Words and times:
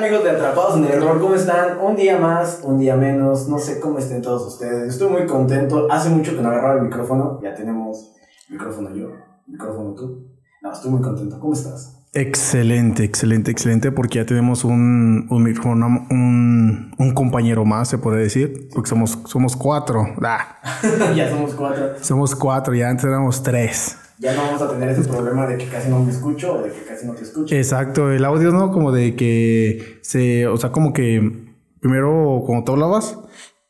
amigos 0.00 0.24
de 0.24 0.30
Atrapados 0.30 0.76
en 0.78 0.84
el 0.84 0.92
Error? 0.92 1.20
¿Cómo 1.20 1.34
están? 1.34 1.78
Un 1.78 1.94
día 1.94 2.18
más, 2.18 2.60
un 2.64 2.78
día 2.78 2.96
menos, 2.96 3.48
no 3.48 3.58
sé 3.58 3.80
cómo 3.80 3.98
estén 3.98 4.22
todos 4.22 4.46
ustedes. 4.46 4.94
Estoy 4.94 5.10
muy 5.10 5.26
contento. 5.26 5.88
Hace 5.90 6.08
mucho 6.08 6.34
que 6.34 6.40
no 6.40 6.48
agarraba 6.48 6.76
el 6.76 6.84
micrófono. 6.84 7.38
Ya 7.42 7.54
tenemos 7.54 8.12
micrófono 8.48 8.94
yo, 8.94 9.10
micrófono 9.46 9.94
tú. 9.94 10.26
No, 10.62 10.72
estoy 10.72 10.90
muy 10.90 11.02
contento. 11.02 11.38
¿Cómo 11.38 11.52
estás? 11.52 11.98
Excelente, 12.14 13.04
excelente, 13.04 13.50
excelente, 13.50 13.92
porque 13.92 14.18
ya 14.18 14.26
tenemos 14.26 14.64
un, 14.64 15.28
un 15.30 15.42
micrófono, 15.42 15.86
un, 16.10 16.94
un 16.98 17.14
compañero 17.14 17.64
más, 17.66 17.88
se 17.88 17.98
puede 17.98 18.22
decir, 18.22 18.68
porque 18.74 18.88
somos, 18.88 19.18
somos 19.26 19.54
cuatro. 19.54 20.06
Ah, 20.22 20.60
ya 21.14 21.28
somos 21.28 21.54
cuatro. 21.54 21.92
somos 22.00 22.34
cuatro, 22.34 22.74
ya 22.74 22.88
antes 22.88 23.04
éramos 23.04 23.42
tres. 23.42 23.96
Ya 24.20 24.34
no 24.34 24.42
vamos 24.42 24.60
a 24.62 24.70
tener 24.70 24.90
ese 24.90 25.08
problema 25.08 25.46
de 25.46 25.56
que 25.56 25.66
casi 25.66 25.88
no 25.88 26.04
me 26.04 26.10
escucho 26.12 26.54
o 26.58 26.62
de 26.62 26.70
que 26.70 26.82
casi 26.84 27.06
no 27.06 27.14
te 27.14 27.22
escucho. 27.22 27.54
Exacto, 27.54 28.12
el 28.12 28.22
audio, 28.24 28.52
¿no? 28.52 28.70
Como 28.70 28.92
de 28.92 29.16
que 29.16 29.98
se, 30.02 30.46
o 30.46 30.56
sea, 30.58 30.70
como 30.72 30.92
que 30.92 31.20
primero 31.80 32.42
cuando 32.46 32.64
tú 32.64 32.72
hablabas 32.72 33.18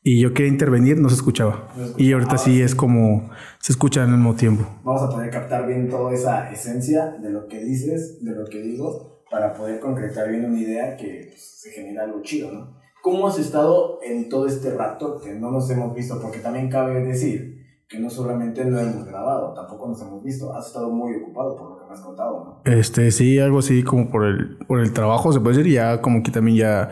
y 0.03 0.21
yo 0.21 0.35
quería 0.35 0.51
intervenir, 0.51 0.99
no 0.99 1.09
se 1.09 1.15
escuchaba. 1.15 1.69
No 1.77 1.85
escuchaba. 1.85 2.03
Y 2.03 2.13
ahorita 2.13 2.35
Ah, 2.35 2.39
sí 2.39 2.55
sí. 2.57 2.63
es 2.63 2.75
como, 2.75 3.31
se 3.61 3.73
escucha 3.73 4.03
al 4.03 4.09
mismo 4.11 4.35
tiempo. 4.35 4.67
Vamos 4.83 5.03
a 5.03 5.09
poder 5.11 5.31
captar 5.31 5.67
bien 5.69 5.89
toda 5.89 6.13
esa 6.13 6.51
esencia 6.51 7.17
de 7.23 7.31
lo 7.31 7.47
que 7.47 7.63
dices, 7.65 8.19
de 8.25 8.33
lo 8.35 8.45
que 8.47 8.61
digo, 8.61 9.23
para 9.31 9.55
poder 9.55 9.79
concretar 9.79 10.29
bien 10.31 10.47
una 10.47 10.59
idea 10.59 10.97
que 10.97 11.27
pues, 11.29 11.61
se 11.61 11.71
genera 11.71 12.05
algo 12.05 12.23
chido, 12.23 12.51
¿no? 12.51 12.77
¿Cómo 13.03 13.29
has 13.29 13.39
estado 13.39 14.01
en 14.03 14.29
todo 14.29 14.47
este 14.49 14.75
rato 14.75 15.21
que 15.23 15.33
no 15.35 15.51
nos 15.53 15.71
hemos 15.71 15.95
visto? 15.95 16.21
Porque 16.21 16.41
también 16.41 16.69
cabe 16.69 17.05
decir 17.05 17.60
que 17.91 17.99
no 17.99 18.09
solamente 18.09 18.65
no 18.65 18.79
hemos 18.79 19.05
grabado, 19.05 19.53
tampoco 19.53 19.89
nos 19.89 20.01
hemos 20.01 20.23
visto. 20.23 20.55
Has 20.55 20.69
estado 20.69 20.91
muy 20.91 21.13
ocupado 21.17 21.57
por 21.57 21.71
lo 21.71 21.79
que 21.81 21.87
me 21.87 21.93
has 21.93 22.01
contado, 22.01 22.63
¿no? 22.65 22.73
Este, 22.73 23.11
sí, 23.11 23.41
algo 23.41 23.59
así 23.59 23.83
como 23.83 24.09
por 24.09 24.25
el, 24.27 24.59
por 24.69 24.79
el 24.79 24.93
trabajo, 24.93 25.33
se 25.33 25.41
puede 25.41 25.57
decir, 25.57 25.73
ya 25.73 26.01
como 26.01 26.23
que 26.23 26.31
también 26.31 26.57
ya, 26.57 26.91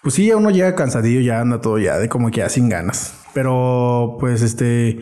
pues 0.00 0.14
sí, 0.14 0.28
ya 0.28 0.36
uno 0.36 0.50
llega 0.50 0.76
cansadillo, 0.76 1.20
ya 1.20 1.40
anda 1.40 1.60
todo 1.60 1.76
ya 1.78 1.98
de 1.98 2.08
como 2.08 2.30
que 2.30 2.38
ya 2.38 2.48
sin 2.48 2.68
ganas. 2.68 3.20
Pero, 3.34 4.16
pues, 4.20 4.42
este, 4.42 5.00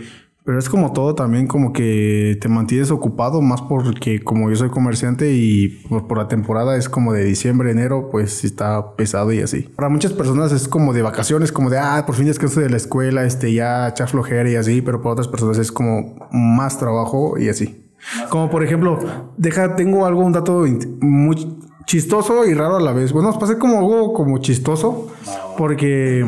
pero 0.51 0.59
es 0.59 0.69
como 0.69 0.93
todo 0.93 1.15
también 1.15 1.47
como 1.47 1.73
que 1.73 2.37
te 2.41 2.48
mantienes 2.48 2.91
ocupado, 2.91 3.41
más 3.41 3.62
porque 3.62 4.20
como 4.20 4.51
yo 4.51 4.57
soy 4.57 4.69
comerciante 4.69 5.33
y 5.33 5.69
por, 5.89 6.09
por 6.09 6.19
la 6.19 6.27
temporada 6.27 6.77
es 6.77 6.89
como 6.89 7.12
de 7.12 7.23
diciembre, 7.23 7.70
enero, 7.70 8.09
pues 8.11 8.42
está 8.42 8.97
pesado 8.97 9.33
y 9.33 9.39
así. 9.39 9.61
Para 9.77 9.89
muchas 9.89 10.12
personas 10.12 10.51
es 10.51 10.67
como 10.67 10.92
de 10.92 11.03
vacaciones, 11.03 11.53
como 11.53 11.70
de, 11.70 11.79
ah, 11.79 12.03
por 12.05 12.17
fin 12.17 12.27
descanso 12.27 12.59
de 12.59 12.69
la 12.69 12.79
escuela, 12.79 13.23
este, 13.23 13.53
ya 13.53 13.87
echar 13.91 14.09
flojera 14.09 14.51
y 14.51 14.57
así, 14.57 14.83
pero 14.83 15.01
para 15.01 15.12
otras 15.12 15.29
personas 15.29 15.57
es 15.57 15.70
como 15.70 16.17
más 16.33 16.81
trabajo 16.81 17.39
y 17.39 17.48
así. 17.48 17.85
Como 18.29 18.51
por 18.51 18.64
ejemplo, 18.64 18.98
deja, 19.37 19.77
tengo 19.77 20.05
algo, 20.05 20.23
un 20.23 20.33
dato 20.33 20.64
muy 21.01 21.61
chistoso 21.87 22.45
y 22.45 22.55
raro 22.55 22.79
a 22.79 22.81
la 22.81 22.92
vez. 22.92 23.12
Bueno, 23.12 23.29
nos 23.29 23.39
pasé 23.39 23.57
como 23.57 23.79
algo 23.79 24.14
como 24.14 24.39
chistoso 24.39 25.12
porque 25.57 26.27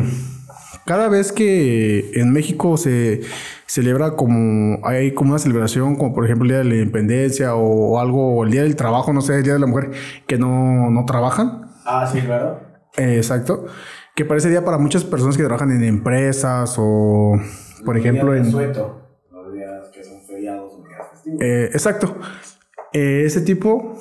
cada 0.87 1.09
vez 1.09 1.33
que 1.33 2.13
en 2.15 2.33
México 2.33 2.77
se 2.77 3.23
celebra 3.73 4.17
como 4.17 4.87
hay 4.87 5.15
como 5.15 5.31
una 5.31 5.39
celebración, 5.39 5.97
como 5.97 6.15
por 6.15 6.27
ejemplo 6.27 6.45
el 6.45 6.49
Día 6.51 6.59
de 6.59 6.65
la 6.65 6.75
Independencia 6.75 7.55
o, 7.55 7.99
algo, 7.99 8.37
o 8.37 8.45
el 8.45 8.51
Día 8.51 8.65
del 8.65 8.77
Trabajo, 8.77 9.15
no 9.15 9.23
sé, 9.23 9.37
el 9.37 9.45
Día 9.45 9.55
de 9.55 9.61
la 9.61 9.67
Mujer, 9.67 9.93
que 10.27 10.37
no, 10.37 10.91
no 10.91 11.07
trabajan. 11.07 11.71
Ah, 11.87 12.07
sí, 12.11 12.21
claro. 12.21 12.61
Eh, 12.99 13.17
exacto. 13.17 13.65
Que 14.15 14.27
parece 14.27 14.51
día 14.51 14.63
para 14.63 14.77
muchas 14.77 15.05
personas 15.05 15.39
que 15.39 15.43
trabajan 15.43 15.71
en 15.71 15.85
empresas 15.85 16.75
o, 16.79 17.33
por 17.87 17.97
ejemplo, 17.97 18.35
en 18.35 18.45
en... 18.45 18.51
sueto, 18.51 19.09
los 19.31 19.55
días 19.55 19.89
que 19.91 20.05
son 20.05 20.21
feriados 20.27 20.75
o 20.75 20.87
días 20.87 21.01
festivos. 21.11 21.41
Eh, 21.41 21.71
exacto. 21.73 22.17
Eh, 22.93 23.23
ese 23.25 23.41
tipo, 23.41 23.97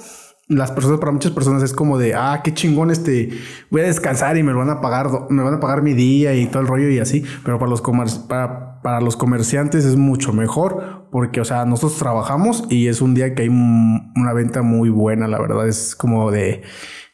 las 0.50 0.70
personas, 0.72 1.00
para 1.00 1.14
muchas 1.14 1.32
personas 1.32 1.64
es 1.64 1.72
como 1.72 1.98
de, 1.98 2.14
ah, 2.14 2.42
qué 2.44 2.54
chingón, 2.54 2.92
este, 2.92 3.30
voy 3.70 3.82
a 3.82 3.86
descansar 3.86 4.36
y 4.36 4.44
me 4.44 4.52
lo 4.52 4.58
van 4.60 4.70
a 4.70 4.82
pagar, 4.82 5.08
me 5.30 5.42
van 5.44 5.54
a 5.54 5.60
pagar 5.62 5.82
mi 5.82 5.94
día 5.94 6.34
y 6.34 6.48
todo 6.48 6.62
el 6.62 6.68
rollo 6.68 6.90
y 6.90 7.00
así. 7.00 7.24
Pero 7.46 7.58
para 7.58 7.70
los, 7.70 7.82
comer- 7.82 8.28
para, 8.28 8.71
para 8.84 9.02
los 9.02 9.16
comerciantes 9.18 9.86
es 9.86 9.96
mucho 9.96 10.34
mejor 10.34 11.08
porque, 11.12 11.42
o 11.42 11.46
sea, 11.46 11.66
nosotros 11.66 12.00
trabajamos 12.00 12.66
y 12.70 12.88
es 12.88 13.02
un 13.02 13.14
día 13.14 13.36
que 13.36 13.44
hay 13.44 13.50
un- 13.50 14.12
una 14.16 14.34
venta 14.34 14.62
muy 14.62 14.90
buena, 14.90 15.28
la 15.28 15.40
verdad. 15.40 15.68
Es 15.68 15.96
como 15.96 16.32
de, 16.32 16.62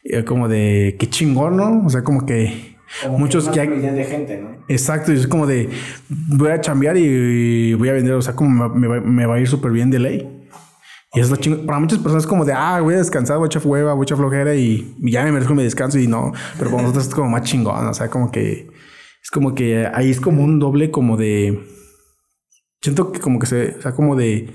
eh, 0.04 0.24
como 0.24 0.48
de, 0.48 0.96
qué 1.00 1.10
chingón, 1.10 1.58
¿no? 1.58 1.84
O 1.86 1.90
sea, 1.90 2.04
como 2.04 2.26
que 2.26 2.78
Como 3.04 3.18
muchos 3.20 3.50
que 3.50 3.60
hay, 3.60 3.68
de 3.68 4.04
gente, 4.06 4.40
¿no? 4.42 4.50
Exacto, 4.70 5.12
y 5.12 5.16
es 5.18 5.28
como 5.28 5.46
de 5.48 5.70
voy 6.10 6.52
a 6.52 6.62
chambear 6.62 6.96
y 6.98 7.74
voy 7.74 7.90
a 7.90 7.94
vender, 7.94 8.14
o 8.14 8.22
sea, 8.22 8.34
como 8.36 8.70
me, 8.70 8.80
me 8.80 8.88
va, 8.88 9.02
me 9.02 9.26
va 9.26 9.36
a 9.36 9.40
ir 9.40 9.48
súper 9.48 9.72
bien 9.72 9.90
de 9.90 10.00
ley. 10.00 10.34
Y 11.14 11.20
es 11.22 11.30
lo 11.30 11.38
chingo. 11.38 11.66
Para 11.66 11.80
muchas 11.80 12.00
personas 12.00 12.24
es 12.24 12.28
como 12.28 12.44
de, 12.46 12.54
ah, 12.54 12.80
voy 12.82 12.94
a 12.94 12.98
descansar, 12.98 13.38
voy 13.38 13.46
a 13.46 13.48
echar 13.48 13.62
hueva, 13.66 13.94
voy 13.94 14.04
a 14.04 14.06
echar 14.06 14.18
flojera 14.18 14.54
y, 14.56 14.94
y 15.02 15.12
ya 15.12 15.24
me 15.24 15.32
merezco 15.32 15.56
mi 15.56 15.64
descanso 15.64 15.98
y 16.00 16.06
no. 16.08 16.34
Pero 16.60 16.70
para 16.70 16.84
nosotros 16.84 17.08
es 17.08 17.14
como 17.16 17.30
más 17.30 17.42
chingón, 17.44 17.88
o 17.88 17.94
sea, 17.94 18.10
como 18.10 18.30
que 18.30 18.67
es 19.28 19.32
como 19.32 19.54
que 19.56 19.86
ahí 19.94 20.10
es 20.10 20.22
como 20.22 20.42
un 20.42 20.58
doble 20.58 20.90
como 20.90 21.18
de... 21.18 21.60
Siento 22.82 23.12
que 23.12 23.20
como 23.20 23.40
que 23.40 23.46
se, 23.46 23.76
o 23.78 23.82
sea, 23.82 23.92
como 23.92 24.16
de... 24.16 24.54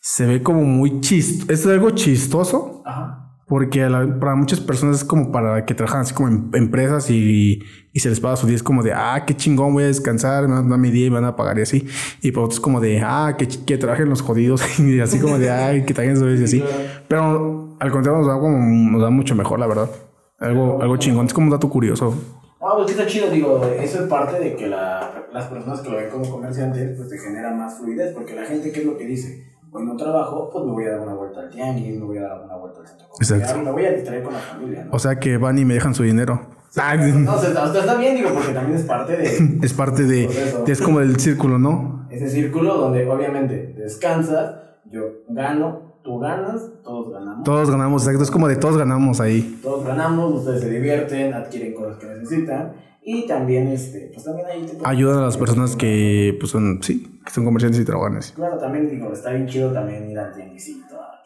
Se 0.00 0.26
ve 0.26 0.44
como 0.44 0.62
muy 0.62 1.00
chistoso. 1.00 1.52
Es 1.52 1.66
algo 1.66 1.90
chistoso. 1.90 2.82
Ajá. 2.86 3.18
Porque 3.48 3.80
la- 3.90 4.20
para 4.20 4.36
muchas 4.36 4.60
personas 4.60 4.98
es 4.98 5.04
como 5.04 5.32
para 5.32 5.66
que 5.66 5.74
trabajan 5.74 6.02
así 6.02 6.14
como 6.14 6.28
en 6.28 6.50
empresas 6.54 7.10
y, 7.10 7.58
y 7.92 7.98
se 7.98 8.10
les 8.10 8.20
paga 8.20 8.36
su 8.36 8.46
día. 8.46 8.54
Es 8.54 8.62
como 8.62 8.84
de, 8.84 8.92
ah, 8.92 9.24
qué 9.26 9.34
chingón, 9.36 9.72
voy 9.74 9.82
a 9.82 9.86
descansar, 9.88 10.46
me 10.46 10.54
van 10.54 10.66
a 10.66 10.68
dar 10.70 10.78
mi 10.78 10.92
día 10.92 11.06
y 11.06 11.10
me 11.10 11.16
van 11.16 11.24
a 11.24 11.34
pagar 11.34 11.58
y 11.58 11.62
así. 11.62 11.84
Y 12.22 12.30
para 12.30 12.46
otros 12.46 12.60
como 12.60 12.80
de, 12.80 13.00
ah, 13.04 13.34
que, 13.36 13.48
que 13.48 13.76
trabajen 13.76 14.08
los 14.08 14.22
jodidos 14.22 14.62
y 14.78 15.00
así 15.00 15.18
como 15.18 15.36
de, 15.36 15.50
ay, 15.50 15.84
que 15.84 15.94
trabajen 15.94 16.16
su 16.16 16.26
día 16.28 16.40
y 16.40 16.44
así. 16.44 16.62
Pero 17.08 17.76
al 17.80 17.90
contrario 17.90 18.20
nos 18.20 18.28
da 18.28 18.38
como, 18.38 18.56
nos 18.92 19.02
da 19.02 19.10
mucho 19.10 19.34
mejor, 19.34 19.58
la 19.58 19.66
verdad. 19.66 19.90
Algo, 20.38 20.80
algo 20.80 20.96
chingón. 20.96 21.26
Es 21.26 21.34
como 21.34 21.46
un 21.46 21.50
dato 21.50 21.68
curioso. 21.68 22.14
Ah, 22.62 22.74
pues 22.76 22.86
que 22.86 22.92
está 22.92 23.06
chido, 23.06 23.28
digo, 23.30 23.60
eso 23.80 24.02
es 24.04 24.08
parte 24.08 24.38
de 24.38 24.54
que 24.54 24.68
la, 24.68 25.24
las 25.32 25.46
personas 25.46 25.80
que 25.80 25.90
lo 25.90 25.96
ven 25.96 26.10
como 26.10 26.30
comerciantes, 26.30 26.96
pues 26.96 27.08
te 27.08 27.18
genera 27.18 27.50
más 27.52 27.78
fluidez, 27.78 28.12
porque 28.14 28.34
la 28.34 28.44
gente, 28.44 28.70
¿qué 28.72 28.80
es 28.80 28.86
lo 28.86 28.96
que 28.96 29.04
dice? 29.06 29.44
Hoy 29.72 29.84
no 29.84 29.96
trabajo, 29.96 30.48
pues 30.52 30.64
me 30.66 30.72
voy 30.72 30.84
a 30.84 30.90
dar 30.92 31.00
una 31.00 31.14
vuelta 31.14 31.40
al 31.40 31.50
tianguis, 31.50 31.98
me 31.98 32.04
voy 32.04 32.18
a 32.18 32.22
dar 32.22 32.42
una 32.44 32.56
vuelta 32.56 32.80
al 32.80 32.86
centro 32.86 33.08
comercial, 33.08 33.40
Exacto. 33.40 33.62
me 33.64 33.70
voy 33.72 33.86
a 33.86 33.90
distraer 33.92 34.22
con 34.22 34.32
la 34.34 34.38
familia, 34.38 34.84
¿no? 34.84 34.90
O 34.92 34.98
sea 34.98 35.18
que 35.18 35.36
van 35.38 35.58
y 35.58 35.64
me 35.64 35.74
dejan 35.74 35.94
su 35.94 36.02
dinero. 36.04 36.34
No, 36.74 37.34
o 37.34 37.38
sea, 37.38 37.48
está, 37.50 37.78
está 37.80 37.94
bien, 37.96 38.14
digo, 38.16 38.30
porque 38.32 38.52
también 38.52 38.78
es 38.78 38.84
parte 38.86 39.16
de 39.16 39.58
Es 39.62 39.72
parte 39.74 40.04
de, 40.04 40.26
de- 40.64 40.72
es 40.72 40.80
como 40.80 41.00
del 41.00 41.18
círculo, 41.20 41.58
¿no? 41.58 42.06
ese 42.10 42.28
círculo 42.28 42.76
donde 42.76 43.08
obviamente 43.08 43.74
descansas, 43.76 44.54
yo 44.90 45.02
gano, 45.28 45.91
tú 46.02 46.18
ganas, 46.18 46.62
todos 46.82 47.12
ganamos. 47.12 47.44
Todos 47.44 47.70
ganamos, 47.70 48.02
exacto. 48.02 48.22
Es 48.22 48.30
como 48.30 48.48
de 48.48 48.56
todos 48.56 48.76
ganamos 48.76 49.20
ahí. 49.20 49.58
Todos 49.62 49.84
ganamos, 49.86 50.34
ustedes 50.34 50.60
se 50.60 50.70
divierten, 50.70 51.34
adquieren 51.34 51.74
cosas 51.74 51.98
que 51.98 52.06
necesitan 52.06 52.72
y 53.04 53.26
también, 53.26 53.66
este, 53.68 54.10
pues 54.12 54.24
también 54.24 54.46
ahí 54.46 54.64
te 54.64 54.78
Ayudan 54.84 55.18
a 55.18 55.22
las 55.22 55.36
personas 55.36 55.74
que, 55.74 56.36
pues 56.38 56.52
son, 56.52 56.80
sí, 56.82 57.20
que 57.24 57.32
son 57.32 57.44
comerciantes 57.44 57.80
y 57.80 57.84
trabajan 57.84 58.18
así. 58.18 58.32
Claro, 58.32 58.58
también 58.58 58.88
digo, 58.88 59.12
está 59.12 59.32
bien 59.32 59.48
chido 59.48 59.72
también 59.72 60.08
ir 60.08 60.18
al 60.18 60.32
tianguisito. 60.32 60.96
ah. 61.00 61.22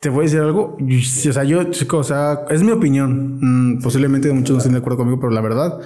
Te 0.00 0.10
voy 0.10 0.20
a 0.20 0.22
decir 0.24 0.40
algo. 0.40 0.76
Sí, 1.02 1.30
O 1.30 1.32
sea, 1.32 1.44
yo, 1.44 1.64
chico, 1.70 1.96
o 1.96 2.04
sea, 2.04 2.44
es 2.50 2.62
mi 2.62 2.72
opinión. 2.72 3.38
Mm, 3.40 3.80
posiblemente 3.82 4.30
muchos 4.34 4.50
no 4.50 4.58
estén 4.58 4.72
de 4.72 4.80
acuerdo 4.80 4.98
conmigo, 4.98 5.18
pero 5.18 5.32
la 5.32 5.40
verdad, 5.40 5.80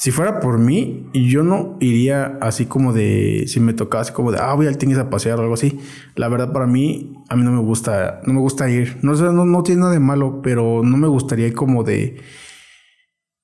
si 0.00 0.12
fuera 0.12 0.40
por 0.40 0.58
mí, 0.58 1.10
yo 1.12 1.42
no 1.42 1.76
iría 1.78 2.38
así 2.40 2.64
como 2.64 2.94
de, 2.94 3.44
si 3.48 3.60
me 3.60 3.74
tocaba 3.74 4.00
así 4.00 4.14
como 4.14 4.32
de, 4.32 4.38
ah, 4.40 4.54
voy 4.54 4.66
al 4.66 4.78
tianguis 4.78 4.98
a 4.98 5.10
pasear 5.10 5.38
o 5.38 5.42
algo 5.42 5.52
así. 5.52 5.78
La 6.14 6.28
verdad, 6.28 6.54
para 6.54 6.66
mí, 6.66 7.12
a 7.28 7.36
mí 7.36 7.44
no 7.44 7.52
me 7.52 7.60
gusta, 7.60 8.22
no 8.24 8.32
me 8.32 8.40
gusta 8.40 8.70
ir. 8.70 8.96
No, 9.02 9.14
sé, 9.14 9.24
no, 9.24 9.44
no 9.44 9.62
tiene 9.62 9.82
nada 9.82 9.92
de 9.92 10.00
malo, 10.00 10.40
pero 10.42 10.80
no 10.82 10.96
me 10.96 11.06
gustaría 11.06 11.48
ir 11.48 11.54
como 11.54 11.84
de. 11.84 12.16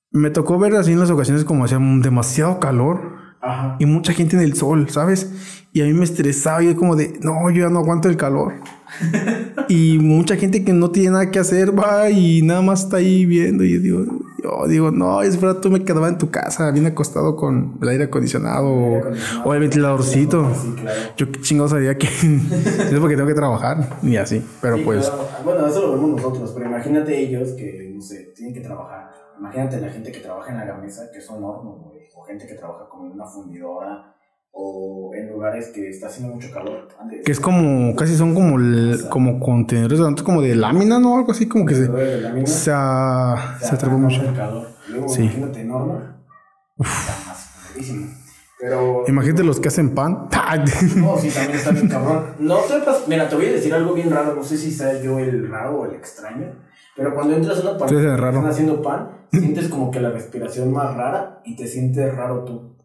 Me 0.09 0.31
tocó 0.31 0.57
ver 0.57 0.73
así 0.77 0.93
en 0.93 0.99
las 0.99 1.11
ocasiones 1.11 1.45
como 1.45 1.63
hacía 1.63 1.77
demasiado 1.77 2.59
calor 2.59 3.17
Ajá. 3.39 3.75
y 3.77 3.85
mucha 3.85 4.13
gente 4.13 4.35
en 4.35 4.41
el 4.41 4.55
sol, 4.55 4.89
¿sabes? 4.89 5.67
Y 5.73 5.81
a 5.81 5.85
mí 5.85 5.93
me 5.93 6.05
estresaba 6.05 6.63
y 6.63 6.69
es 6.69 6.75
como 6.75 6.95
de, 6.95 7.19
no, 7.21 7.51
yo 7.51 7.67
ya 7.67 7.69
no 7.69 7.77
aguanto 7.77 8.09
el 8.09 8.17
calor. 8.17 8.55
y 9.69 9.99
mucha 9.99 10.37
gente 10.37 10.63
que 10.63 10.73
no 10.73 10.89
tiene 10.89 11.11
nada 11.11 11.29
que 11.29 11.37
hacer 11.37 11.77
va 11.77 12.09
y 12.09 12.41
nada 12.41 12.63
más 12.63 12.85
está 12.85 12.97
ahí 12.97 13.27
viendo 13.27 13.63
y 13.63 13.73
yo 13.73 13.79
digo, 13.79 14.26
yo 14.41 14.67
digo, 14.67 14.91
no, 14.91 15.21
es 15.21 15.39
verdad, 15.39 15.59
tú 15.61 15.69
me 15.69 15.83
quedaba 15.83 16.07
en 16.07 16.17
tu 16.17 16.29
casa, 16.29 16.69
bien 16.71 16.85
acostado 16.85 17.35
con 17.35 17.77
el 17.81 17.89
aire 17.89 18.03
acondicionado 18.05 18.67
o, 18.69 19.01
o 19.45 19.53
el 19.53 19.59
ventiladorcito. 19.59 20.51
Claro. 20.81 20.99
Yo 21.17 21.31
qué 21.31 21.41
chingados 21.41 21.71
sabía 21.71 21.97
que 21.97 22.07
es 22.07 22.99
porque 22.99 23.15
tengo 23.15 23.27
que 23.27 23.33
trabajar 23.33 23.97
y 24.03 24.15
así, 24.17 24.45
pero 24.61 24.77
Sí, 24.77 24.83
pues... 24.83 25.09
claro. 25.09 25.27
Bueno, 25.43 25.67
eso 25.67 25.81
lo 25.81 25.91
vemos 25.93 26.09
nosotros, 26.21 26.51
pero 26.55 26.65
imagínate 26.67 27.17
ellos 27.17 27.49
que, 27.53 27.91
no 27.95 28.01
sé, 28.01 28.31
tienen 28.35 28.53
que 28.53 28.61
trabajar. 28.61 29.11
Imagínate 29.39 29.79
la 29.79 29.89
gente 29.89 30.11
que 30.11 30.19
trabaja 30.19 30.51
en 30.51 30.57
la 30.57 30.65
gamesa, 30.65 31.11
que 31.11 31.21
son 31.21 31.43
hornos, 31.43 31.79
güey. 31.83 32.07
O 32.15 32.23
gente 32.23 32.47
que 32.47 32.55
trabaja 32.55 32.89
como 32.89 33.05
en 33.05 33.11
una 33.13 33.25
fundidora. 33.25 34.16
O 34.59 35.11
en 35.13 35.29
lugares 35.29 35.67
que 35.67 35.87
está 35.89 36.07
haciendo 36.07 36.33
mucho 36.33 36.49
calor. 36.51 36.87
Antes, 36.99 37.23
Que 37.23 37.31
es 37.31 37.39
como, 37.39 37.95
casi 37.95 38.15
son 38.15 38.33
como, 38.33 38.57
el- 38.57 39.05
como 39.09 39.39
contenedores 39.39 39.99
antes 39.99 40.23
como 40.23 40.41
de 40.41 40.55
lámina, 40.55 40.99
¿no? 40.99 41.15
Algo 41.17 41.31
así 41.31 41.47
como 41.47 41.63
que 41.65 41.75
se, 41.75 41.87
de 41.87 42.21
la 42.21 42.31
mina, 42.33 42.47
se, 42.47 42.71
a- 42.73 43.57
se 43.61 43.75
atrapó 43.75 43.97
mucho. 43.99 44.21
El 44.23 44.33
calor. 44.33 44.67
Luego, 44.89 45.09
Sí. 45.09 45.23
imagínate. 45.23 45.61
Está 45.61 47.15
más. 47.27 47.73
Pero. 48.59 49.03
Imagínate 49.07 49.43
los 49.43 49.59
que 49.59 49.67
hacen 49.67 49.93
pan. 49.93 50.27
No, 50.95 51.17
sí, 51.17 51.29
también 51.29 51.57
está 51.57 51.71
bien 51.71 51.87
cabrón. 51.89 52.23
No 52.39 52.57
te 52.61 52.73
pas- 52.83 53.03
Mira, 53.07 53.29
te 53.29 53.35
voy 53.35 53.45
a 53.45 53.51
decir 53.51 53.73
algo 53.73 53.93
bien 53.93 54.09
raro. 54.09 54.33
No 54.33 54.43
sé 54.43 54.57
si 54.57 54.71
sea 54.71 54.99
yo 55.01 55.19
el 55.19 55.49
raro 55.49 55.81
o 55.81 55.85
el 55.85 55.93
extraño. 55.95 56.47
Pero 56.95 57.13
cuando 57.13 57.35
entras 57.35 57.59
a 57.63 57.71
una 57.77 58.17
raro. 58.17 58.29
están 58.37 58.47
haciendo 58.49 58.81
pan, 58.81 59.09
sientes 59.31 59.67
como 59.67 59.91
que 59.91 59.99
la 59.99 60.09
respiración 60.09 60.71
más 60.73 60.95
rara 60.95 61.41
y 61.45 61.55
te 61.55 61.67
sientes 61.67 62.15
raro 62.15 62.43
tú. 62.43 62.76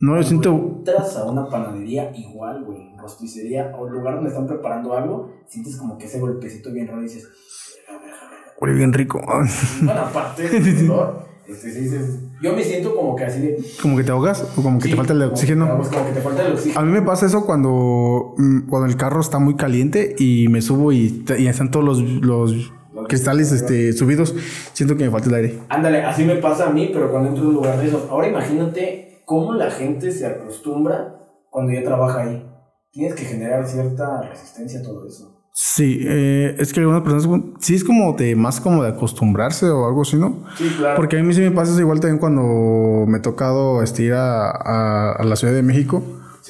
No, 0.00 0.16
yo 0.16 0.22
siento. 0.22 0.50
Entras 0.78 1.16
a 1.16 1.24
una 1.24 1.48
panadería 1.48 2.12
igual, 2.14 2.64
güey, 2.64 2.92
rosticería 2.96 3.74
o 3.76 3.88
lugar 3.88 4.14
donde 4.14 4.30
están 4.30 4.46
preparando 4.46 4.96
algo, 4.96 5.32
sientes 5.48 5.76
como 5.76 5.98
que 5.98 6.06
ese 6.06 6.20
golpecito 6.20 6.72
bien 6.72 6.86
raro 6.86 7.00
y 7.00 7.04
dices. 7.04 7.28
Huele 8.60 8.74
bien 8.76 8.92
rico. 8.92 9.20
Bueno, 9.82 10.00
aparte 10.00 10.48
del 10.48 10.90
olor, 10.90 11.26
este, 11.48 11.72
dices, 11.72 12.20
yo 12.40 12.52
me 12.54 12.62
siento 12.62 12.94
como 12.94 13.16
que 13.16 13.24
así 13.24 13.40
de... 13.40 13.64
Como 13.80 13.96
que 13.96 14.04
te 14.04 14.12
ahogas 14.12 14.46
o 14.56 14.62
como 14.62 14.78
que 14.78 14.84
sí, 14.84 14.90
te 14.90 14.96
falta 14.96 15.14
el 15.14 15.22
oxígeno. 15.22 15.68
Como, 15.68 15.82
como 15.82 16.06
que 16.06 16.12
te 16.12 16.20
falta 16.20 16.46
el 16.46 16.52
oxígeno. 16.52 16.80
A 16.80 16.84
mí 16.84 16.92
me 16.92 17.02
pasa 17.02 17.26
eso 17.26 17.44
cuando, 17.44 18.34
mm, 18.36 18.68
cuando 18.68 18.86
el 18.86 18.96
carro 18.96 19.20
está 19.20 19.38
muy 19.38 19.56
caliente 19.56 20.14
y 20.18 20.46
me 20.48 20.60
subo 20.60 20.92
y, 20.92 21.24
y 21.38 21.46
están 21.46 21.70
todos 21.70 21.84
los, 21.84 22.00
los 22.00 22.72
cristales 23.08 23.50
este, 23.50 23.92
subidos. 23.92 24.34
Siento 24.74 24.96
que 24.96 25.04
me 25.04 25.10
falta 25.10 25.28
el 25.28 25.34
aire. 25.34 25.58
Ándale, 25.68 26.04
así 26.04 26.24
me 26.24 26.36
pasa 26.36 26.68
a 26.68 26.70
mí, 26.70 26.90
pero 26.92 27.10
cuando 27.10 27.30
entro 27.30 27.44
a 27.44 27.48
un 27.48 27.54
lugar 27.54 27.78
de 27.80 27.88
esos. 27.88 28.08
Ahora 28.10 28.28
imagínate 28.28 29.08
cómo 29.28 29.52
la 29.52 29.70
gente 29.70 30.10
se 30.10 30.26
acostumbra 30.26 31.14
cuando 31.50 31.72
ya 31.72 31.82
trabaja 31.84 32.22
ahí. 32.22 32.44
Tienes 32.90 33.14
que 33.14 33.24
generar 33.26 33.66
cierta 33.68 34.22
resistencia 34.22 34.80
a 34.80 34.82
todo 34.82 35.06
eso. 35.06 35.34
Sí, 35.52 36.00
eh, 36.02 36.54
es 36.58 36.72
que 36.72 36.80
algunas 36.80 37.02
personas 37.02 37.42
sí 37.60 37.74
es 37.74 37.84
como 37.84 38.12
de 38.14 38.34
más 38.36 38.60
como 38.60 38.82
de 38.84 38.90
acostumbrarse 38.90 39.66
o 39.66 39.86
algo 39.86 40.02
así, 40.02 40.16
¿no? 40.16 40.44
Sí, 40.56 40.68
claro. 40.78 40.96
Porque 40.96 41.18
a 41.18 41.22
mí 41.22 41.34
sí 41.34 41.40
me 41.42 41.50
pasa 41.50 41.72
eso 41.72 41.80
igual 41.80 42.00
también 42.00 42.18
cuando 42.18 42.42
me 43.06 43.18
ha 43.18 43.22
tocado 43.22 43.82
este, 43.82 44.04
ir 44.04 44.14
a, 44.14 44.50
a- 44.50 45.12
a 45.12 45.24
la 45.24 45.36
Ciudad 45.36 45.52
de 45.52 45.62
México 45.62 46.02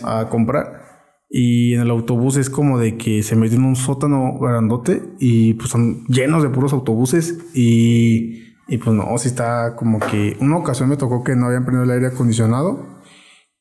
a 0.04 0.28
comprar. 0.28 0.82
Y 1.30 1.74
en 1.74 1.80
el 1.80 1.90
autobús 1.90 2.36
es 2.36 2.48
como 2.48 2.78
de 2.78 2.96
que 2.96 3.22
se 3.22 3.34
mete 3.34 3.56
en 3.56 3.64
un 3.64 3.76
sótano 3.76 4.38
grandote 4.38 5.02
y 5.18 5.54
pues 5.54 5.70
son 5.70 6.04
llenos 6.06 6.42
de 6.42 6.48
puros 6.50 6.72
autobuses. 6.72 7.38
Y, 7.54 8.47
y 8.68 8.76
pues 8.78 8.94
no, 8.94 9.16
sí 9.16 9.28
está 9.28 9.74
como 9.74 9.98
que 9.98 10.36
una 10.40 10.58
ocasión 10.58 10.90
me 10.90 10.96
tocó 10.96 11.24
que 11.24 11.34
no 11.34 11.46
habían 11.46 11.64
prendido 11.64 11.84
el 11.84 11.90
aire 11.90 12.08
acondicionado 12.08 12.98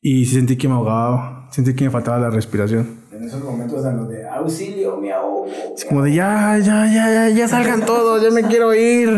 y 0.02 0.26
sí 0.26 0.36
sentí 0.36 0.58
que 0.58 0.68
me 0.68 0.76
ahogaba, 0.76 1.48
sentí 1.52 1.74
que 1.74 1.86
me 1.86 1.92
faltaba 1.92 2.20
la 2.20 2.30
respiración. 2.30 3.08
En 3.12 3.24
esos 3.24 3.44
momentos 3.44 3.84
en 3.86 3.98
los 3.98 4.10
de 4.10 4.28
auxilio, 4.28 4.98
me 4.98 5.12
ahogo. 5.12 5.48
Es 5.76 5.86
como 5.86 6.04
de 6.04 6.14
ya, 6.14 6.60
ya, 6.60 6.86
ya, 6.86 7.12
ya, 7.12 7.30
ya 7.30 7.48
salgan 7.48 7.86
todos, 7.86 8.22
ya 8.22 8.30
me 8.30 8.44
quiero 8.44 8.76
ir. 8.76 9.10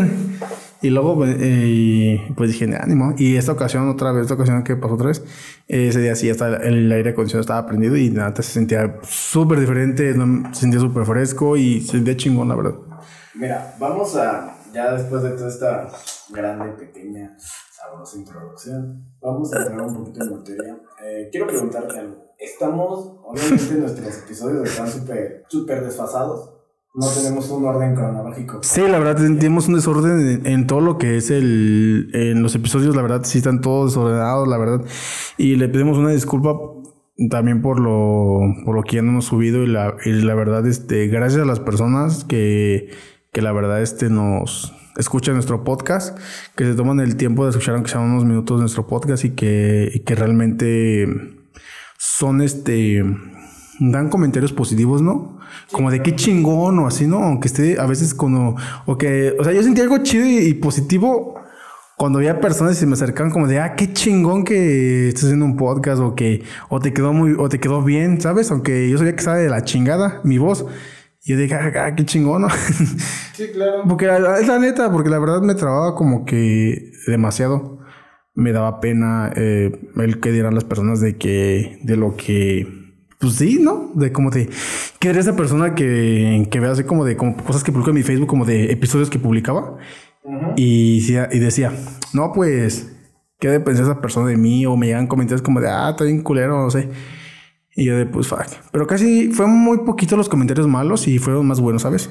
Y 0.82 0.90
luego, 0.92 1.16
pues, 1.16 1.36
eh, 1.38 2.22
pues 2.38 2.52
dije, 2.52 2.74
ánimo. 2.80 3.14
Y 3.18 3.36
esta 3.36 3.52
ocasión, 3.52 3.90
otra 3.90 4.14
vez, 4.14 4.22
esta 4.22 4.36
ocasión 4.36 4.64
que 4.64 4.78
pasó 4.78 4.94
otra 4.94 5.08
vez, 5.08 5.22
ese 5.68 6.00
día 6.00 6.16
sí, 6.16 6.30
hasta 6.30 6.56
el 6.56 6.90
aire 6.90 7.10
acondicionado 7.10 7.42
estaba 7.42 7.68
prendido 7.68 7.98
y 7.98 8.10
nada, 8.10 8.34
se 8.38 8.44
sentía 8.44 9.00
súper 9.04 9.60
diferente, 9.60 10.14
se 10.14 10.60
sentía 10.62 10.80
súper 10.80 11.06
fresco 11.06 11.58
y 11.58 11.82
se 11.82 11.94
sentía 11.94 12.16
chingón, 12.16 12.48
la 12.48 12.56
verdad. 12.56 12.76
Mira, 13.36 13.76
vamos 13.80 14.16
a, 14.16 14.59
ya 14.74 14.94
después 14.94 15.24
de 15.24 15.32
toda 15.32 15.50
esta 15.50 15.90
grande, 16.30 16.72
pequeña, 16.74 17.36
sabrosa 17.72 18.18
introducción, 18.18 19.06
vamos 19.22 19.54
a 19.54 19.60
entrar 19.60 19.82
un 19.82 19.96
poquito 19.96 20.24
en 20.24 20.32
materia. 20.32 20.80
Eh, 21.04 21.30
quiero 21.32 21.48
preguntarte 21.48 22.00
algo. 22.00 22.16
Estamos, 22.38 23.20
obviamente 23.24 23.74
nuestros 23.76 24.18
episodios 24.20 24.70
están 24.70 24.88
súper, 24.90 25.44
súper 25.48 25.84
desfasados. 25.84 26.56
No 26.96 27.08
tenemos 27.08 27.50
un 27.52 27.66
orden 27.66 27.96
cronológico. 27.96 28.60
Sí, 28.64 28.82
la 28.82 28.98
verdad, 28.98 29.22
sentimos 29.22 29.68
un 29.68 29.76
desorden 29.76 30.20
en, 30.20 30.46
en 30.48 30.68
todo 30.68 30.82
lo 30.82 30.98
que 30.98 31.18
es 31.18 31.30
el. 31.30 32.10
En 32.14 32.42
los 32.42 32.56
episodios, 32.56 32.96
la 32.96 33.04
verdad, 33.04 33.22
sí 33.24 33.38
están 33.38 33.62
todos 33.62 33.92
desordenados, 33.92 34.48
la 34.48 34.58
verdad. 34.58 34.82
Y 35.38 35.56
le 35.56 35.70
pedimos 35.70 35.98
una 35.98 36.10
disculpa 36.10 36.58
también 37.30 37.62
por 37.62 37.80
lo, 37.80 38.40
por 38.66 38.76
lo 38.76 38.84
que 38.84 38.96
ya 38.96 39.02
no 39.02 39.12
hemos 39.12 39.26
subido. 39.26 39.64
Y 39.64 39.68
la, 39.68 39.96
y 40.04 40.14
la 40.14 40.34
verdad, 40.34 40.66
este, 40.66 41.08
gracias 41.08 41.44
a 41.44 41.46
las 41.46 41.60
personas 41.60 42.24
que, 42.24 42.90
que 43.32 43.42
la 43.42 43.52
verdad, 43.52 43.82
este, 43.82 44.10
nos 44.10 44.74
escuchan 44.98 45.36
nuestro 45.36 45.64
podcast, 45.64 46.18
que 46.56 46.66
se 46.66 46.74
toman 46.74 47.00
el 47.00 47.16
tiempo 47.16 47.46
de 47.46 47.52
escuchar, 47.52 47.76
aunque 47.76 47.92
sean 47.92 48.04
unos 48.04 48.26
minutos, 48.26 48.60
nuestro 48.60 48.88
podcast 48.88 49.24
y 49.24 49.32
que, 49.32 49.90
y 49.94 50.00
que 50.00 50.16
realmente 50.16 51.08
son 51.98 52.42
este 52.42 53.04
dan 53.80 54.10
comentarios 54.10 54.52
positivos, 54.52 55.02
¿no? 55.02 55.40
Como 55.72 55.90
de 55.90 56.02
qué 56.02 56.16
chingón 56.16 56.80
o 56.80 56.88
así, 56.88 57.08
¿no? 57.08 57.24
Aunque 57.24 57.48
esté 57.48 57.80
a 57.80 57.86
veces 57.86 58.14
cuando 58.14 58.56
o 58.86 58.98
que, 58.98 59.36
o 59.40 59.44
sea, 59.44 59.54
yo 59.54 59.64
sentí 59.64 59.82
algo 59.82 60.00
chido 60.00 60.26
y, 60.26 60.38
y 60.38 60.54
positivo 60.56 61.36
cuando 61.96 62.20
había 62.20 62.40
personas 62.40 62.78
y 62.78 62.80
se 62.80 62.86
me 62.86 62.94
acercaban 62.94 63.32
como 63.32 63.48
de, 63.48 63.60
ah, 63.60 63.76
qué 63.76 63.92
chingón 63.94 64.44
que 64.44 65.10
estás 65.10 65.26
haciendo 65.26 65.46
un 65.46 65.58
podcast 65.58 66.02
o 66.02 66.16
que 66.16 66.44
o 66.70 66.80
te 66.80 66.94
quedó 66.94 67.14
muy 67.14 67.36
o 67.38 67.50
te 67.50 67.60
quedó 67.60 67.82
bien, 67.82 68.22
¿sabes? 68.22 68.52
Aunque 68.52 68.90
yo 68.90 68.98
sabía 68.98 69.14
que 69.14 69.20
estaba 69.20 69.38
de 69.38 69.50
la 69.50 69.64
chingada 69.64 70.22
mi 70.24 70.38
voz. 70.38 70.66
Y 71.30 71.34
yo 71.34 71.38
dije, 71.38 71.54
ah, 71.54 71.72
ah, 71.86 71.96
qué 71.96 72.04
chingón. 72.06 72.46
Sí, 73.34 73.46
claro. 73.54 73.84
Porque 73.88 74.08
la- 74.08 74.40
es 74.40 74.48
la 74.48 74.58
neta, 74.60 74.92
porque 74.92 75.10
la 75.10 75.20
verdad 75.20 75.42
me 75.42 75.54
trababa 75.54 75.96
como 75.96 76.26
que 76.26 76.92
demasiado. 77.08 77.80
Me 78.36 78.52
daba 78.52 78.80
pena 78.82 79.32
eh, 79.36 79.80
el 79.98 80.20
que 80.20 80.32
dirán 80.32 80.56
las 80.56 80.64
personas 80.64 81.00
de 81.02 81.18
que, 81.18 81.80
de 81.84 81.96
lo 81.98 82.16
que, 82.18 82.68
pues 83.20 83.36
sí, 83.36 83.60
¿no? 83.62 83.92
De 83.96 84.12
como 84.12 84.30
de, 84.32 84.50
¿qué 85.00 85.10
era 85.10 85.20
esa 85.20 85.36
persona 85.36 85.76
que, 85.76 86.48
que 86.50 86.60
ve 86.60 86.68
así 86.68 86.84
como 86.84 87.06
de 87.06 87.16
como 87.16 87.38
cosas 87.38 87.64
que 87.64 87.72
publicó 87.72 87.92
en 87.92 87.96
mi 87.98 88.04
Facebook, 88.04 88.28
como 88.28 88.44
de 88.46 88.72
episodios 88.72 89.10
que 89.10 89.20
publicaba? 89.20 89.78
Ujú. 90.24 90.54
Y, 90.58 91.00
decía- 91.02 91.30
y 91.32 91.40
decía, 91.40 91.72
no, 92.14 92.32
pues, 92.34 92.92
¿qué 93.40 93.50
de 93.50 93.60
pensar 93.60 93.86
esa 93.86 94.02
persona 94.02 94.28
de 94.28 94.36
mí? 94.38 94.66
O 94.66 94.76
me 94.76 94.88
llegan 94.88 95.08
comentarios 95.08 95.42
como 95.44 95.62
de, 95.62 95.70
ah, 95.70 95.92
está 95.92 96.04
bien 96.06 96.24
culero, 96.24 96.62
no 96.62 96.72
sé. 96.72 96.90
Y 97.76 97.86
yo 97.86 97.98
de, 97.98 98.06
pues, 98.06 98.28
fuck. 98.28 98.48
Pero 98.72 98.88
casi 98.88 99.32
fue 99.32 99.48
muy 99.48 99.80
poquito 99.80 100.18
los 100.18 100.30
comentarios 100.30 100.68
malos 100.68 101.08
y 101.08 101.20
fueron 101.20 101.48
más 101.48 101.60
buenos, 101.62 101.84
¿sabes? 101.84 102.10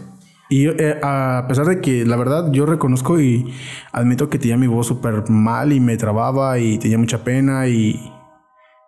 Y 0.50 0.62
yo, 0.62 0.72
eh, 0.78 0.98
a 1.02 1.44
pesar 1.46 1.66
de 1.66 1.80
que 1.80 2.06
la 2.06 2.16
verdad 2.16 2.50
yo 2.52 2.64
reconozco 2.64 3.20
y 3.20 3.52
admito 3.92 4.30
que 4.30 4.38
tenía 4.38 4.56
mi 4.56 4.66
voz 4.66 4.86
súper 4.86 5.28
mal 5.28 5.72
y 5.72 5.80
me 5.80 5.96
trababa 5.98 6.58
y 6.58 6.78
tenía 6.78 6.96
mucha 6.96 7.22
pena 7.22 7.68
y, 7.68 8.00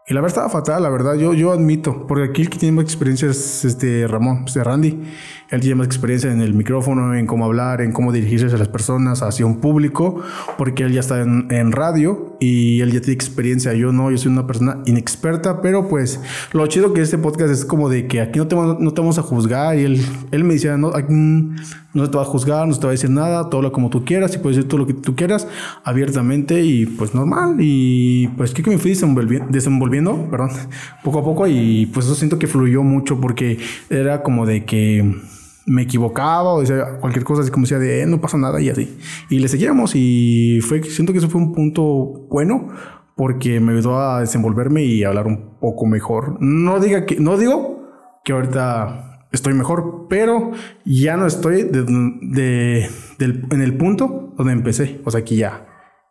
y 0.06 0.14
la 0.14 0.22
verdad 0.22 0.38
estaba 0.38 0.48
fatal, 0.48 0.82
la 0.82 0.88
verdad, 0.88 1.14
yo, 1.16 1.34
yo 1.34 1.52
admito, 1.52 2.06
porque 2.06 2.24
aquí 2.30 2.42
el 2.42 2.50
que 2.50 2.58
tiene 2.58 2.76
más 2.76 2.84
experiencia 2.84 3.28
es 3.28 3.64
este 3.64 4.08
Ramón, 4.08 4.44
este 4.46 4.64
Randy. 4.64 5.02
Él 5.50 5.60
tiene 5.60 5.74
más 5.74 5.86
experiencia 5.86 6.30
en 6.32 6.40
el 6.40 6.54
micrófono, 6.54 7.14
en 7.14 7.26
cómo 7.26 7.44
hablar, 7.44 7.80
en 7.80 7.92
cómo 7.92 8.12
dirigirse 8.12 8.46
a 8.46 8.58
las 8.58 8.68
personas, 8.68 9.22
hacia 9.22 9.46
un 9.46 9.60
público, 9.60 10.22
porque 10.56 10.84
él 10.84 10.92
ya 10.92 11.00
está 11.00 11.20
en, 11.20 11.48
en 11.50 11.72
radio 11.72 12.36
y 12.40 12.80
él 12.80 12.92
ya 12.92 13.00
tiene 13.00 13.14
experiencia. 13.14 13.74
Yo 13.74 13.92
no, 13.92 14.10
yo 14.10 14.18
soy 14.18 14.30
una 14.30 14.46
persona 14.46 14.78
inexperta, 14.86 15.60
pero 15.60 15.88
pues 15.88 16.20
lo 16.52 16.66
chido 16.68 16.92
que 16.92 17.00
este 17.00 17.18
podcast 17.18 17.50
es 17.52 17.64
como 17.64 17.88
de 17.88 18.06
que 18.06 18.20
aquí 18.20 18.38
no 18.38 18.46
te, 18.46 18.54
no 18.56 18.92
te 18.92 19.00
vamos 19.00 19.18
a 19.18 19.22
juzgar 19.22 19.78
y 19.78 19.82
él, 19.84 20.00
él 20.30 20.44
me 20.44 20.54
decía, 20.54 20.76
no, 20.76 20.88
aquí 20.94 21.12
no 21.12 22.08
te 22.08 22.16
va 22.16 22.22
a 22.22 22.26
juzgar, 22.26 22.68
no 22.68 22.74
te 22.76 22.82
va 22.82 22.90
a 22.90 22.92
decir 22.92 23.10
nada, 23.10 23.50
todo 23.50 23.58
habla 23.58 23.70
como 23.72 23.90
tú 23.90 24.04
quieras 24.04 24.34
y 24.36 24.38
puedes 24.38 24.56
decir 24.56 24.68
todo 24.68 24.78
lo 24.78 24.86
que 24.86 24.94
tú 24.94 25.16
quieras 25.16 25.48
abiertamente 25.84 26.62
y 26.62 26.86
pues 26.86 27.14
normal. 27.14 27.56
Y 27.58 28.28
pues 28.36 28.52
creo 28.52 28.64
que 28.66 28.70
me 28.70 28.78
fui 28.78 28.92
desenvolvi- 28.92 29.46
desenvolviendo, 29.48 30.28
perdón, 30.30 30.50
poco 31.02 31.18
a 31.18 31.24
poco 31.24 31.46
y 31.48 31.86
pues 31.92 32.06
eso 32.06 32.14
siento 32.14 32.38
que 32.38 32.46
fluyó 32.46 32.82
mucho 32.84 33.20
porque 33.20 33.58
era 33.88 34.22
como 34.22 34.46
de 34.46 34.64
que 34.64 35.16
me 35.66 35.82
equivocaba 35.82 36.52
o 36.54 36.60
decía 36.60 36.98
cualquier 37.00 37.24
cosa 37.24 37.42
así 37.42 37.50
como 37.50 37.64
decía 37.64 37.78
de 37.78 38.02
"Eh, 38.02 38.06
no 38.06 38.20
pasa 38.20 38.38
nada 38.38 38.60
y 38.60 38.68
así. 38.70 38.98
Y 39.28 39.38
le 39.40 39.48
seguíamos 39.48 39.92
y 39.94 40.60
fue, 40.62 40.82
siento 40.82 41.12
que 41.12 41.18
eso 41.18 41.28
fue 41.28 41.40
un 41.40 41.52
punto 41.52 42.26
bueno 42.30 42.68
porque 43.16 43.60
me 43.60 43.72
ayudó 43.72 44.00
a 44.00 44.20
desenvolverme 44.20 44.82
y 44.84 45.04
hablar 45.04 45.26
un 45.26 45.58
poco 45.60 45.86
mejor. 45.86 46.38
No 46.40 46.80
diga 46.80 47.04
que, 47.06 47.20
no 47.20 47.36
digo 47.36 47.88
que 48.24 48.32
ahorita 48.32 49.26
estoy 49.32 49.52
mejor, 49.54 50.06
pero 50.08 50.52
ya 50.84 51.16
no 51.16 51.26
estoy 51.26 51.62
de, 51.64 51.82
de- 51.84 52.88
del- 53.18 53.46
en 53.50 53.60
el 53.60 53.76
punto 53.76 54.32
donde 54.36 54.52
empecé. 54.54 55.00
O 55.04 55.10
sea, 55.10 55.22
que 55.24 55.36
ya 55.36 55.66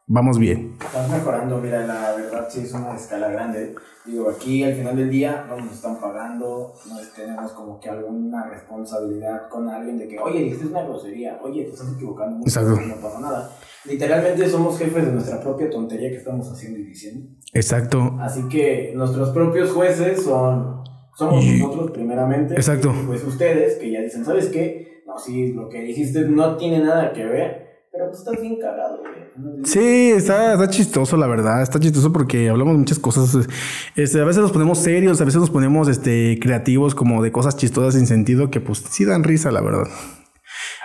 vamos 0.09 0.37
bien. 0.39 0.73
Estás 0.83 1.09
mejorando, 1.09 1.59
mira, 1.59 1.85
la 1.85 2.13
verdad 2.15 2.47
sí 2.49 2.61
es 2.61 2.73
una 2.73 2.95
escala 2.95 3.29
grande. 3.29 3.75
Digo, 4.05 4.29
aquí 4.29 4.63
al 4.63 4.73
final 4.73 4.97
del 4.97 5.09
día 5.09 5.45
no 5.47 5.57
nos 5.57 5.71
están 5.73 5.99
pagando, 6.01 6.73
no 6.89 6.95
tenemos 7.15 7.51
como 7.53 7.79
que 7.79 7.89
alguna 7.89 8.43
responsabilidad 8.49 9.47
con 9.49 9.69
alguien 9.69 9.99
de 9.99 10.07
que, 10.07 10.17
oye, 10.19 10.39
dijiste 10.39 10.65
una 10.65 10.81
grosería, 10.83 11.39
oye, 11.43 11.63
te 11.65 11.69
estás 11.71 11.93
equivocando 11.93 12.37
mucho, 12.37 12.49
Exacto. 12.49 12.81
no 12.81 12.95
pasa 12.95 13.19
nada. 13.19 13.51
Literalmente 13.85 14.49
somos 14.49 14.77
jefes 14.79 15.05
de 15.05 15.11
nuestra 15.11 15.39
propia 15.39 15.69
tontería 15.69 16.09
que 16.09 16.17
estamos 16.17 16.51
haciendo 16.51 16.79
y 16.79 16.83
diciendo. 16.85 17.29
Exacto. 17.53 18.17
Así 18.19 18.47
que 18.49 18.93
nuestros 18.95 19.29
propios 19.29 19.71
jueces 19.71 20.23
son, 20.23 20.83
somos 21.15 21.45
Y- 21.45 21.61
nosotros 21.61 21.91
primeramente. 21.91 22.55
Exacto. 22.55 22.91
Y 22.99 23.05
pues 23.05 23.23
ustedes 23.23 23.77
que 23.77 23.91
ya 23.91 24.01
dicen, 24.01 24.25
¿sabes 24.25 24.47
qué? 24.47 25.03
No, 25.05 25.17
sí, 25.19 25.53
lo 25.53 25.69
que 25.69 25.81
dijiste 25.81 26.21
no 26.21 26.57
tiene 26.57 26.79
nada 26.83 27.13
que 27.13 27.25
ver, 27.25 27.68
pero 27.91 28.07
pues 28.07 28.19
estás 28.19 28.39
bien 28.39 28.59
cagado, 28.59 28.99
güey. 28.99 29.65
Sí, 29.65 30.11
está, 30.11 30.53
está 30.53 30.69
chistoso, 30.69 31.17
la 31.17 31.27
verdad. 31.27 31.61
Está 31.61 31.79
chistoso 31.79 32.13
porque 32.13 32.49
hablamos 32.49 32.73
de 32.73 32.79
muchas 32.79 32.99
cosas. 32.99 33.47
Este, 33.95 34.21
a 34.21 34.25
veces 34.25 34.41
nos 34.41 34.51
ponemos 34.51 34.77
serios, 34.77 35.19
a 35.21 35.25
veces 35.25 35.39
nos 35.39 35.49
ponemos 35.49 35.87
este, 35.87 36.37
creativos, 36.39 36.93
como 36.93 37.23
de 37.23 37.31
cosas 37.31 37.57
chistosas 37.57 37.95
sin 37.95 38.05
sentido 38.05 38.51
que 38.51 38.61
pues 38.61 38.79
sí 38.89 39.05
dan 39.05 39.23
risa, 39.23 39.51
la 39.51 39.61
verdad. 39.61 39.87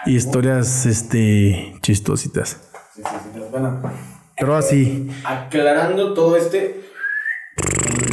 Y 0.06 0.16
historias 0.16 0.86
este, 0.86 1.76
chistositas. 1.82 2.58
Sí, 2.94 3.02
sí, 3.04 3.14
sí, 3.22 3.30
pero 3.32 3.46
bueno, 3.50 3.82
Pero 4.38 4.56
así, 4.56 5.10
aclarando 5.24 6.14
todo 6.14 6.36
este 6.36 6.80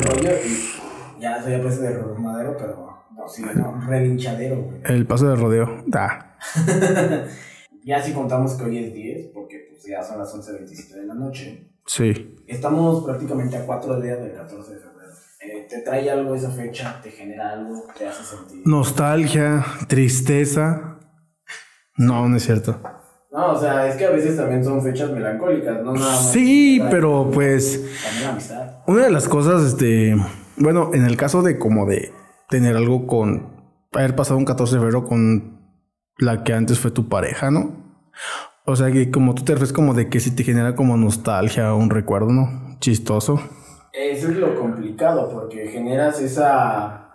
rollo, 0.05 0.31
y 0.45 1.21
ya 1.21 1.41
soy 1.41 1.53
a 1.53 1.57
veces 1.59 1.81
de 1.81 1.97
madero, 2.17 2.57
pero 2.57 3.05
no, 3.15 3.27
sí, 3.29 3.43
no, 3.55 3.81
relinchadero, 3.87 4.57
güey. 4.57 4.81
el 4.85 5.05
paso 5.05 5.29
de 5.29 5.35
rodeo. 5.35 5.83
Da. 5.87 6.37
ya 7.83 8.01
si 8.01 8.13
contamos 8.13 8.53
que 8.53 8.63
hoy 8.63 8.77
es 8.77 8.93
10, 8.93 9.27
porque 9.33 9.67
pues 9.69 9.83
ya 9.83 10.03
son 10.03 10.19
las 10.19 10.33
11.27 10.33 10.93
de 10.93 11.05
la 11.05 11.13
noche. 11.13 11.71
Sí. 11.85 12.35
Estamos 12.47 13.03
prácticamente 13.03 13.57
a 13.57 13.65
cuatro 13.65 13.99
días 13.99 14.19
del 14.19 14.33
14 14.33 14.73
de 14.73 14.79
febrero. 14.79 15.11
Eh, 15.41 15.67
¿Te 15.69 15.81
trae 15.81 16.09
algo 16.09 16.35
esa 16.35 16.51
fecha? 16.51 16.99
¿Te 17.01 17.11
genera 17.11 17.51
algo? 17.51 17.85
¿Te 17.97 18.07
hace 18.07 18.23
sentir? 18.23 18.61
Nostalgia, 18.65 19.65
tristeza. 19.87 20.99
No, 21.97 22.29
no 22.29 22.37
es 22.37 22.43
cierto. 22.43 22.79
No, 23.31 23.53
o 23.53 23.59
sea, 23.59 23.87
es 23.87 23.95
que 23.95 24.05
a 24.05 24.09
veces 24.09 24.35
también 24.35 24.63
son 24.63 24.83
fechas 24.83 25.09
melancólicas, 25.09 25.81
no 25.83 25.93
nada 25.93 26.05
más. 26.05 26.31
Sí, 26.31 26.81
pero 26.91 27.31
pues 27.33 27.81
También 28.03 28.29
amistad. 28.31 28.79
una 28.87 29.05
de 29.05 29.11
las 29.11 29.29
cosas, 29.29 29.63
este, 29.63 30.15
bueno, 30.57 30.91
en 30.93 31.05
el 31.05 31.15
caso 31.15 31.41
de 31.41 31.57
como 31.57 31.85
de 31.85 32.11
tener 32.49 32.75
algo 32.75 33.07
con, 33.07 33.63
haber 33.93 34.15
pasado 34.17 34.37
un 34.37 34.43
14 34.43 34.75
de 34.75 34.79
febrero 34.81 35.05
con 35.05 35.60
la 36.17 36.43
que 36.43 36.53
antes 36.53 36.79
fue 36.79 36.91
tu 36.91 37.09
pareja, 37.09 37.51
¿no? 37.51 37.81
O 38.65 38.75
sea, 38.75 38.91
que 38.91 39.09
como 39.09 39.33
tú 39.33 39.43
te 39.43 39.53
refieres 39.53 39.73
como 39.73 39.93
de 39.93 40.09
que 40.09 40.19
si 40.19 40.35
te 40.35 40.43
genera 40.43 40.75
como 40.75 40.95
nostalgia 40.97 41.73
o 41.73 41.77
un 41.77 41.89
recuerdo, 41.89 42.29
¿no? 42.29 42.77
Chistoso. 42.79 43.41
Eso 43.93 44.29
es 44.29 44.37
lo 44.37 44.55
complicado, 44.55 45.29
porque 45.31 45.67
generas 45.67 46.21
esa, 46.21 47.09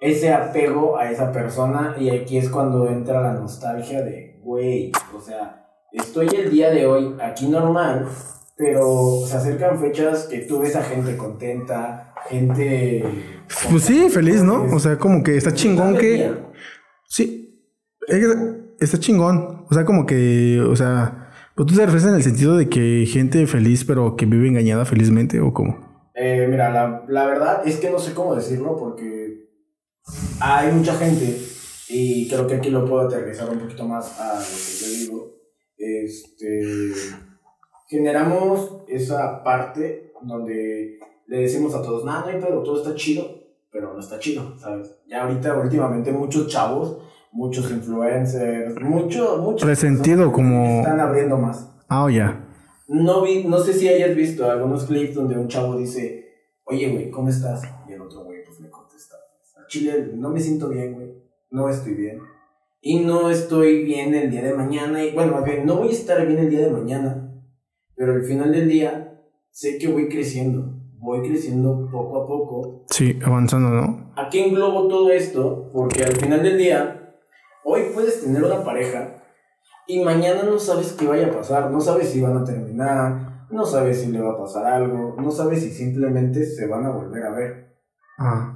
ese 0.00 0.32
apego 0.32 0.96
a 0.96 1.10
esa 1.10 1.32
persona 1.32 1.96
y 1.98 2.10
aquí 2.10 2.38
es 2.38 2.48
cuando 2.48 2.88
entra 2.88 3.20
la 3.20 3.32
nostalgia 3.34 4.02
de, 4.02 4.40
güey, 4.42 4.92
o 5.14 5.20
sea, 5.20 5.66
estoy 5.92 6.28
el 6.28 6.50
día 6.50 6.70
de 6.70 6.86
hoy 6.86 7.14
aquí 7.20 7.48
normal, 7.48 8.08
pero 8.56 9.26
se 9.26 9.36
acercan 9.36 9.78
fechas 9.78 10.24
que 10.24 10.38
tú 10.38 10.60
ves 10.60 10.76
a 10.76 10.82
gente 10.82 11.16
contenta, 11.16 12.14
gente... 12.28 13.04
Pues 13.70 13.84
sí, 13.84 14.08
feliz, 14.08 14.42
¿no? 14.42 14.64
O 14.74 14.78
sea, 14.78 14.96
como 14.96 15.22
que 15.22 15.36
está 15.36 15.52
chingón 15.52 15.98
que... 15.98 16.32
Sí, 17.08 17.45
está 18.78 18.98
chingón. 18.98 19.64
O 19.68 19.74
sea, 19.74 19.84
como 19.84 20.06
que, 20.06 20.60
o 20.60 20.76
sea, 20.76 21.30
pues 21.54 21.66
tú 21.66 21.74
te 21.74 21.86
refieres 21.86 22.08
en 22.08 22.14
el 22.14 22.22
sentido 22.22 22.56
de 22.56 22.68
que 22.68 23.06
gente 23.06 23.46
feliz, 23.46 23.84
pero 23.84 24.16
que 24.16 24.26
vive 24.26 24.48
engañada 24.48 24.84
felizmente, 24.84 25.40
o 25.40 25.52
cómo. 25.52 26.10
Eh, 26.14 26.46
mira, 26.48 26.70
la, 26.70 27.04
la 27.08 27.26
verdad 27.26 27.62
es 27.66 27.76
que 27.76 27.90
no 27.90 27.98
sé 27.98 28.14
cómo 28.14 28.34
decirlo 28.34 28.76
porque 28.76 29.50
hay 30.40 30.72
mucha 30.72 30.94
gente 30.94 31.38
y 31.88 32.28
creo 32.28 32.46
que 32.46 32.56
aquí 32.56 32.70
lo 32.70 32.84
puedo 32.84 33.06
aterrizar 33.06 33.48
un 33.50 33.58
poquito 33.58 33.84
más 33.84 34.18
a 34.18 34.34
lo 34.34 34.40
que 34.40 34.80
yo 34.80 34.98
digo. 34.98 35.36
Este, 35.76 36.62
generamos 37.88 38.82
esa 38.88 39.42
parte 39.44 40.12
donde 40.22 40.98
le 41.26 41.38
decimos 41.38 41.74
a 41.74 41.82
todos, 41.82 42.04
nada, 42.04 42.22
no 42.22 42.26
hay 42.28 42.40
pedo, 42.40 42.62
todo 42.62 42.82
está 42.82 42.94
chido, 42.94 43.24
pero 43.70 43.92
no 43.92 44.00
está 44.00 44.18
chido, 44.18 44.58
¿sabes? 44.58 44.96
Ya 45.06 45.22
ahorita, 45.22 45.54
últimamente, 45.58 46.12
muchos 46.12 46.48
chavos, 46.48 46.98
muchos 47.36 47.70
influencers, 47.70 48.80
muchos, 48.80 49.40
muchos... 49.40 49.68
Resentido, 49.68 50.32
como- 50.32 50.80
Están 50.80 51.00
abriendo 51.00 51.36
más. 51.36 51.70
Ah, 51.88 52.04
oh, 52.04 52.10
ya. 52.10 52.42
No, 52.88 53.22
vi, 53.22 53.44
no 53.44 53.58
sé 53.58 53.72
si 53.74 53.88
hayas 53.88 54.16
visto 54.16 54.50
algunos 54.50 54.84
clips 54.86 55.14
donde 55.14 55.36
un 55.38 55.48
chavo 55.48 55.76
dice, 55.76 56.24
oye, 56.64 56.88
güey, 56.90 57.10
¿cómo 57.10 57.28
estás? 57.28 57.62
Y 57.88 57.92
el 57.92 58.00
otro 58.00 58.24
güey, 58.24 58.44
pues 58.44 58.60
le 58.60 58.70
contesta, 58.70 59.16
"A 59.62 59.66
Chile, 59.68 60.12
no 60.14 60.30
me 60.30 60.40
siento 60.40 60.68
bien, 60.68 60.94
güey, 60.94 61.12
no 61.50 61.68
estoy 61.68 61.94
bien. 61.94 62.20
Y 62.80 63.00
no 63.00 63.30
estoy 63.30 63.84
bien 63.84 64.14
el 64.14 64.30
día 64.30 64.42
de 64.42 64.54
mañana, 64.54 65.04
y 65.04 65.12
bueno, 65.12 65.32
más 65.32 65.44
bien, 65.44 65.66
no 65.66 65.76
voy 65.76 65.88
a 65.88 65.92
estar 65.92 66.24
bien 66.26 66.38
el 66.38 66.48
día 66.50 66.60
de 66.60 66.70
mañana, 66.70 67.32
pero 67.96 68.12
al 68.14 68.22
final 68.22 68.52
del 68.52 68.68
día 68.68 69.20
sé 69.50 69.76
que 69.78 69.88
voy 69.88 70.08
creciendo, 70.08 70.72
voy 70.98 71.26
creciendo 71.28 71.88
poco 71.90 72.22
a 72.22 72.26
poco. 72.26 72.84
Sí, 72.90 73.18
avanzando, 73.24 73.70
¿no? 73.70 74.12
¿A 74.16 74.28
qué 74.30 74.46
englobo 74.46 74.86
todo 74.88 75.10
esto? 75.10 75.70
Porque 75.72 76.04
al 76.04 76.14
final 76.16 76.42
del 76.42 76.56
día, 76.58 76.95
hoy 77.68 77.90
puedes 77.92 78.22
tener 78.22 78.44
una 78.44 78.62
pareja 78.62 79.16
y 79.88 80.02
mañana 80.04 80.44
no 80.44 80.58
sabes 80.58 80.92
qué 80.92 81.06
vaya 81.06 81.26
a 81.26 81.32
pasar, 81.32 81.70
no 81.70 81.80
sabes 81.80 82.10
si 82.10 82.20
van 82.20 82.36
a 82.36 82.44
terminar, 82.44 83.46
no 83.50 83.66
sabes 83.66 84.00
si 84.00 84.12
le 84.12 84.20
va 84.20 84.32
a 84.32 84.38
pasar 84.38 84.66
algo, 84.66 85.16
no 85.18 85.30
sabes 85.32 85.62
si 85.62 85.70
simplemente 85.70 86.46
se 86.46 86.66
van 86.68 86.86
a 86.86 86.90
volver 86.90 87.24
a 87.24 87.30
ver. 87.32 87.76
Ah. 88.18 88.52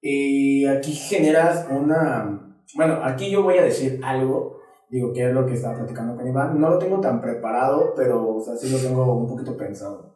Y 0.00 0.66
aquí 0.66 0.92
generas 0.92 1.66
una... 1.70 2.56
Bueno, 2.76 3.00
aquí 3.02 3.30
yo 3.30 3.42
voy 3.42 3.58
a 3.58 3.64
decir 3.64 4.00
algo, 4.04 4.60
digo 4.90 5.12
que 5.12 5.28
es 5.28 5.34
lo 5.34 5.44
que 5.46 5.54
estaba 5.54 5.78
platicando 5.78 6.16
con 6.16 6.28
Iván, 6.28 6.60
no 6.60 6.70
lo 6.70 6.78
tengo 6.78 7.00
tan 7.00 7.20
preparado, 7.20 7.92
pero 7.96 8.36
o 8.36 8.40
sea, 8.40 8.56
sí 8.56 8.70
lo 8.70 8.78
tengo 8.78 9.16
un 9.16 9.26
poquito 9.26 9.56
pensado. 9.56 10.13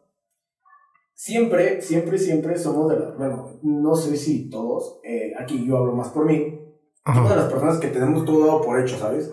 Siempre, 1.21 1.81
siempre, 1.81 2.17
siempre 2.17 2.57
somos 2.57 2.89
de 2.89 2.97
las... 2.97 3.17
Bueno, 3.17 3.59
no 3.61 3.93
sé 3.93 4.15
si 4.15 4.49
todos, 4.49 5.01
eh, 5.03 5.33
aquí 5.37 5.65
yo 5.67 5.75
hablo 5.75 5.91
más 5.91 6.07
por 6.07 6.25
mí, 6.25 6.57
somos 7.05 7.29
de 7.29 7.35
las 7.35 7.51
personas 7.51 7.77
que 7.77 7.89
tenemos 7.89 8.23
todo 8.23 8.47
dado 8.47 8.61
por 8.61 8.79
hecho, 8.79 8.97
¿sabes? 8.97 9.29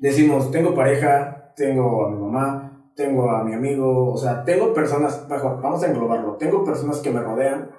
Decimos, 0.00 0.50
tengo 0.50 0.74
pareja, 0.74 1.52
tengo 1.54 2.06
a 2.06 2.10
mi 2.10 2.18
mamá, 2.18 2.92
tengo 2.96 3.30
a 3.30 3.44
mi 3.44 3.54
amigo, 3.54 4.12
o 4.12 4.16
sea, 4.16 4.42
tengo 4.42 4.74
personas, 4.74 5.28
bajo, 5.28 5.60
vamos 5.62 5.84
a 5.84 5.92
englobarlo, 5.92 6.38
tengo 6.38 6.64
personas 6.64 6.98
que 6.98 7.12
me 7.12 7.20
rodean 7.20 7.70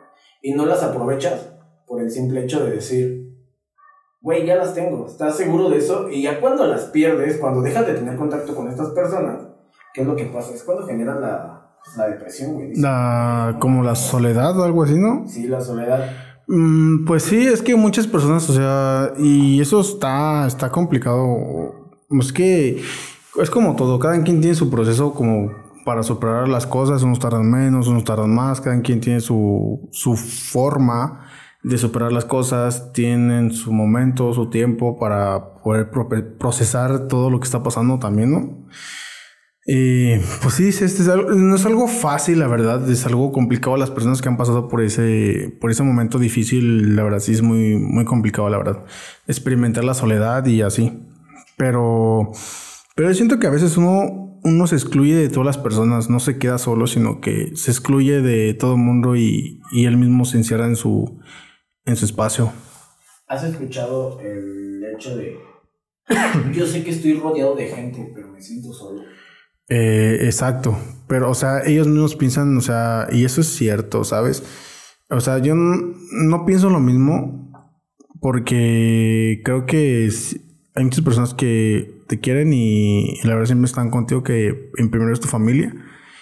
y 0.42 0.54
no 0.54 0.66
las 0.66 0.82
aprovechas 0.82 1.54
por 1.86 2.00
el 2.00 2.10
simple 2.12 2.46
hecho 2.46 2.64
de 2.64 2.72
decir, 2.72 3.36
güey, 4.22 4.46
ya 4.46 4.56
las 4.56 4.74
tengo, 4.74 5.06
¿estás 5.06 5.36
seguro 5.36 5.70
de 5.70 5.80
eso? 5.80 6.08
Y 6.10 6.22
ya 6.22 6.40
cuando 6.40 6.66
las 6.66 6.86
pierdes, 6.86 7.40
cuando 7.40 7.62
dejas 7.62 7.86
de 7.88 7.96
tener 7.96 8.16
contacto 8.16 8.56
con 8.56 8.70
estas 8.70 8.92
personas, 8.92 9.50
¿qué 9.94 10.04
es 10.04 10.08
lo 10.08 10.16
que 10.16 10.28
pasa? 10.28 10.54
Es 10.54 10.64
cuando 10.64 10.88
generas 10.88 11.20
la, 11.20 11.63
la 11.98 12.08
depresión, 12.08 12.54
güey. 12.54 12.76
La, 12.76 13.58
como 13.60 13.84
la 13.84 13.96
soledad 13.96 14.58
o 14.60 14.64
algo 14.64 14.84
así, 14.84 14.96
¿no? 14.98 15.26
Sí, 15.28 15.48
la 15.48 15.62
soledad. 15.62 16.12
Mm, 16.48 17.06
pues 17.06 17.24
sí, 17.24 17.46
es 17.48 17.62
que 17.62 17.76
muchas 17.76 18.08
personas, 18.08 18.50
o 18.50 18.54
sea, 18.54 19.14
y 19.18 19.62
eso 19.62 19.80
está, 19.82 20.46
está 20.48 20.70
complicado. 20.70 21.92
Es 22.20 22.34
que 22.34 22.82
es 23.42 23.50
como 23.50 23.76
todo, 23.76 24.00
cada 24.00 24.22
quien 24.24 24.42
tiene 24.42 24.56
su 24.56 24.70
proceso 24.70 25.14
como 25.14 25.52
para 25.86 26.04
superar 26.04 26.48
las 26.48 26.66
cosas, 26.66 27.04
unos 27.04 27.20
tardan 27.20 27.50
menos, 27.50 27.88
unos 27.88 28.04
tardan 28.04 28.34
más, 28.34 28.62
cada 28.62 28.80
quien 28.82 29.02
tiene 29.02 29.20
su, 29.20 29.90
su 29.92 30.16
forma 30.16 31.28
de 31.64 31.78
superar 31.78 32.12
las 32.12 32.26
cosas, 32.26 32.92
tienen 32.94 33.52
su 33.52 33.72
momento, 33.72 34.34
su 34.34 34.50
tiempo 34.50 34.98
para 35.00 35.62
poder 35.62 35.90
pro- 35.90 36.10
procesar 36.38 37.08
todo 37.08 37.30
lo 37.30 37.40
que 37.40 37.46
está 37.46 37.64
pasando 37.64 38.00
también, 38.00 38.32
¿no? 38.32 38.68
Y 39.66 40.18
pues 40.42 40.56
sí, 40.56 40.68
este 40.68 40.86
es 40.86 41.08
algo- 41.08 41.30
no 41.32 41.56
es 41.56 41.66
algo 41.66 41.88
fácil, 41.88 42.40
la 42.40 42.48
verdad, 42.48 42.90
es 42.92 43.06
algo 43.06 43.32
complicado. 43.32 43.78
Las 43.78 43.92
personas 43.92 44.22
que 44.22 44.28
han 44.28 44.36
pasado 44.38 44.68
por 44.68 44.82
ese, 44.82 45.56
por 45.62 45.72
ese 45.72 45.84
momento 45.84 46.20
difícil, 46.20 46.96
la 46.96 47.04
verdad, 47.04 47.20
sí 47.20 47.32
es 47.32 47.42
muy, 47.42 47.78
muy 47.78 48.04
complicado, 48.04 48.50
la 48.50 48.58
verdad. 48.58 48.84
Experimentar 49.28 49.86
la 49.86 49.94
soledad 49.94 50.46
y 50.46 50.62
así. 50.62 50.92
Pero, 51.56 52.32
pero 52.96 53.08
yo 53.10 53.16
siento 53.16 53.40
que 53.40 53.48
a 53.48 53.52
veces 53.52 53.78
uno, 53.78 54.40
uno 54.44 54.68
se 54.68 54.76
excluye 54.76 55.16
de 55.16 55.30
todas 55.30 55.46
las 55.46 55.58
personas, 55.58 56.10
no 56.10 56.20
se 56.20 56.38
queda 56.38 56.58
solo, 56.58 56.86
sino 56.88 57.22
que 57.22 57.56
se 57.56 57.72
excluye 57.72 58.22
de 58.22 58.54
todo 58.56 58.74
el 58.74 58.82
mundo 58.82 59.16
y, 59.16 59.62
y 59.72 59.86
él 59.86 59.96
mismo 59.96 60.26
se 60.26 60.38
encierra 60.38 60.66
en 60.66 60.76
su, 60.76 61.20
en 61.86 61.96
su 61.96 62.04
espacio. 62.04 62.52
¿Has 63.28 63.46
escuchado 63.46 64.20
el 64.20 64.84
hecho 64.94 65.16
de... 65.16 65.38
Yo 66.54 66.66
sé 66.68 66.84
que 66.84 66.90
estoy 66.92 67.14
rodeado 67.14 67.56
de 67.56 67.68
gente, 67.68 68.12
pero 68.14 68.28
me 68.28 68.42
siento 68.42 68.74
solo. 68.74 69.04
Eh, 69.70 70.20
exacto. 70.24 70.78
Pero, 71.08 71.30
o 71.30 71.34
sea, 71.36 71.62
ellos 71.66 71.88
mismos 71.88 72.16
piensan, 72.16 72.58
o 72.58 72.62
sea, 72.62 73.08
y 73.12 73.26
eso 73.26 73.42
es 73.42 73.48
cierto, 73.48 74.04
¿sabes? 74.04 74.44
O 75.10 75.20
sea, 75.20 75.38
yo 75.40 75.54
no 75.56 76.46
pienso 76.46 76.70
lo 76.70 76.80
mismo 76.80 77.52
porque 78.20 79.42
creo 79.44 79.66
que 79.66 80.06
es- 80.06 80.40
hay 80.76 80.84
muchas 80.86 81.04
personas 81.04 81.34
que 81.34 82.02
te 82.08 82.20
quieren 82.20 82.52
y, 82.54 83.20
y 83.20 83.22
la 83.28 83.34
verdad 83.34 83.48
siempre 83.48 83.66
están 83.66 83.90
contigo 83.92 84.24
que 84.24 84.72
en 84.78 84.90
primero 84.90 85.14
es 85.14 85.20
tu 85.20 85.28
familia 85.28 85.74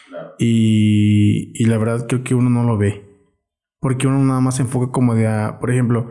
Claro. 0.10 0.34
y, 0.40 1.52
y 1.56 1.66
la 1.66 1.78
verdad 1.78 2.06
creo 2.08 2.24
que 2.24 2.36
uno 2.36 2.50
no 2.50 2.64
lo 2.64 2.78
ve. 2.78 3.06
Porque 3.80 4.08
uno 4.08 4.20
nada 4.24 4.42
más 4.42 4.58
se 4.58 4.64
enfoca 4.64 4.92
como 4.92 5.16
de, 5.16 5.28
ah, 5.28 5.58
por 5.60 5.72
ejemplo, 5.72 6.10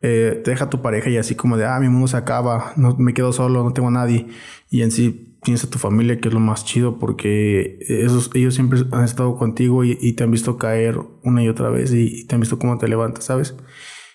eh, 0.00 0.40
te 0.42 0.50
deja 0.52 0.70
tu 0.70 0.80
pareja 0.82 1.10
y 1.10 1.16
así 1.18 1.34
como 1.36 1.56
de, 1.56 1.66
ah, 1.66 1.78
mi 1.80 1.88
mundo 1.88 2.08
se 2.08 2.16
acaba, 2.16 2.72
no, 2.76 2.96
me 2.98 3.14
quedo 3.14 3.32
solo, 3.32 3.62
no 3.62 3.72
tengo 3.72 3.88
a 3.88 3.92
nadie. 3.92 4.26
Y 4.70 4.82
en 4.82 4.90
sí 4.90 5.31
tienes 5.42 5.64
a 5.64 5.70
tu 5.70 5.78
familia, 5.78 6.20
que 6.20 6.28
es 6.28 6.34
lo 6.34 6.40
más 6.40 6.64
chido, 6.64 6.98
porque 6.98 7.78
esos, 7.88 8.30
ellos 8.34 8.54
siempre 8.54 8.80
han 8.92 9.04
estado 9.04 9.36
contigo 9.36 9.84
y, 9.84 9.98
y 10.00 10.12
te 10.14 10.24
han 10.24 10.30
visto 10.30 10.56
caer 10.56 10.98
una 11.24 11.42
y 11.42 11.48
otra 11.48 11.70
vez 11.70 11.92
y, 11.92 12.20
y 12.20 12.26
te 12.26 12.34
han 12.34 12.40
visto 12.40 12.58
cómo 12.58 12.78
te 12.78 12.88
levantas, 12.88 13.24
¿sabes? 13.24 13.56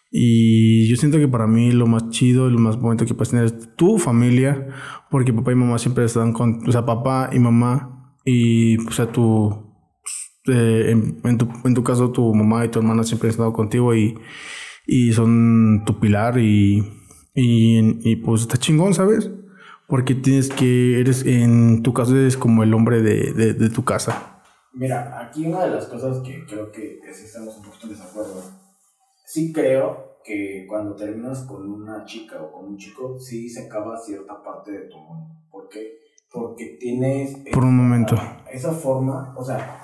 Y 0.10 0.88
yo 0.88 0.96
siento 0.96 1.18
que 1.18 1.28
para 1.28 1.48
mí 1.48 1.72
lo 1.72 1.86
más 1.86 2.10
chido 2.10 2.48
y 2.48 2.52
lo 2.52 2.60
más 2.60 2.80
bonito 2.80 3.06
que 3.06 3.14
puedes 3.14 3.32
tener 3.32 3.46
es 3.46 3.76
tu 3.76 3.98
familia, 3.98 4.68
porque 5.12 5.34
papá 5.34 5.52
y 5.52 5.56
mamá 5.56 5.78
siempre 5.80 6.06
están 6.06 6.32
con, 6.32 6.68
o 6.68 6.72
sea, 6.72 6.86
papá 6.86 7.30
y 7.34 7.40
mamá 7.40 8.16
y, 8.24 8.78
o 8.88 8.92
sea, 8.92 9.12
tu, 9.12 9.68
eh, 10.48 10.92
en, 10.92 11.20
en 11.26 11.38
tu, 11.38 11.50
en 11.66 11.74
tu 11.74 11.84
caso, 11.84 12.12
tu 12.12 12.34
mamá 12.34 12.66
y 12.66 12.70
tu 12.70 12.80
hermana 12.80 13.04
siempre 13.04 13.28
han 13.28 13.32
estado 13.32 13.52
contigo 13.52 13.94
y, 13.96 14.18
y 14.86 15.12
son 15.12 15.84
tu 15.86 16.00
pilar 16.00 16.40
y, 16.40 16.80
y, 17.36 18.10
y, 18.10 18.16
pues 18.18 18.42
está 18.42 18.58
chingón, 18.58 18.94
¿sabes? 18.94 19.30
Porque 19.88 20.16
tienes 20.16 20.50
que, 20.50 21.00
eres, 21.00 21.26
en 21.26 21.82
tu 21.82 21.94
caso, 21.94 22.16
eres 22.16 22.36
como 22.36 22.64
el 22.64 22.74
hombre 22.74 23.02
de, 23.02 23.34
de, 23.34 23.54
de 23.54 23.70
tu 23.70 23.86
casa. 23.86 24.42
Mira, 24.74 25.20
aquí 25.20 25.46
una 25.46 25.64
de 25.64 25.72
las 25.72 25.88
cosas 25.88 26.20
que 26.20 26.46
creo 26.46 26.72
que, 26.72 27.00
que 27.00 27.14
sí 27.14 27.26
estamos 27.26 27.58
un 27.58 27.64
poquito 27.64 27.88
en 27.88 27.94
desacuerdo. 27.94 28.44
Sí 29.26 29.52
creo 29.52 30.20
que 30.24 30.66
cuando 30.68 30.94
terminas 30.96 31.44
con 31.44 31.68
una 31.70 32.04
chica 32.04 32.42
o 32.42 32.52
con 32.52 32.66
un 32.66 32.78
chico, 32.78 33.18
sí 33.18 33.50
se 33.50 33.66
acaba 33.66 33.98
cierta 33.98 34.44
parte 34.44 34.72
de 34.72 34.90
tu 34.90 34.98
mundo. 34.98 35.34
¿Por 35.50 35.70
qué? 35.70 36.00
Porque 36.32 36.78
tienes... 36.80 37.38
Por 37.54 37.64
un 37.64 37.78
momento. 37.78 38.16
Esa 38.52 38.74
forma, 38.74 39.34
o 39.38 39.44
sea, 39.44 39.80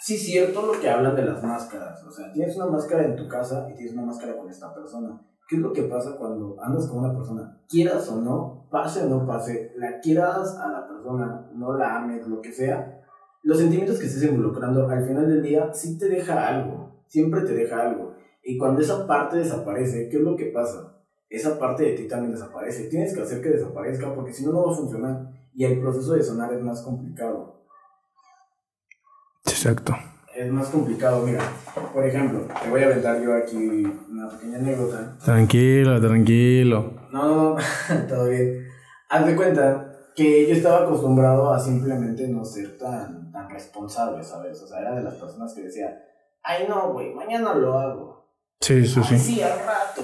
sí 0.00 0.14
es 0.14 0.24
cierto 0.24 0.72
lo 0.72 0.80
que 0.80 0.88
hablan 0.88 1.14
de 1.14 1.24
las 1.24 1.42
máscaras. 1.42 2.02
O 2.04 2.10
sea, 2.10 2.32
tienes 2.32 2.56
una 2.56 2.66
máscara 2.66 3.04
en 3.04 3.14
tu 3.14 3.28
casa 3.28 3.68
y 3.70 3.74
tienes 3.74 3.92
una 3.92 4.06
máscara 4.06 4.36
con 4.36 4.48
esta 4.48 4.74
persona. 4.74 5.20
¿Qué 5.48 5.56
es 5.56 5.62
lo 5.62 5.72
que 5.72 5.82
pasa 5.82 6.16
cuando 6.16 6.56
andas 6.60 6.86
con 6.86 7.04
una 7.04 7.14
persona? 7.14 7.60
Quieras 7.68 8.08
o 8.08 8.20
no, 8.20 8.66
pase 8.70 9.02
o 9.02 9.08
no 9.08 9.26
pase, 9.26 9.72
la 9.76 10.00
quieras 10.00 10.56
a 10.56 10.68
la 10.68 10.88
persona, 10.88 11.50
no 11.54 11.76
la 11.76 11.96
ames, 11.96 12.26
lo 12.26 12.40
que 12.40 12.52
sea, 12.52 13.02
los 13.44 13.58
sentimientos 13.58 13.98
que 13.98 14.06
estés 14.06 14.22
involucrando 14.22 14.88
al 14.88 15.06
final 15.06 15.28
del 15.28 15.42
día 15.42 15.70
sí 15.74 15.98
te 15.98 16.08
deja 16.08 16.48
algo, 16.48 17.04
siempre 17.06 17.42
te 17.42 17.54
deja 17.54 17.82
algo. 17.82 18.14
Y 18.42 18.56
cuando 18.56 18.80
esa 18.80 19.06
parte 19.06 19.36
desaparece, 19.36 20.08
¿qué 20.08 20.16
es 20.16 20.22
lo 20.22 20.34
que 20.34 20.46
pasa? 20.46 20.98
Esa 21.28 21.58
parte 21.58 21.84
de 21.84 21.92
ti 21.92 22.08
también 22.08 22.32
desaparece. 22.32 22.88
Tienes 22.88 23.14
que 23.14 23.20
hacer 23.20 23.42
que 23.42 23.50
desaparezca 23.50 24.14
porque 24.14 24.32
si 24.32 24.46
no, 24.46 24.52
no 24.52 24.66
va 24.66 24.72
a 24.72 24.76
funcionar. 24.76 25.30
Y 25.54 25.64
el 25.64 25.80
proceso 25.80 26.14
de 26.14 26.22
sonar 26.22 26.52
es 26.54 26.62
más 26.62 26.82
complicado. 26.82 27.64
Exacto. 29.44 29.94
Es 30.34 30.50
más 30.50 30.66
complicado, 30.68 31.24
mira. 31.24 31.40
Por 31.92 32.04
ejemplo, 32.04 32.40
te 32.62 32.68
voy 32.68 32.82
a 32.82 32.86
aventar 32.86 33.22
yo 33.22 33.34
aquí 33.36 33.56
una 34.10 34.28
pequeña 34.28 34.58
anécdota. 34.58 35.16
Tranquilo, 35.24 36.00
tranquilo. 36.00 36.92
No, 37.12 37.28
no, 37.28 37.56
todo 38.08 38.28
bien. 38.28 38.66
Haz 39.10 39.26
de 39.26 39.36
cuenta 39.36 39.92
que 40.16 40.48
yo 40.48 40.54
estaba 40.54 40.84
acostumbrado 40.84 41.52
a 41.52 41.60
simplemente 41.60 42.26
no 42.26 42.44
ser 42.44 42.76
tan, 42.76 43.30
tan 43.30 43.48
responsable, 43.48 44.24
¿sabes? 44.24 44.60
O 44.62 44.66
sea, 44.66 44.80
era 44.80 44.96
de 44.96 45.04
las 45.04 45.14
personas 45.14 45.54
que 45.54 45.62
decía, 45.62 46.02
ay 46.42 46.66
no, 46.68 46.92
güey, 46.92 47.14
mañana 47.14 47.54
lo 47.54 47.78
hago. 47.78 48.28
Sí, 48.60 48.84
sí, 48.86 49.00
sí. 49.04 49.18
Sí, 49.18 49.42
al 49.42 49.58
rato. 49.60 50.02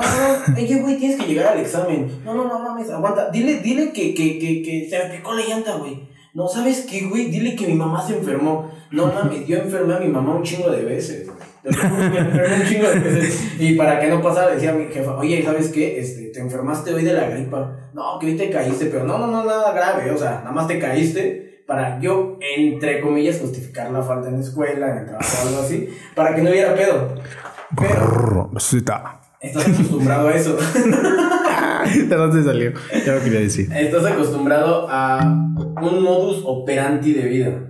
No, 0.00 0.06
no, 0.06 0.56
oye, 0.56 0.80
güey, 0.80 0.96
tienes 0.98 1.20
que 1.20 1.26
llegar 1.26 1.48
al 1.52 1.60
examen. 1.60 2.22
No, 2.24 2.32
no, 2.34 2.44
no 2.44 2.60
mames, 2.60 2.88
aguanta. 2.90 3.28
Dile, 3.30 3.60
dile 3.60 3.92
que, 3.92 4.14
que, 4.14 4.38
que, 4.38 4.62
que 4.62 4.88
se 4.88 4.98
me 4.98 5.16
picó 5.16 5.34
la 5.34 5.44
llanta, 5.44 5.76
güey. 5.76 6.08
No, 6.32 6.46
¿sabes 6.48 6.86
qué, 6.88 7.06
güey? 7.06 7.30
Dile 7.30 7.56
que 7.56 7.66
mi 7.66 7.74
mamá 7.74 8.06
se 8.06 8.16
enfermó. 8.16 8.70
No 8.90 9.06
mames, 9.14 9.46
yo 9.46 9.58
enfermé 9.58 9.94
a 9.94 9.98
mi 9.98 10.08
mamá 10.08 10.34
un 10.34 10.42
chingo 10.42 10.70
de 10.70 10.82
veces. 10.82 11.28
Me 11.62 11.70
enfermé 11.70 12.56
un 12.56 12.66
chingo 12.66 12.88
de 12.88 13.00
veces. 13.00 13.52
Y 13.58 13.74
para 13.74 14.00
que 14.00 14.08
no 14.08 14.22
pasara, 14.22 14.54
decía 14.54 14.72
mi 14.72 14.86
jefa, 14.86 15.16
oye, 15.16 15.42
¿sabes 15.42 15.68
qué? 15.68 15.98
Este, 15.98 16.26
te 16.26 16.40
enfermaste 16.40 16.94
hoy 16.94 17.04
de 17.04 17.12
la 17.12 17.28
gripa. 17.28 17.90
No, 17.92 18.18
que 18.18 18.26
hoy 18.26 18.36
te 18.36 18.50
caíste, 18.50 18.86
pero 18.86 19.04
no, 19.04 19.18
no, 19.18 19.26
no, 19.26 19.44
nada 19.44 19.72
grave. 19.72 20.10
O 20.10 20.16
sea, 20.16 20.40
nada 20.42 20.52
más 20.52 20.66
te 20.66 20.78
caíste 20.78 21.64
para 21.66 22.00
yo, 22.00 22.36
entre 22.40 23.00
comillas, 23.00 23.38
justificar 23.38 23.90
la 23.92 24.02
falta 24.02 24.28
en 24.28 24.34
la 24.34 24.40
escuela, 24.40 24.90
en 24.90 24.98
el 24.98 25.06
trabajo 25.06 25.36
o 25.44 25.48
algo 25.48 25.60
así, 25.60 25.88
para 26.16 26.34
que 26.34 26.42
no 26.42 26.50
hubiera 26.50 26.74
pedo. 26.74 27.14
Pero 27.76 28.50
estás 29.40 29.68
acostumbrado 29.68 30.28
a 30.28 30.34
eso. 30.34 30.56
¿De 31.94 32.16
dónde 32.16 32.42
salió? 32.42 32.72
Ya 33.06 33.14
lo 33.14 33.22
quería 33.22 33.40
decir. 33.40 33.72
Estás 33.72 34.04
acostumbrado 34.04 34.86
a 34.90 35.49
un 35.80 36.02
modus 36.02 36.42
operandi 36.44 37.12
de 37.12 37.28
vida. 37.28 37.66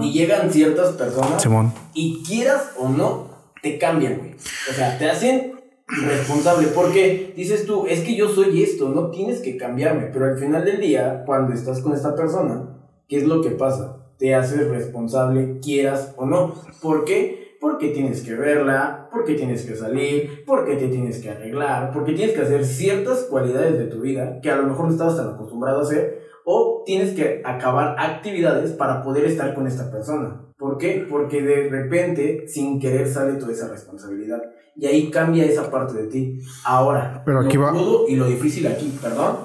Y 0.00 0.12
llegan 0.12 0.50
ciertas 0.50 0.92
personas 0.94 1.42
Simón. 1.42 1.70
y 1.92 2.22
quieras 2.22 2.72
o 2.78 2.88
no, 2.88 3.28
te 3.62 3.76
cambian, 3.78 4.18
güey. 4.18 4.34
O 4.34 4.72
sea, 4.72 4.96
te 4.98 5.10
hacen 5.10 5.54
responsable. 5.86 6.68
Porque 6.68 7.34
dices 7.36 7.66
tú, 7.66 7.86
es 7.86 8.00
que 8.00 8.16
yo 8.16 8.28
soy 8.28 8.62
esto, 8.62 8.88
no 8.88 9.10
tienes 9.10 9.40
que 9.40 9.56
cambiarme. 9.56 10.08
Pero 10.12 10.26
al 10.26 10.38
final 10.38 10.64
del 10.64 10.80
día, 10.80 11.22
cuando 11.26 11.52
estás 11.52 11.80
con 11.80 11.92
esta 11.92 12.14
persona, 12.14 12.78
¿qué 13.08 13.18
es 13.18 13.24
lo 13.24 13.42
que 13.42 13.50
pasa? 13.50 13.98
Te 14.18 14.34
haces 14.34 14.68
responsable, 14.68 15.58
quieras 15.60 16.14
o 16.16 16.24
no. 16.24 16.54
¿Por 16.80 17.04
qué? 17.04 17.56
Porque 17.60 17.88
tienes 17.88 18.22
que 18.22 18.34
verla, 18.34 19.08
porque 19.10 19.34
tienes 19.34 19.64
que 19.64 19.74
salir, 19.74 20.44
porque 20.46 20.76
te 20.76 20.88
tienes 20.88 21.20
que 21.20 21.30
arreglar, 21.30 21.92
porque 21.92 22.12
tienes 22.12 22.34
que 22.34 22.42
hacer 22.42 22.64
ciertas 22.64 23.24
cualidades 23.24 23.78
de 23.78 23.86
tu 23.86 24.00
vida 24.00 24.40
que 24.40 24.50
a 24.50 24.56
lo 24.56 24.64
mejor 24.64 24.86
no 24.86 24.92
estabas 24.92 25.16
tan 25.16 25.28
acostumbrado 25.28 25.80
a 25.80 25.82
hacer, 25.82 26.23
o 26.44 26.82
tienes 26.84 27.14
que 27.14 27.42
acabar 27.44 27.96
actividades 27.98 28.72
para 28.72 29.02
poder 29.02 29.24
estar 29.24 29.54
con 29.54 29.66
esta 29.66 29.90
persona. 29.90 30.52
¿Por 30.58 30.78
qué? 30.78 31.06
Porque 31.08 31.42
de 31.42 31.68
repente, 31.68 32.46
sin 32.48 32.78
querer, 32.80 33.08
sale 33.08 33.34
toda 33.38 33.52
esa 33.52 33.68
responsabilidad. 33.68 34.40
Y 34.76 34.86
ahí 34.86 35.10
cambia 35.10 35.44
esa 35.44 35.70
parte 35.70 35.94
de 35.94 36.06
ti. 36.08 36.38
Ahora, 36.64 37.22
Pero 37.24 37.40
aquí 37.40 37.56
lo 37.56 37.62
va- 37.62 37.70
rudo 37.70 38.08
y 38.08 38.16
lo 38.16 38.26
difícil 38.26 38.66
aquí, 38.66 38.96
perdón, 39.00 39.36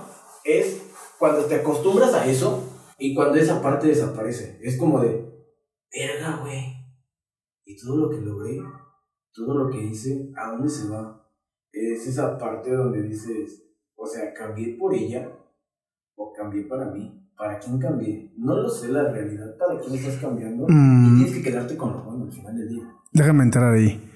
es 0.43 0.81
cuando 1.17 1.45
te 1.45 1.55
acostumbras 1.55 2.13
a 2.13 2.25
eso 2.25 2.63
y 2.97 3.13
cuando 3.15 3.37
esa 3.37 3.61
parte 3.61 3.87
desaparece. 3.87 4.59
Es 4.61 4.77
como 4.77 4.99
de, 5.01 5.29
verga, 5.95 6.39
güey. 6.41 6.75
Y 7.65 7.75
todo 7.77 7.97
lo 7.97 8.09
que 8.09 8.17
logré, 8.21 8.57
todo 9.33 9.55
lo 9.57 9.69
que 9.69 9.81
hice, 9.83 10.31
¿a 10.35 10.51
dónde 10.51 10.69
se 10.69 10.89
va? 10.89 11.23
Es 11.71 12.07
esa 12.07 12.37
parte 12.37 12.71
donde 12.71 13.03
dices, 13.03 13.63
o 13.95 14.05
sea, 14.07 14.33
cambié 14.33 14.75
por 14.77 14.93
ella 14.93 15.31
cambié 16.49 16.63
para 16.67 16.85
mí. 16.91 17.15
¿Para 17.37 17.57
quién 17.59 17.79
cambié? 17.79 18.31
No 18.37 18.55
lo 18.55 18.69
sé 18.69 18.89
la 18.91 19.11
realidad. 19.11 19.55
¿Para 19.57 19.79
quién 19.79 19.95
estás 19.95 20.15
cambiando? 20.15 20.65
Mm. 20.67 21.05
Y 21.05 21.23
tienes 21.23 21.33
que 21.37 21.49
quedarte 21.49 21.77
con 21.77 21.93
lo 21.93 22.03
bueno 22.03 22.25
al 22.25 22.31
final 22.31 22.57
del 22.57 22.67
día. 22.69 22.83
Déjame 23.13 23.43
entrar 23.43 23.73
ahí. 23.73 24.11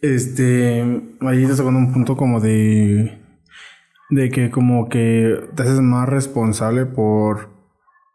Este, 0.00 0.80
ahí 1.20 1.46
te 1.46 1.54
tocando 1.56 1.78
un 1.80 1.92
punto 1.92 2.16
como 2.16 2.40
de, 2.40 3.18
de 4.10 4.28
que 4.30 4.48
como 4.50 4.88
que 4.88 5.40
te 5.56 5.62
haces 5.64 5.80
más 5.80 6.08
responsable 6.08 6.86
por 6.86 7.48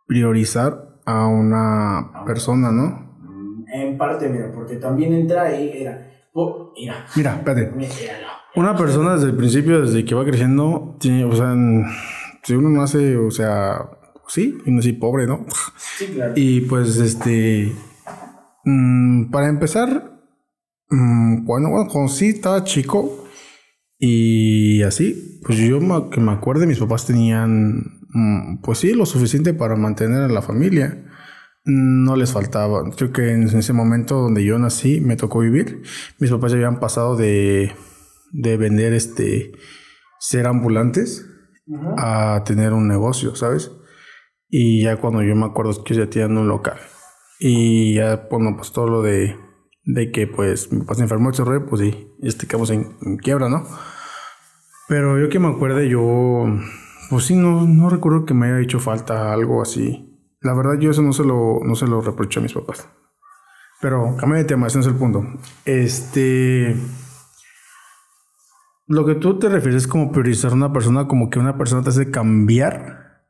priorizar 0.07 0.99
a 1.05 1.27
una 1.27 2.23
persona, 2.25 2.71
¿no? 2.71 3.17
Mm, 3.19 3.65
En 3.73 3.97
parte, 3.97 4.29
mira, 4.29 4.49
porque 4.53 4.77
también 4.77 5.11
entra 5.13 5.41
ahí, 5.43 5.71
era, 5.75 6.09
po- 6.31 6.71
mira, 6.77 7.05
Mira, 7.17 7.35
espérate. 7.35 7.71
Una 8.55 8.77
persona 8.77 9.15
desde 9.15 9.27
el 9.27 9.35
principio, 9.35 9.81
desde 9.81 10.05
que 10.05 10.15
va 10.15 10.23
creciendo, 10.23 10.95
tiene, 10.99 11.25
o 11.25 11.35
sea, 11.35 11.51
en- 11.51 11.85
si 12.43 12.53
uno 12.55 12.69
nace, 12.69 13.15
o 13.17 13.31
sea, 13.31 13.89
sí, 14.27 14.57
y 14.65 14.71
no 14.71 14.79
así 14.79 14.93
pobre, 14.93 15.25
¿no? 15.25 15.45
Sí, 15.97 16.07
claro. 16.07 16.33
Y 16.35 16.61
pues, 16.61 16.97
este, 16.97 17.73
mm, 18.65 19.31
para 19.31 19.47
empezar, 19.47 20.19
mm, 20.89 21.45
bueno, 21.45 21.69
bueno, 21.69 21.89
cuando 21.89 22.11
sí 22.11 22.29
estaba 22.29 22.63
chico 22.63 23.25
y 23.97 24.83
así, 24.83 25.39
pues 25.45 25.57
yo 25.57 25.79
que 26.09 26.19
me 26.19 26.31
acuerdo, 26.31 26.67
mis 26.67 26.79
papás 26.79 27.07
tenían, 27.07 28.01
mm, 28.09 28.61
pues 28.61 28.79
sí, 28.79 28.93
lo 28.93 29.05
suficiente 29.05 29.53
para 29.53 29.75
mantener 29.75 30.23
a 30.23 30.27
la 30.27 30.41
familia. 30.41 31.05
No 31.65 32.17
les 32.17 32.33
faltaba. 32.33 32.83
Creo 32.97 33.13
que 33.13 33.31
en 33.31 33.43
ese 33.43 33.71
momento 33.71 34.15
donde 34.15 34.43
yo 34.43 34.59
nací, 34.59 34.99
me 34.99 35.15
tocó 35.15 35.39
vivir. 35.39 35.81
Mis 36.19 36.29
papás 36.29 36.51
ya 36.51 36.57
habían 36.57 36.81
pasado 36.81 37.15
de, 37.15 37.71
de 38.33 38.57
vender 38.57 38.91
este, 38.91 39.53
ser 40.19 40.45
ambulantes 40.45 41.32
A 41.97 42.43
tener 42.45 42.73
un 42.73 42.87
negocio, 42.87 43.35
¿sabes? 43.35 43.71
Y 44.49 44.83
ya 44.83 44.97
cuando 44.97 45.23
yo 45.23 45.35
me 45.35 45.45
acuerdo 45.45 45.83
que 45.83 45.95
ya 45.95 46.09
tenían 46.09 46.37
un 46.37 46.47
local. 46.47 46.77
Y 47.39 47.95
ya, 47.95 48.27
bueno, 48.29 48.55
pues 48.55 48.71
todo 48.71 48.87
lo 48.87 49.01
de, 49.01 49.35
de 49.83 50.11
que 50.11 50.27
pues 50.27 50.71
mi 50.71 50.81
papá 50.81 50.95
se 50.95 51.03
enfermó, 51.03 51.31
rollo, 51.31 51.65
pues 51.65 51.81
sí, 51.81 52.07
este 52.21 52.47
en, 52.71 52.97
en 53.01 53.17
quiebra, 53.17 53.49
¿no? 53.49 53.65
Pero 54.87 55.19
yo 55.19 55.29
que 55.29 55.39
me 55.39 55.47
acuerde, 55.47 55.89
yo, 55.89 56.45
pues 57.09 57.25
sí, 57.25 57.35
no, 57.35 57.65
no 57.65 57.89
recuerdo 57.89 58.25
que 58.25 58.33
me 58.33 58.47
haya 58.47 58.59
hecho 58.59 58.79
falta 58.79 59.33
algo 59.33 59.61
así. 59.61 60.09
La 60.41 60.53
verdad, 60.53 60.77
yo 60.79 60.91
eso 60.91 61.01
no 61.01 61.13
se 61.13 61.23
lo, 61.23 61.59
no 61.63 61.75
se 61.75 61.87
lo 61.87 62.01
reprocho 62.01 62.39
a 62.39 62.43
mis 62.43 62.53
papás. 62.53 62.89
Pero, 63.81 64.15
cambia 64.17 64.37
de 64.39 64.45
tema, 64.45 64.67
ese 64.67 64.77
no 64.77 64.81
es 64.81 64.87
el 64.87 64.95
punto. 64.95 65.23
Este. 65.65 66.75
Lo 68.85 69.05
que 69.05 69.15
tú 69.15 69.39
te 69.39 69.47
refieres 69.47 69.87
como 69.87 70.11
priorizar 70.11 70.51
a 70.51 70.55
una 70.55 70.73
persona, 70.73 71.07
como 71.07 71.29
que 71.29 71.39
una 71.39 71.57
persona 71.57 71.83
te 71.83 71.89
hace 71.89 72.11
cambiar 72.11 73.23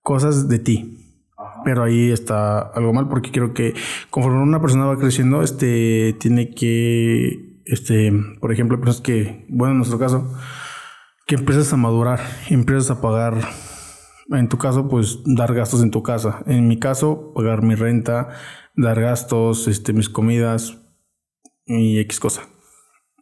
cosas 0.00 0.48
de 0.48 0.58
ti. 0.58 1.24
Ajá. 1.36 1.60
Pero 1.64 1.82
ahí 1.82 2.10
está 2.10 2.60
algo 2.60 2.94
mal 2.94 3.08
porque 3.08 3.30
creo 3.30 3.52
que 3.52 3.74
conforme 4.08 4.42
una 4.42 4.60
persona 4.60 4.86
va 4.86 4.98
creciendo, 4.98 5.42
este 5.42 6.16
tiene 6.18 6.54
que, 6.54 7.60
este, 7.66 8.12
por 8.40 8.52
ejemplo, 8.52 8.80
personas 8.80 9.02
que, 9.02 9.44
bueno, 9.50 9.72
en 9.72 9.78
nuestro 9.78 9.98
caso, 9.98 10.32
que 11.26 11.34
empiezas 11.34 11.72
a 11.72 11.76
madurar, 11.76 12.20
empiezas 12.48 12.90
a 12.90 13.00
pagar, 13.02 13.34
en 14.30 14.48
tu 14.48 14.56
caso, 14.56 14.88
pues 14.88 15.18
dar 15.26 15.54
gastos 15.54 15.82
en 15.82 15.90
tu 15.90 16.02
casa. 16.02 16.42
En 16.46 16.68
mi 16.68 16.78
caso, 16.78 17.32
pagar 17.34 17.62
mi 17.62 17.74
renta, 17.74 18.30
dar 18.76 19.00
gastos, 19.00 19.68
este, 19.68 19.92
mis 19.92 20.08
comidas 20.08 20.78
y 21.66 21.98
X 21.98 22.20
cosa. 22.20 22.42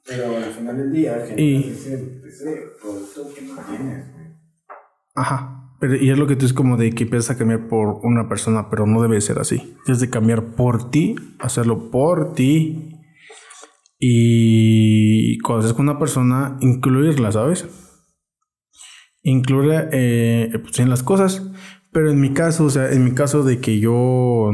Pero 0.07 0.37
al 0.37 0.53
final 0.53 0.77
del 0.77 0.93
día, 0.93 1.17
Y- 1.37 1.71
ese, 1.71 2.21
ese 2.27 2.63
producto 2.81 3.33
que 3.35 3.43
no 3.43 3.55
tienes, 3.69 4.13
güey. 4.13 4.27
Ajá. 5.15 5.61
Pero, 5.81 5.97
y 5.97 6.11
es 6.11 6.19
lo 6.19 6.27
que 6.27 6.37
tú 6.37 6.47
es 6.47 6.53
como 6.53 6.77
de 6.77 6.91
que 6.93 7.05
empiezas 7.05 7.31
a 7.31 7.39
cambiar 7.39 7.69
por 7.69 8.01
una 8.05 8.29
persona, 8.29 8.69
pero 8.71 8.87
no 8.87 9.03
debe 9.03 9.21
ser 9.21 9.39
así. 9.39 9.77
Tienes 9.85 10.01
de 10.01 10.11
cambiar 10.11 10.55
por 10.55 10.91
ti, 10.91 11.15
hacerlo 11.39 11.91
por 11.91 12.35
ti. 12.35 12.91
Y 13.99 15.39
cuando 15.39 15.61
estés 15.61 15.75
con 15.77 15.89
una 15.89 15.99
persona, 15.99 16.59
incluirla, 16.61 17.33
¿sabes? 17.33 17.67
Incluirla 19.23 19.89
eh, 19.93 20.51
pues, 20.63 20.79
en 20.81 20.91
las 20.91 21.03
cosas. 21.03 21.51
Pero 21.93 22.11
en 22.11 22.21
mi 22.21 22.33
caso, 22.35 22.65
o 22.65 22.71
sea, 22.71 22.91
en 22.93 23.05
mi 23.05 23.13
caso 23.13 23.45
de 23.45 23.61
que 23.61 23.79
yo 23.79 24.51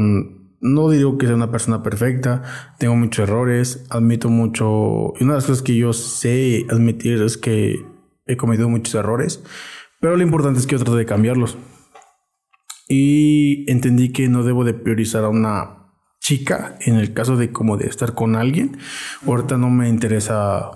no 0.61 0.89
digo 0.89 1.17
que 1.17 1.25
sea 1.25 1.35
una 1.35 1.51
persona 1.51 1.83
perfecta, 1.83 2.43
tengo 2.77 2.95
muchos 2.95 3.27
errores, 3.27 3.85
admito 3.89 4.29
mucho, 4.29 5.13
y 5.19 5.23
una 5.23 5.33
de 5.33 5.37
las 5.37 5.45
cosas 5.45 5.63
que 5.63 5.75
yo 5.75 5.91
sé 5.93 6.65
admitir 6.69 7.21
es 7.21 7.37
que 7.37 7.75
he 8.27 8.37
cometido 8.37 8.69
muchos 8.69 8.95
errores, 8.95 9.43
pero 9.99 10.15
lo 10.15 10.23
importante 10.23 10.59
es 10.59 10.67
que 10.67 10.73
yo 10.73 10.79
trato 10.79 10.95
de 10.95 11.05
cambiarlos. 11.05 11.57
Y 12.87 13.69
entendí 13.71 14.11
que 14.11 14.27
no 14.27 14.43
debo 14.43 14.65
de 14.65 14.73
priorizar 14.73 15.23
a 15.23 15.29
una 15.29 15.81
chica 16.19 16.77
en 16.81 16.95
el 16.95 17.13
caso 17.13 17.37
de 17.37 17.51
como 17.51 17.77
de 17.77 17.87
estar 17.87 18.13
con 18.13 18.35
alguien. 18.35 18.77
Ahorita 19.25 19.57
no 19.57 19.69
me 19.69 19.89
interesa 19.89 20.71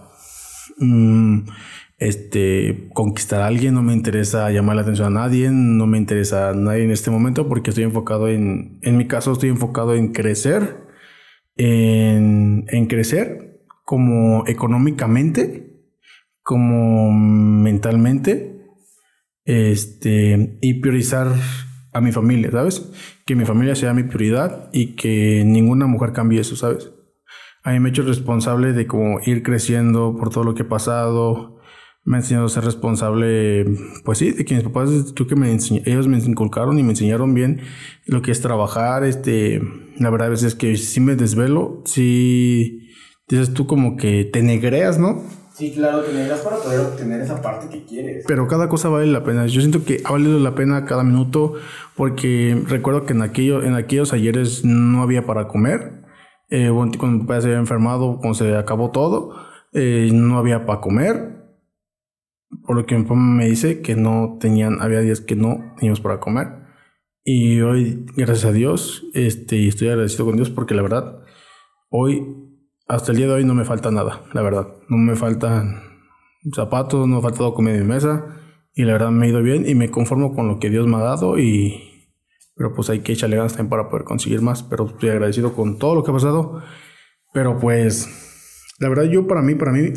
mm, 0.78 1.41
este, 1.98 2.90
conquistar 2.94 3.42
a 3.42 3.48
alguien, 3.48 3.74
no 3.74 3.82
me 3.82 3.94
interesa 3.94 4.52
llamar 4.52 4.76
la 4.76 4.82
atención 4.82 5.08
a 5.08 5.22
nadie, 5.22 5.50
no 5.52 5.88
me 5.88 5.98
interesa 5.98 6.50
a 6.50 6.54
nadie 6.54 6.84
en 6.84 6.92
este 6.92 7.10
momento 7.10 7.48
porque 7.48 7.70
estoy 7.70 7.86
enfocado 7.86 8.28
en, 8.28 8.80
en 8.82 8.98
mi 8.98 9.08
caso 9.08 9.32
estoy 9.32 9.50
enfocado 9.50 9.96
en 9.96 10.12
crecer, 10.12 10.86
en, 11.56 12.66
en 12.68 12.86
crecer 12.88 13.62
como 13.86 14.46
económicamente, 14.48 15.84
como 16.42 17.12
mentalmente, 17.12 18.56
este, 19.46 20.58
y 20.62 20.74
priorizar 20.82 21.32
a 21.94 22.02
mi 22.02 22.12
familia, 22.12 22.52
¿sabes? 22.52 22.92
Que 23.26 23.36
mi 23.36 23.46
familia 23.46 23.76
sea 23.76 23.94
mi 23.94 24.04
prioridad 24.04 24.70
y 24.74 24.96
que 24.96 25.44
ninguna 25.46 25.86
mujer 25.86 26.12
cambie 26.12 26.42
eso, 26.42 26.56
¿sabes? 26.56 26.92
A 27.64 27.72
mí 27.72 27.80
me 27.80 27.90
he 27.90 27.92
hecho 27.92 28.04
responsable 28.04 28.74
de 28.74 28.86
cómo 28.86 29.20
ir 29.26 29.44
creciendo 29.44 30.16
por 30.18 30.30
todo 30.30 30.44
lo 30.44 30.56
que 30.56 30.64
he 30.64 30.66
pasado, 30.66 31.55
me 32.06 32.18
ha 32.18 32.20
enseñado 32.20 32.46
a 32.46 32.50
ser 32.50 32.63
responsable, 32.63 33.65
pues 34.04 34.20
sí, 34.20 34.32
de 34.32 34.46
que 34.46 34.54
mis 34.54 34.63
papás, 34.63 34.89
creo 35.15 35.28
que 35.28 35.36
me 35.36 35.52
ellos 35.52 36.08
me 36.08 36.18
inculcaron 36.20 36.78
y 36.78 36.84
me 36.84 36.91
enseñaron 36.91 37.34
bien 37.34 37.62
lo 38.06 38.22
que 38.22 38.32
es 38.32 38.41
trabajar, 38.41 39.04
este, 39.04 39.60
la 39.98 40.12
verdad 40.12 40.28
a 40.28 40.32
veces 40.32 40.54
que 40.54 40.78
si 40.78 41.00
me 41.00 41.15
desvelo, 41.15 41.82
si 41.86 42.91
dices 43.28 43.56
tú 43.56 43.65
como 43.65 43.98
que 43.98 44.24
te 44.24 44.44
negreas, 44.44 45.00
¿no? 45.00 45.24
Sí, 45.56 45.72
claro, 45.72 46.02
te 46.04 46.13
negras 46.13 46.41
para 46.41 46.58
poder 46.58 46.82
obtener 46.82 47.22
esa 47.22 47.41
parte 47.41 47.70
que 47.70 47.86
quieres. 47.86 48.26
Pero 48.28 48.46
cada 48.48 48.68
cosa 48.68 48.89
vale 48.89 49.08
la 49.08 49.24
pena. 49.24 49.48
Yo 49.48 49.62
siento 49.62 49.86
que 49.86 50.02
ha 50.04 50.12
valido 50.12 50.38
la 50.38 50.54
pena 50.54 50.84
cada 50.84 51.02
minuto 51.02 51.54
porque 51.96 52.62
recuerdo 52.68 53.06
que 53.06 53.13
en, 53.13 53.22
aquello, 53.22 53.63
en 53.63 53.74
aquellos 53.74 54.12
ayeres 54.12 54.65
no 54.65 55.02
había 55.02 55.26
para 55.26 55.48
comer. 55.48 56.04
Eh, 56.50 56.70
cuando 56.70 57.08
mi 57.08 57.20
papá 57.22 57.39
se 57.39 57.48
había 57.48 57.60
enfermado, 57.60 58.18
cuando 58.20 58.34
se 58.34 58.54
acabó 58.58 58.91
todo, 58.91 59.34
eh, 59.72 60.10
no 60.12 60.38
había 60.38 60.65
para 60.65 60.82
comer 60.82 61.35
por 62.65 62.76
lo 62.76 62.86
que 62.86 62.98
mi 62.98 63.04
papá 63.04 63.15
me 63.15 63.48
dice 63.48 63.82
que 63.82 63.96
no 63.96 64.38
tenían, 64.39 64.82
había 64.82 65.00
días 65.00 65.22
que 65.22 65.36
no 65.36 65.74
teníamos 65.78 66.02
para 66.02 66.20
comer. 66.20 66.48
Y 67.24 67.62
hoy, 67.62 68.06
gracias 68.15 68.46
a 68.46 68.52
Dios, 68.52 69.08
este, 69.13 69.68
estoy 69.68 69.88
agradecido 69.89 70.26
con 70.26 70.36
Dios 70.36 70.50
porque 70.52 70.76
la 70.76 70.84
verdad, 70.84 71.24
hoy, 71.89 72.24
hasta 72.88 73.12
el 73.12 73.18
día 73.18 73.28
de 73.28 73.34
hoy 73.34 73.46
no 73.46 73.56
me 73.56 73.65
falta 73.65 73.89
nada, 73.89 74.24
la 74.34 74.41
verdad. 74.41 74.68
No 74.89 74.98
me 74.98 75.15
faltan 75.15 75.82
zapatos, 76.54 77.08
no 77.08 77.08
me 77.08 77.18
ha 77.18 77.22
faltado 77.22 77.54
comida 77.54 77.76
en 77.76 77.88
mesa. 77.88 78.41
Y 78.74 78.84
la 78.84 78.94
verdad 78.94 79.10
me 79.10 79.26
ha 79.26 79.30
ido 79.30 79.41
bien 79.41 79.68
y 79.68 79.74
me 79.74 79.89
conformo 79.89 80.36
con 80.36 80.48
lo 80.48 80.60
que 80.60 80.70
Dios 80.70 80.86
me 80.88 80.98
ha 80.98 81.02
dado 81.02 81.39
y... 81.39 81.91
Pero 82.58 82.74
pues 82.74 82.89
hay 82.89 83.00
que 83.00 83.12
echarle 83.12 83.36
ganas 83.36 83.52
también 83.52 83.70
para 83.70 83.89
poder 83.89 84.06
conseguir 84.06 84.41
más. 84.41 84.63
Pero 84.63 84.86
estoy 84.86 85.10
agradecido 85.10 85.54
con 85.54 85.78
todo 85.78 85.96
lo 85.96 86.04
que 86.04 86.12
ha 86.12 86.13
pasado. 86.13 86.62
Pero 87.34 87.60
pues, 87.60 88.25
la 88.80 88.90
verdad 88.90 89.04
yo 89.04 89.26
para 89.26 89.42
mí, 89.42 89.56
para 89.56 89.72
mí, 89.72 89.92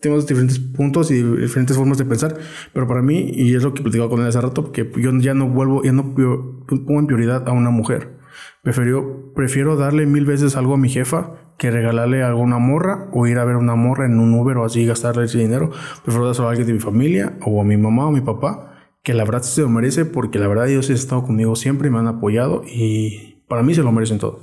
tenemos 0.00 0.26
diferentes 0.26 0.58
puntos 0.58 1.10
y 1.10 1.22
diferentes 1.22 1.76
formas 1.76 1.98
de 1.98 2.04
pensar, 2.04 2.36
pero 2.72 2.88
para 2.88 3.00
mí, 3.00 3.30
y 3.32 3.54
es 3.54 3.62
lo 3.62 3.74
que 3.74 3.82
platicaba 3.82 4.10
con 4.10 4.20
él 4.20 4.26
hace 4.26 4.40
rato, 4.40 4.72
que 4.72 4.90
yo 4.96 5.12
ya 5.18 5.34
no 5.34 5.48
vuelvo, 5.48 5.82
ya 5.84 5.92
no 5.92 6.14
pongo 6.14 6.98
en 6.98 7.06
prioridad 7.06 7.48
a 7.48 7.52
una 7.52 7.70
mujer. 7.70 8.18
Prefiero, 8.62 9.32
prefiero 9.34 9.76
darle 9.76 10.06
mil 10.06 10.26
veces 10.26 10.56
algo 10.56 10.74
a 10.74 10.76
mi 10.76 10.88
jefa 10.88 11.34
que 11.58 11.70
regalarle 11.70 12.22
algo 12.24 12.40
a 12.40 12.44
una 12.44 12.58
morra 12.58 13.08
o 13.12 13.26
ir 13.26 13.38
a 13.38 13.44
ver 13.44 13.56
una 13.56 13.76
morra 13.76 14.06
en 14.06 14.18
un 14.18 14.34
Uber 14.34 14.56
o 14.56 14.64
así 14.64 14.84
gastarle 14.84 15.26
ese 15.26 15.38
dinero. 15.38 15.70
Prefiero 16.02 16.26
dárselo 16.26 16.48
a 16.48 16.50
alguien 16.50 16.66
de 16.66 16.72
mi 16.72 16.80
familia 16.80 17.38
o 17.44 17.60
a 17.60 17.64
mi 17.64 17.76
mamá 17.76 18.06
o 18.06 18.08
a 18.08 18.12
mi 18.12 18.20
papá, 18.20 18.74
que 19.02 19.14
la 19.14 19.24
verdad 19.24 19.42
se 19.42 19.60
lo 19.60 19.68
merece 19.68 20.04
porque 20.04 20.40
la 20.40 20.48
verdad 20.48 20.68
ellos 20.68 20.88
han 20.90 20.96
estado 20.96 21.24
conmigo 21.24 21.54
siempre 21.54 21.88
y 21.88 21.90
me 21.92 21.98
han 21.98 22.08
apoyado 22.08 22.62
y 22.66 23.42
para 23.46 23.62
mí 23.62 23.74
se 23.74 23.82
lo 23.82 23.92
merecen 23.92 24.18
todo. 24.18 24.40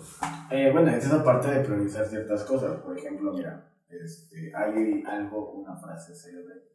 Eh, 0.51 0.69
bueno, 0.71 0.91
es 0.91 1.05
esa 1.05 1.23
parte 1.23 1.49
de 1.49 1.59
priorizar 1.61 2.05
ciertas 2.05 2.43
cosas. 2.43 2.77
Por 2.81 2.97
ejemplo, 2.97 3.33
mira, 3.33 3.70
este, 3.91 4.51
hay 4.55 5.03
algo, 5.05 5.51
una 5.53 5.75
frase 5.75 6.15
célebre, 6.15 6.71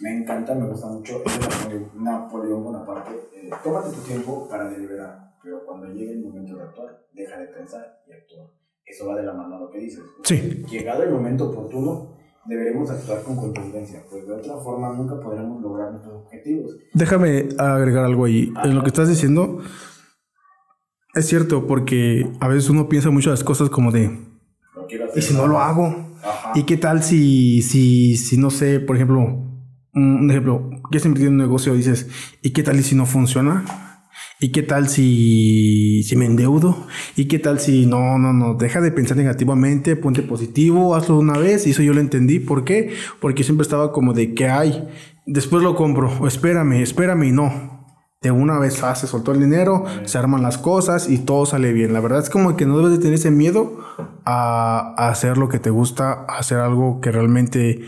me 0.00 0.16
encanta, 0.16 0.54
me 0.54 0.66
gusta 0.66 0.86
mucho, 0.86 1.22
es 1.26 1.94
Napoleón 1.94 2.64
Bonaparte, 2.64 3.10
eh, 3.34 3.50
tómate 3.62 3.90
tu 3.90 4.00
tiempo 4.00 4.48
para 4.48 4.70
deliberar, 4.70 5.34
pero 5.42 5.64
cuando 5.66 5.88
llegue 5.88 6.12
el 6.12 6.22
momento 6.22 6.56
de 6.56 6.62
actuar, 6.62 7.06
deja 7.12 7.38
de 7.38 7.46
pensar 7.48 8.00
y 8.08 8.12
actuar. 8.12 8.48
Eso 8.86 9.06
va 9.06 9.16
de 9.16 9.24
la 9.24 9.34
mano 9.34 9.56
a 9.56 9.60
lo 9.60 9.70
que 9.70 9.78
dices. 9.78 10.02
Sí. 10.24 10.64
Llegado 10.70 11.02
el 11.02 11.10
momento 11.10 11.50
oportuno, 11.50 12.16
deberemos 12.46 12.90
actuar 12.90 13.22
con 13.22 13.36
contundencia, 13.36 14.02
pues 14.08 14.26
de 14.26 14.32
otra 14.32 14.56
forma 14.56 14.94
nunca 14.94 15.20
podremos 15.20 15.60
lograr 15.60 15.90
nuestros 15.90 16.24
objetivos. 16.24 16.76
Déjame 16.94 17.50
agregar 17.58 18.04
algo 18.04 18.24
ahí. 18.24 18.50
En 18.64 18.74
lo 18.74 18.82
que 18.82 18.88
estás 18.88 19.08
diciendo, 19.08 19.60
es 21.14 21.26
cierto, 21.26 21.66
porque 21.66 22.32
a 22.40 22.48
veces 22.48 22.70
uno 22.70 22.88
piensa 22.88 23.10
mucho 23.10 23.30
las 23.30 23.44
cosas 23.44 23.68
como 23.68 23.92
de, 23.92 24.29
¿Y 25.14 25.22
si 25.22 25.34
no 25.34 25.46
lo 25.46 25.60
hago? 25.60 26.16
¿Y 26.54 26.64
qué 26.64 26.76
tal 26.76 27.02
si, 27.02 27.62
si, 27.62 28.16
si, 28.16 28.36
no 28.36 28.50
sé, 28.50 28.80
por 28.80 28.96
ejemplo, 28.96 29.18
un 29.94 30.30
ejemplo, 30.30 30.70
ya 30.92 30.98
invertir 30.98 31.28
en 31.28 31.34
un 31.34 31.38
negocio 31.38 31.74
dices, 31.74 32.08
¿y 32.42 32.50
qué 32.50 32.62
tal 32.62 32.78
y 32.78 32.82
si 32.82 32.94
no 32.94 33.06
funciona? 33.06 33.64
¿Y 34.38 34.52
qué 34.52 34.62
tal 34.62 34.88
si, 34.88 36.02
si 36.02 36.16
me 36.16 36.26
endeudo? 36.26 36.86
¿Y 37.16 37.26
qué 37.26 37.38
tal 37.38 37.60
si 37.60 37.86
no, 37.86 38.18
no, 38.18 38.32
no, 38.32 38.54
deja 38.54 38.80
de 38.80 38.90
pensar 38.90 39.16
negativamente, 39.16 39.96
ponte 39.96 40.22
positivo, 40.22 40.94
hazlo 40.94 41.18
una 41.18 41.38
vez? 41.38 41.66
Y 41.66 41.70
eso 41.70 41.82
yo 41.82 41.92
lo 41.92 42.00
entendí. 42.00 42.38
¿Por 42.38 42.64
qué? 42.64 42.94
Porque 43.20 43.44
siempre 43.44 43.62
estaba 43.62 43.92
como 43.92 44.12
de, 44.12 44.34
¿qué 44.34 44.48
hay? 44.48 44.88
Después 45.26 45.62
lo 45.62 45.76
compro, 45.76 46.10
o 46.20 46.26
espérame, 46.26 46.82
espérame 46.82 47.24
y 47.24 47.32
no 47.32 47.79
de 48.22 48.30
una 48.30 48.58
vez 48.58 48.74
se 48.74 49.06
soltó 49.06 49.32
el 49.32 49.40
dinero, 49.40 49.84
se 50.04 50.18
arman 50.18 50.42
las 50.42 50.58
cosas 50.58 51.08
y 51.08 51.18
todo 51.18 51.46
sale 51.46 51.72
bien. 51.72 51.94
La 51.94 52.00
verdad 52.00 52.20
es 52.20 52.28
como 52.28 52.54
que 52.54 52.66
no 52.66 52.76
debes 52.76 52.92
de 52.92 52.98
tener 52.98 53.14
ese 53.14 53.30
miedo 53.30 53.78
a, 54.26 54.94
hacer 55.08 55.38
lo 55.38 55.48
que 55.48 55.58
te 55.58 55.70
gusta, 55.70 56.26
a 56.28 56.38
hacer 56.38 56.58
algo 56.58 57.00
que 57.00 57.10
realmente, 57.12 57.80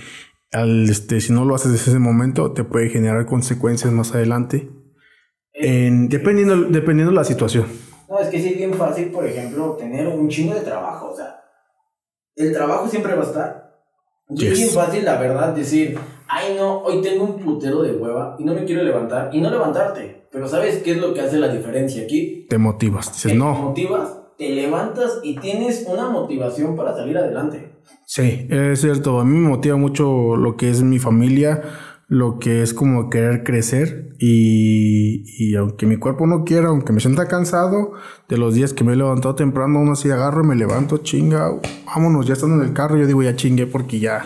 al, 0.51 0.89
este, 0.89 1.21
si 1.21 1.35
no 1.35 1.45
lo 1.45 1.55
haces 1.55 1.73
desde 1.73 1.91
ese 1.91 1.99
momento, 1.99 2.53
te 2.53 2.65
puede 2.65 2.89
generar 2.89 3.27
consecuencias 3.27 3.93
más 3.93 4.15
adelante. 4.15 4.71
En, 5.53 6.09
dependiendo, 6.09 6.57
dependiendo 6.57 7.11
de 7.11 7.17
la 7.17 7.25
situación. 7.25 7.67
No, 8.09 8.19
es 8.19 8.29
que 8.29 8.41
sí 8.41 8.49
es 8.49 8.57
bien 8.57 8.73
fácil, 8.73 9.11
por 9.11 9.27
ejemplo, 9.27 9.77
tener 9.79 10.09
un 10.09 10.31
chingo 10.31 10.55
de 10.55 10.63
trabajo. 10.63 11.11
O 11.11 11.17
sea, 11.17 11.43
el 12.37 12.55
trabajo 12.55 12.89
siempre 12.89 13.15
va 13.15 13.23
a 13.23 13.27
estar. 13.27 13.73
Y 14.31 14.47
es 14.47 14.59
bien 14.59 14.71
fácil, 14.71 15.05
la 15.05 15.19
verdad, 15.19 15.55
decir, 15.55 15.99
ay 16.27 16.55
no, 16.57 16.79
hoy 16.79 17.03
tengo 17.03 17.25
un 17.25 17.39
putero 17.39 17.83
de 17.83 17.93
hueva 17.93 18.37
y 18.39 18.45
no 18.45 18.55
me 18.55 18.65
quiero 18.65 18.83
levantar 18.83 19.29
y 19.35 19.43
no 19.43 19.51
levantarte. 19.51 20.22
Pero 20.33 20.49
¿sabes 20.49 20.79
qué 20.79 20.93
es 20.93 20.97
lo 20.97 21.13
que 21.13 21.21
hace 21.21 21.39
la 21.39 21.49
diferencia 21.49 22.03
aquí? 22.03 22.47
Te 22.49 22.57
motivas, 22.57 23.13
dices 23.13 23.35
no. 23.35 23.53
Te 23.55 23.61
motivas, 23.61 24.19
te 24.39 24.49
levantas 24.49 25.21
y 25.23 25.37
tienes 25.37 25.87
una 25.87 26.09
motivación 26.09 26.75
para 26.75 26.97
salir 26.97 27.19
adelante. 27.19 27.71
Sí, 28.07 28.47
es 28.49 28.81
cierto. 28.81 29.21
A 29.21 29.25
mí 29.25 29.39
me 29.39 29.49
motiva 29.49 29.77
mucho 29.77 30.37
lo 30.37 30.57
que 30.57 30.71
es 30.71 30.83
mi 30.83 30.99
familia, 30.99 31.63
lo 32.09 32.39
que 32.39 32.63
es 32.63 32.75
como 32.75 33.09
querer 33.09 33.43
crecer 33.43 34.11
y, 34.19 35.25
y, 35.39 35.57
aunque 35.57 35.87
mi 35.87 35.97
cuerpo 35.97 36.27
no 36.27 36.45
quiera, 36.45 36.69
aunque 36.69 36.93
me 36.93 37.01
sienta 37.01 37.27
cansado 37.27 37.93
de 38.29 38.37
los 38.37 38.55
días 38.55 38.73
que 38.73 38.85
me 38.85 38.93
he 38.93 38.97
levantado 38.97 39.35
temprano, 39.35 39.81
uno 39.81 39.93
así 39.93 40.11
agarro 40.11 40.45
y 40.45 40.47
me 40.47 40.55
levanto, 40.55 40.99
chinga, 40.99 41.51
vámonos, 41.87 42.27
ya 42.27 42.35
estando 42.35 42.63
en 42.63 42.69
el 42.69 42.75
carro, 42.75 42.97
yo 42.97 43.07
digo 43.07 43.23
ya 43.23 43.35
chingue 43.35 43.67
porque 43.67 43.99
ya, 43.99 44.23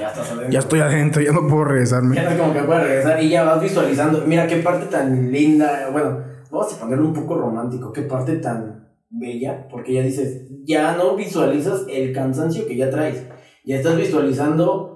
ya, 0.50 0.58
estoy 0.58 0.80
adentro, 0.80 1.22
ya 1.22 1.32
no 1.32 1.46
puedo 1.46 1.64
regresarme. 1.64 2.16
Ya 2.16 2.24
no 2.24 2.30
es 2.30 2.36
como 2.40 2.52
que 2.52 2.62
puedo 2.62 2.80
regresar 2.80 3.22
y 3.22 3.28
ya 3.30 3.44
vas 3.44 3.62
visualizando, 3.62 4.24
mira 4.26 4.46
qué 4.46 4.56
parte 4.56 4.86
tan 4.86 5.30
linda, 5.30 5.88
bueno, 5.92 6.18
vamos 6.50 6.74
a 6.74 6.80
ponerlo 6.80 7.06
un 7.06 7.14
poco 7.14 7.38
romántico, 7.38 7.92
qué 7.92 8.02
parte 8.02 8.36
tan 8.36 8.88
bella, 9.08 9.68
porque 9.70 9.94
ya 9.94 10.02
dices, 10.02 10.42
ya 10.64 10.96
no 10.96 11.16
visualizas 11.16 11.86
el 11.88 12.12
cansancio 12.12 12.66
que 12.66 12.76
ya 12.76 12.90
traes, 12.90 13.24
ya 13.64 13.76
estás 13.76 13.96
visualizando 13.96 14.95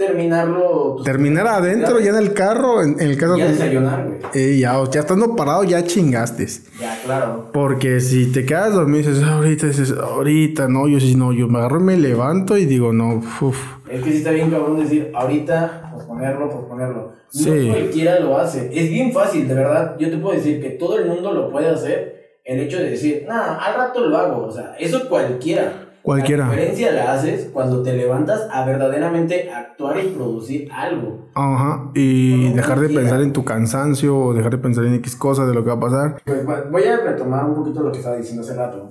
terminarlo. 0.00 0.94
Pues, 0.94 1.04
Terminar 1.04 1.46
adentro, 1.46 2.00
ya 2.00 2.10
en 2.10 2.16
el 2.16 2.32
carro, 2.32 2.82
en, 2.82 2.98
el 2.98 3.16
carro. 3.16 3.36
Ya 3.36 3.48
desayunar, 3.48 4.06
güey. 4.06 4.18
Eh, 4.34 4.58
ya, 4.58 4.82
ya 4.90 5.00
estando 5.00 5.36
parado, 5.36 5.62
ya 5.64 5.84
chingaste. 5.84 6.46
Ya, 6.80 6.98
claro. 7.04 7.50
Porque 7.52 8.00
si 8.00 8.32
te 8.32 8.46
quedas 8.46 8.72
dormido, 8.72 9.10
dices, 9.10 9.22
ahorita, 9.22 9.66
dices, 9.66 9.92
ahorita, 9.92 10.68
no, 10.68 10.88
yo 10.88 10.98
sí, 10.98 11.14
no, 11.14 11.32
yo 11.32 11.48
me 11.48 11.58
agarro 11.58 11.80
y 11.80 11.84
me 11.84 11.96
levanto 11.98 12.56
y 12.56 12.64
digo, 12.64 12.92
no, 12.92 13.22
uff. 13.40 13.58
Es 13.90 14.02
que 14.02 14.10
sí 14.10 14.18
está 14.18 14.30
bien 14.30 14.50
cabrón 14.50 14.80
decir, 14.80 15.10
ahorita, 15.14 15.90
posponerlo, 15.94 16.48
posponerlo. 16.48 17.12
Sí. 17.28 17.50
No 17.50 17.74
cualquiera 17.74 18.20
lo 18.20 18.38
hace. 18.38 18.70
Es 18.72 18.90
bien 18.90 19.12
fácil, 19.12 19.46
de 19.46 19.54
verdad. 19.54 19.96
Yo 19.98 20.10
te 20.10 20.16
puedo 20.16 20.34
decir 20.34 20.62
que 20.62 20.70
todo 20.70 20.98
el 20.98 21.06
mundo 21.06 21.32
lo 21.32 21.50
puede 21.50 21.68
hacer. 21.68 22.38
El 22.44 22.60
hecho 22.60 22.78
de 22.78 22.90
decir, 22.90 23.26
nah, 23.28 23.58
al 23.58 23.74
rato 23.74 24.06
lo 24.06 24.16
hago. 24.16 24.46
O 24.46 24.50
sea, 24.50 24.74
eso 24.78 25.08
cualquiera. 25.08 25.89
Cualquiera. 26.02 26.46
La 26.46 26.52
diferencia 26.52 26.92
la 26.92 27.12
haces 27.12 27.50
cuando 27.52 27.82
te 27.82 27.92
levantas 27.94 28.48
a 28.50 28.64
verdaderamente 28.64 29.50
actuar 29.50 29.98
y 29.98 30.08
producir 30.08 30.70
algo. 30.72 31.28
Ajá. 31.34 31.90
Y 31.94 32.52
dejar 32.52 32.78
de 32.78 32.86
cualquiera. 32.86 33.02
pensar 33.02 33.22
en 33.22 33.32
tu 33.32 33.44
cansancio 33.44 34.18
o 34.18 34.34
dejar 34.34 34.52
de 34.52 34.58
pensar 34.58 34.84
en 34.84 34.94
X 34.94 35.16
cosas 35.16 35.48
de 35.48 35.54
lo 35.54 35.62
que 35.62 35.70
va 35.70 35.76
a 35.76 35.80
pasar. 35.80 36.22
Pues 36.24 36.44
voy 36.70 36.84
a 36.84 36.98
retomar 36.98 37.44
un 37.44 37.54
poquito 37.54 37.82
lo 37.82 37.92
que 37.92 37.98
estaba 37.98 38.16
diciendo 38.16 38.42
hace 38.42 38.54
rato. 38.54 38.88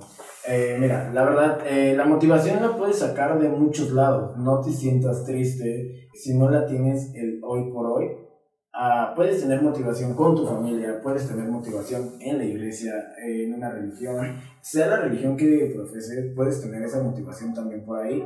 Eh, 0.48 0.76
mira, 0.80 1.10
la 1.12 1.24
verdad, 1.24 1.58
eh, 1.66 1.94
la 1.96 2.06
motivación 2.06 2.62
la 2.62 2.76
puedes 2.76 2.98
sacar 2.98 3.38
de 3.38 3.48
muchos 3.48 3.92
lados. 3.92 4.36
No 4.38 4.60
te 4.60 4.70
sientas 4.70 5.24
triste 5.24 6.08
si 6.14 6.36
no 6.36 6.50
la 6.50 6.66
tienes 6.66 7.14
el 7.14 7.40
hoy 7.44 7.70
por 7.70 7.86
hoy. 7.86 8.29
Ah, 8.72 9.12
puedes 9.16 9.40
tener 9.40 9.62
motivación 9.62 10.14
con 10.14 10.36
tu 10.36 10.46
familia, 10.46 11.00
puedes 11.02 11.26
tener 11.26 11.48
motivación 11.48 12.12
en 12.20 12.38
la 12.38 12.44
iglesia, 12.44 12.92
en 13.26 13.54
una 13.54 13.70
religión, 13.70 14.40
sea 14.60 14.86
la 14.86 15.00
religión 15.00 15.36
que 15.36 15.72
profeses, 15.74 16.32
puedes 16.36 16.62
tener 16.62 16.82
esa 16.82 17.02
motivación 17.02 17.52
también 17.52 17.84
por 17.84 17.98
ahí. 17.98 18.24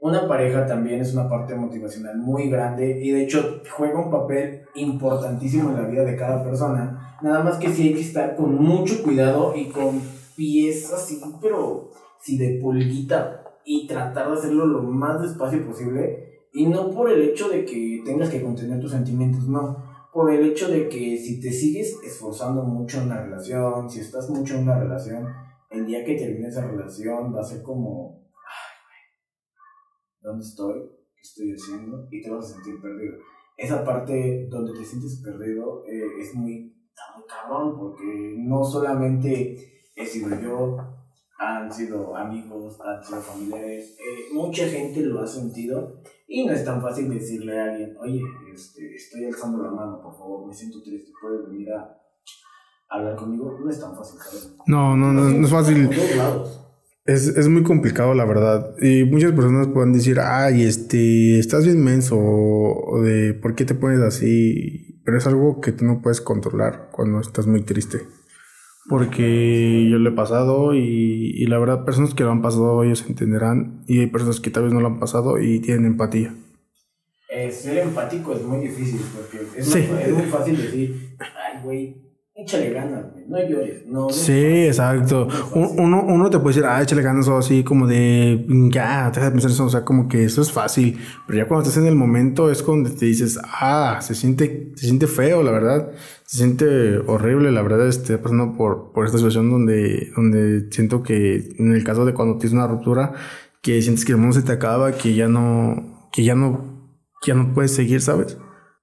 Una 0.00 0.26
pareja 0.26 0.66
también 0.66 1.00
es 1.00 1.14
una 1.14 1.28
parte 1.28 1.54
motivacional 1.54 2.18
muy 2.18 2.50
grande 2.50 3.00
y 3.02 3.12
de 3.12 3.22
hecho 3.22 3.62
juega 3.76 4.04
un 4.04 4.10
papel 4.10 4.62
importantísimo 4.74 5.70
en 5.70 5.76
la 5.76 5.88
vida 5.88 6.04
de 6.04 6.16
cada 6.16 6.42
persona. 6.42 7.16
Nada 7.22 7.44
más 7.44 7.56
que 7.58 7.70
sí 7.70 7.88
hay 7.88 7.94
que 7.94 8.00
estar 8.00 8.34
con 8.34 8.56
mucho 8.56 9.02
cuidado 9.02 9.54
y 9.56 9.66
con 9.70 10.02
pies 10.36 10.92
así, 10.92 11.20
pero 11.40 11.90
sí 12.20 12.36
de 12.36 12.58
pulguita 12.60 13.44
y 13.64 13.86
tratar 13.86 14.28
de 14.28 14.34
hacerlo 14.34 14.66
lo 14.66 14.82
más 14.82 15.22
despacio 15.22 15.64
posible. 15.64 16.33
Y 16.56 16.66
no 16.68 16.88
por 16.92 17.10
el 17.10 17.20
hecho 17.20 17.48
de 17.48 17.64
que 17.64 18.00
tengas 18.04 18.30
que 18.30 18.40
contener 18.40 18.80
tus 18.80 18.92
sentimientos, 18.92 19.48
no. 19.48 19.76
Por 20.12 20.32
el 20.32 20.46
hecho 20.46 20.68
de 20.68 20.88
que 20.88 21.18
si 21.18 21.40
te 21.40 21.50
sigues 21.50 21.98
esforzando 22.04 22.62
mucho 22.62 22.98
en 22.98 23.06
una 23.06 23.22
relación, 23.22 23.90
si 23.90 23.98
estás 23.98 24.30
mucho 24.30 24.54
en 24.54 24.62
una 24.62 24.78
relación, 24.78 25.26
el 25.68 25.84
día 25.84 26.04
que 26.04 26.14
termine 26.14 26.46
esa 26.46 26.64
relación 26.64 27.34
va 27.34 27.40
a 27.40 27.44
ser 27.44 27.60
como, 27.60 28.22
ay, 28.36 29.02
¿dónde 30.22 30.44
estoy? 30.44 30.80
¿Qué 31.16 31.22
estoy 31.22 31.52
haciendo? 31.54 32.06
Y 32.08 32.22
te 32.22 32.30
vas 32.30 32.44
a 32.44 32.54
sentir 32.54 32.80
perdido. 32.80 33.14
Esa 33.56 33.84
parte 33.84 34.46
donde 34.48 34.74
te 34.74 34.84
sientes 34.84 35.20
perdido 35.24 35.84
eh, 35.86 36.20
es 36.20 36.36
muy, 36.36 36.72
está 36.88 37.02
muy 37.16 37.26
cabrón, 37.26 37.76
porque 37.76 38.36
no 38.38 38.62
solamente 38.62 39.56
he 39.96 40.06
sido 40.06 40.40
yo, 40.40 40.76
han 41.36 41.72
sido 41.72 42.16
amigos, 42.16 42.80
han 42.80 43.02
sido 43.02 43.20
familiares, 43.20 43.96
eh, 43.98 44.32
mucha 44.32 44.68
gente 44.68 45.00
lo 45.00 45.20
ha 45.20 45.26
sentido 45.26 46.00
y 46.26 46.46
no 46.46 46.52
es 46.52 46.64
tan 46.64 46.80
fácil 46.80 47.08
decirle 47.10 47.60
a 47.60 47.64
alguien, 47.64 47.96
oye, 48.00 48.22
este, 48.54 48.94
estoy 48.94 49.26
alzando 49.26 49.62
la 49.62 49.70
mano, 49.70 50.00
por 50.02 50.16
favor, 50.16 50.46
me 50.46 50.54
siento 50.54 50.82
triste, 50.82 51.12
puedes 51.20 51.48
venir 51.48 51.68
a 51.72 52.00
hablar 52.88 53.16
conmigo. 53.16 53.58
No 53.62 53.70
es 53.70 53.80
tan 53.80 53.94
fácil, 53.96 54.18
¿sabes? 54.20 54.56
No, 54.66 54.96
no, 54.96 55.12
no, 55.12 55.30
no 55.30 55.44
es 55.44 55.52
fácil. 55.52 55.90
Es, 57.06 57.26
es 57.28 57.48
muy 57.48 57.62
complicado, 57.62 58.14
la 58.14 58.24
verdad. 58.24 58.74
Y 58.80 59.04
muchas 59.04 59.32
personas 59.32 59.68
pueden 59.68 59.92
decir, 59.92 60.18
ay, 60.20 60.62
este, 60.62 61.38
estás 61.38 61.64
bien 61.64 61.84
menso, 61.84 62.18
o 62.18 63.02
de 63.02 63.34
por 63.34 63.54
qué 63.54 63.64
te 63.66 63.74
pones 63.74 64.00
así. 64.00 65.02
Pero 65.04 65.18
es 65.18 65.26
algo 65.26 65.60
que 65.60 65.72
tú 65.72 65.84
no 65.84 66.00
puedes 66.00 66.22
controlar 66.22 66.88
cuando 66.90 67.20
estás 67.20 67.46
muy 67.46 67.62
triste. 67.62 67.98
Porque 68.88 69.88
yo 69.90 69.98
lo 69.98 70.10
he 70.10 70.12
pasado 70.12 70.74
y, 70.74 71.32
y 71.36 71.46
la 71.46 71.58
verdad, 71.58 71.84
personas 71.84 72.14
que 72.14 72.22
lo 72.24 72.30
han 72.30 72.42
pasado, 72.42 72.82
ellos 72.84 73.04
entenderán. 73.08 73.82
Y 73.86 74.00
hay 74.00 74.06
personas 74.08 74.40
que 74.40 74.50
tal 74.50 74.64
vez 74.64 74.72
no 74.72 74.80
lo 74.80 74.88
han 74.88 74.98
pasado 75.00 75.40
y 75.40 75.60
tienen 75.60 75.86
empatía. 75.86 76.34
Eh, 77.30 77.50
ser 77.50 77.78
empático 77.78 78.34
es 78.34 78.42
muy 78.42 78.60
difícil 78.68 79.00
porque 79.14 79.38
es, 79.58 79.66
Sí. 79.66 79.86
muy, 79.90 80.02
es 80.02 80.12
muy 80.12 80.26
fácil 80.26 80.56
decir, 80.56 81.16
ay, 81.18 81.60
güey, 81.64 81.96
échale 82.36 82.70
ganas, 82.70 83.12
güey, 83.12 83.24
no 83.28 83.48
llores. 83.48 83.86
No, 83.86 84.00
no 84.00 84.10
Sí, 84.10 84.66
fácil, 84.66 84.66
exacto. 84.66 85.28
no. 85.54 85.70
Uno, 85.70 86.04
uno 86.06 86.30
te 86.30 86.38
puede 86.38 86.56
decir, 86.56 86.68
ah, 86.68 86.82
échale 86.82 87.02
ganas 87.02 87.28
o 87.28 87.36
así, 87.36 87.62
como 87.62 87.86
de, 87.86 88.44
ya, 88.72 89.10
deja 89.10 89.26
de 89.26 89.30
pensar 89.30 89.50
eso, 89.50 89.64
o 89.64 89.68
sea, 89.68 89.84
como 89.84 90.08
que 90.08 90.24
eso 90.24 90.42
es 90.42 90.50
fácil. 90.50 90.98
Pero 91.26 91.38
ya 91.38 91.48
cuando 91.48 91.68
estás 91.68 91.80
en 91.80 91.88
el 91.88 91.94
momento 91.94 92.50
es 92.50 92.62
cuando 92.62 92.90
te 92.90 93.06
dices, 93.06 93.38
ah, 93.44 94.00
se 94.02 94.14
siente, 94.14 94.72
se 94.74 94.86
siente 94.86 95.06
feo, 95.06 95.42
la 95.42 95.52
verdad. 95.52 95.92
Se 96.24 96.38
siente 96.38 96.98
horrible, 97.06 97.52
la 97.52 97.62
verdad, 97.62 97.86
este, 97.86 98.18
pasando 98.18 98.56
por, 98.56 98.92
por 98.92 99.06
esta 99.06 99.18
situación 99.18 99.50
donde, 99.50 100.10
donde 100.16 100.68
siento 100.70 101.02
que 101.02 101.54
en 101.58 101.72
el 101.72 101.84
caso 101.84 102.04
de 102.04 102.14
cuando 102.14 102.38
tienes 102.38 102.54
una 102.54 102.66
ruptura, 102.66 103.12
que 103.62 103.80
sientes 103.80 104.04
que 104.04 104.12
el 104.12 104.18
mundo 104.18 104.34
se 104.34 104.42
te 104.42 104.52
acaba, 104.52 104.92
que 104.92 105.14
ya 105.14 105.28
no, 105.28 106.08
que 106.12 106.24
ya 106.24 106.34
no, 106.34 106.98
que 107.22 107.28
ya 107.28 107.34
no 107.34 107.54
puedes 107.54 107.72
seguir, 107.72 108.00
¿sabes? 108.00 108.38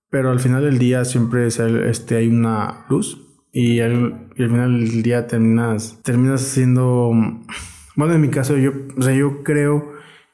Pero 0.09 0.31
al 0.31 0.39
final 0.39 0.63
del 0.63 0.77
día 0.77 1.03
siempre 1.03 1.47
este, 1.47 2.15
hay 2.15 2.27
una 2.27 2.85
luz 2.89 3.30
y 3.51 3.81
al, 3.81 4.29
final 4.35 4.85
del 4.85 5.03
día 5.03 5.27
terminas, 5.27 5.99
terminas 6.03 6.41
siendo, 6.41 7.11
bueno, 7.95 8.13
en 8.13 8.21
mi 8.21 8.29
caso 8.29 8.57
yo, 8.57 8.71
o 8.97 9.01
sea, 9.01 9.13
yo 9.13 9.43
creo 9.43 9.91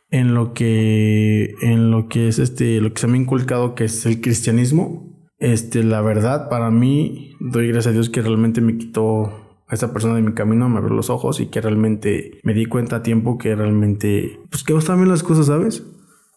en 0.09 0.33
lo 0.33 0.53
que, 0.53 1.55
en 1.61 1.91
lo 1.91 2.07
que 2.07 2.27
es 2.27 2.39
este, 2.39 2.79
lo 2.79 2.93
que 2.93 3.01
se 3.01 3.07
me 3.07 3.17
ha 3.17 3.21
inculcado 3.21 3.75
que 3.75 3.85
es 3.85 4.05
el 4.05 4.21
cristianismo. 4.21 5.05
Este, 5.39 5.83
la 5.83 6.01
verdad, 6.01 6.49
para 6.49 6.71
mí, 6.71 7.35
doy 7.39 7.67
gracias 7.67 7.87
a 7.87 7.93
Dios 7.93 8.09
que 8.09 8.21
realmente 8.21 8.61
me 8.61 8.77
quitó 8.77 9.25
a 9.67 9.75
esa 9.75 9.91
persona 9.91 10.15
de 10.15 10.21
mi 10.21 10.33
camino, 10.33 10.69
me 10.69 10.77
abrió 10.77 10.95
los 10.95 11.09
ojos 11.09 11.39
y 11.39 11.47
que 11.47 11.59
realmente 11.59 12.39
me 12.43 12.53
di 12.53 12.65
cuenta 12.65 12.97
a 12.97 13.03
tiempo 13.03 13.37
que 13.37 13.55
realmente, 13.55 14.39
pues 14.49 14.63
que 14.63 14.75
estaban 14.75 15.01
bien 15.01 15.09
las 15.09 15.23
cosas, 15.23 15.47
¿sabes? 15.47 15.85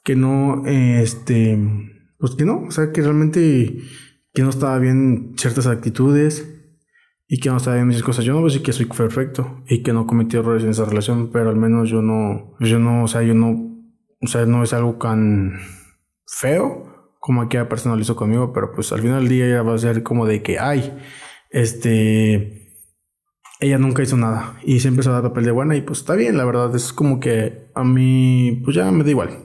Que 0.02 0.16
no, 0.16 0.66
este, 0.66 1.58
pues 2.18 2.34
que 2.34 2.44
no, 2.44 2.64
o 2.66 2.70
sea, 2.70 2.90
que 2.90 3.02
realmente 3.02 3.78
que 4.32 4.42
no 4.42 4.50
estaba 4.50 4.78
bien 4.78 5.32
ciertas 5.36 5.66
actitudes 5.66 6.59
y 7.32 7.38
que 7.38 7.48
no 7.48 7.58
estaba 7.58 7.76
bien 7.76 7.86
muchas 7.86 8.02
cosas. 8.02 8.24
Yo 8.24 8.32
no 8.32 8.40
voy 8.40 8.50
a 8.50 8.52
decir 8.52 8.64
que 8.64 8.72
soy 8.72 8.86
perfecto 8.86 9.62
y 9.68 9.84
que 9.84 9.92
no 9.92 10.04
cometí 10.04 10.36
errores 10.36 10.64
en 10.64 10.70
esa 10.70 10.84
relación, 10.84 11.30
pero 11.30 11.48
al 11.48 11.56
menos 11.56 11.88
yo 11.88 12.02
no, 12.02 12.56
yo 12.58 12.80
no, 12.80 13.04
o 13.04 13.06
sea, 13.06 13.22
yo 13.22 13.34
no, 13.34 13.70
o 14.20 14.26
sea, 14.26 14.46
no 14.46 14.64
es 14.64 14.72
algo 14.72 14.96
tan 14.96 15.60
feo 16.26 17.14
como 17.20 17.42
aquella 17.42 17.68
persona 17.68 17.94
lo 17.94 18.02
hizo 18.02 18.16
conmigo, 18.16 18.52
pero 18.52 18.72
pues 18.72 18.90
al 18.90 19.00
final 19.00 19.20
del 19.20 19.28
día 19.28 19.48
ya 19.48 19.62
va 19.62 19.74
a 19.74 19.78
ser 19.78 20.02
como 20.02 20.26
de 20.26 20.42
que, 20.42 20.58
ay, 20.58 20.92
este, 21.50 22.68
ella 23.60 23.78
nunca 23.78 24.02
hizo 24.02 24.16
nada 24.16 24.58
y 24.64 24.80
siempre 24.80 25.04
se 25.04 25.10
va 25.10 25.18
a 25.18 25.20
dar 25.20 25.30
papel 25.30 25.44
de 25.44 25.50
buena 25.52 25.76
y 25.76 25.82
pues 25.82 26.00
está 26.00 26.16
bien, 26.16 26.36
la 26.36 26.44
verdad, 26.44 26.74
es 26.74 26.92
como 26.92 27.20
que 27.20 27.70
a 27.76 27.84
mí, 27.84 28.60
pues 28.64 28.74
ya 28.74 28.90
me 28.90 29.04
da 29.04 29.10
igual. 29.10 29.44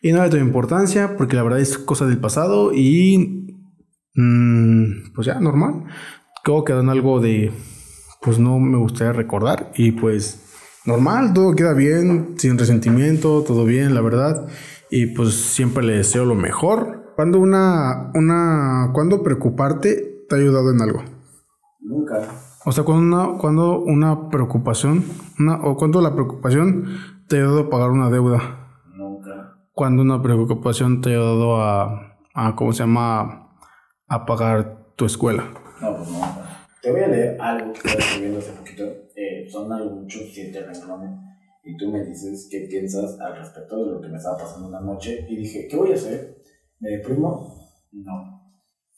Y 0.00 0.12
no 0.12 0.22
le 0.22 0.28
doy 0.28 0.40
importancia 0.40 1.16
porque 1.16 1.34
la 1.34 1.42
verdad 1.42 1.58
es 1.58 1.76
cosa 1.76 2.06
del 2.06 2.18
pasado 2.18 2.72
y 2.72 3.58
mm, 4.14 5.12
pues 5.12 5.26
ya, 5.26 5.40
normal. 5.40 5.86
Como 6.44 6.64
quedó 6.64 6.80
en 6.80 6.88
algo 6.88 7.20
de, 7.20 7.52
pues 8.22 8.38
no 8.38 8.58
me 8.58 8.78
gustaría 8.78 9.12
recordar 9.12 9.72
y 9.74 9.92
pues 9.92 10.50
normal, 10.84 11.32
todo 11.34 11.54
queda 11.54 11.74
bien, 11.74 12.34
sin 12.38 12.58
resentimiento, 12.58 13.42
todo 13.42 13.64
bien, 13.64 13.94
la 13.94 14.00
verdad. 14.00 14.48
Y 14.90 15.06
pues 15.06 15.34
siempre 15.34 15.84
le 15.84 15.98
deseo 15.98 16.24
lo 16.24 16.34
mejor. 16.34 17.12
Cuando 17.16 17.38
una, 17.38 18.10
una, 18.14 18.90
cuando 18.92 19.22
preocuparte 19.22 20.24
te 20.28 20.34
ha 20.34 20.38
ayudado 20.38 20.70
en 20.72 20.80
algo. 20.80 21.02
Nunca. 21.80 22.28
O 22.64 22.72
sea, 22.72 22.84
cuando 22.84 23.02
una, 23.02 23.38
cuando 23.38 23.80
una 23.80 24.28
preocupación, 24.28 25.04
una, 25.38 25.56
o 25.62 25.76
cuando 25.76 26.00
la 26.00 26.14
preocupación 26.14 26.86
te 27.28 27.36
ha 27.36 27.40
ayudado 27.40 27.60
a 27.60 27.70
pagar 27.70 27.90
una 27.90 28.10
deuda. 28.10 28.68
Nunca. 28.96 29.58
Cuando 29.72 30.02
una 30.02 30.20
preocupación 30.22 31.00
te 31.00 31.10
ha 31.10 31.12
ayudado 31.12 31.62
a, 31.62 32.16
a 32.34 32.56
¿cómo 32.56 32.72
se 32.72 32.80
llama? 32.82 33.48
A 34.08 34.26
pagar 34.26 34.94
tu 34.96 35.04
escuela. 35.04 35.44
No, 35.80 35.96
pues 35.96 36.08
no. 36.10 36.20
Te 36.82 36.90
voy 36.90 37.00
a 37.02 37.08
leer 37.08 37.40
algo 37.40 37.72
que 37.72 37.78
estaba 37.78 37.98
escribiendo 37.98 38.38
hace 38.38 38.52
poquito. 38.52 38.84
Eh, 39.16 39.46
son 39.50 39.72
algo 39.72 39.96
muchos 39.96 40.22
siete 40.32 40.60
renglones. 40.64 41.10
Y 41.62 41.76
tú 41.76 41.90
me 41.90 42.02
dices 42.04 42.48
qué 42.50 42.66
piensas 42.70 43.18
al 43.20 43.36
respecto 43.36 43.76
de 43.84 43.92
lo 43.92 44.00
que 44.00 44.08
me 44.08 44.16
estaba 44.16 44.38
pasando 44.38 44.68
una 44.68 44.80
noche. 44.80 45.26
Y 45.28 45.36
dije, 45.36 45.68
¿qué 45.68 45.76
voy 45.76 45.92
a 45.92 45.94
hacer? 45.94 46.36
¿Me 46.80 46.90
deprimo? 46.90 47.68
No. 47.92 48.40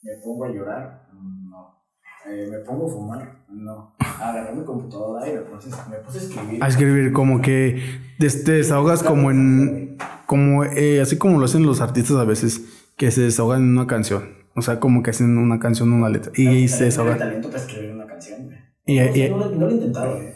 ¿Me 0.01 0.11
pongo 0.23 0.45
a 0.45 0.49
llorar? 0.49 1.07
No. 1.13 1.83
Eh, 2.29 2.47
¿Me 2.49 2.59
pongo 2.59 2.87
a 2.87 2.89
fumar? 2.89 3.45
No. 3.49 3.95
Agarré 3.99 4.55
mi 4.55 4.63
computadora 4.63 5.29
y 5.29 5.33
me 5.33 5.41
puse, 5.41 5.69
me 5.89 5.97
puse 5.97 6.19
a 6.19 6.21
escribir. 6.21 6.63
A 6.63 6.67
escribir 6.69 7.11
como 7.11 7.41
que 7.41 7.81
des- 8.19 8.43
te 8.45 8.53
desahogas 8.53 9.03
como 9.03 9.29
en... 9.31 9.97
Como, 10.25 10.63
eh, 10.63 11.01
así 11.01 11.17
como 11.17 11.37
lo 11.37 11.45
hacen 11.45 11.65
los 11.65 11.81
artistas 11.81 12.15
a 12.17 12.23
veces, 12.23 12.61
que 12.97 13.11
se 13.11 13.21
desahogan 13.21 13.61
en 13.63 13.77
una 13.77 13.87
canción. 13.87 14.41
O 14.55 14.61
sea, 14.61 14.79
como 14.79 15.01
que 15.03 15.09
hacen 15.11 15.37
una 15.37 15.59
canción, 15.59 15.91
una 15.93 16.09
letra. 16.09 16.31
Y 16.35 16.47
ahí 16.47 16.67
se 16.67 16.85
desahogan. 16.85 17.17
talento 17.19 17.49
para 17.49 17.61
escribir 17.63 17.91
una 17.91 18.05
canción, 18.05 18.43
güey. 18.45 18.57
Y- 18.85 18.99
no, 18.99 19.15
y- 19.15 19.29
no, 19.29 19.37
lo- 19.37 19.51
no 19.55 19.65
lo 19.67 19.71
he 19.71 19.75
intentado, 19.75 20.21
eh. 20.21 20.35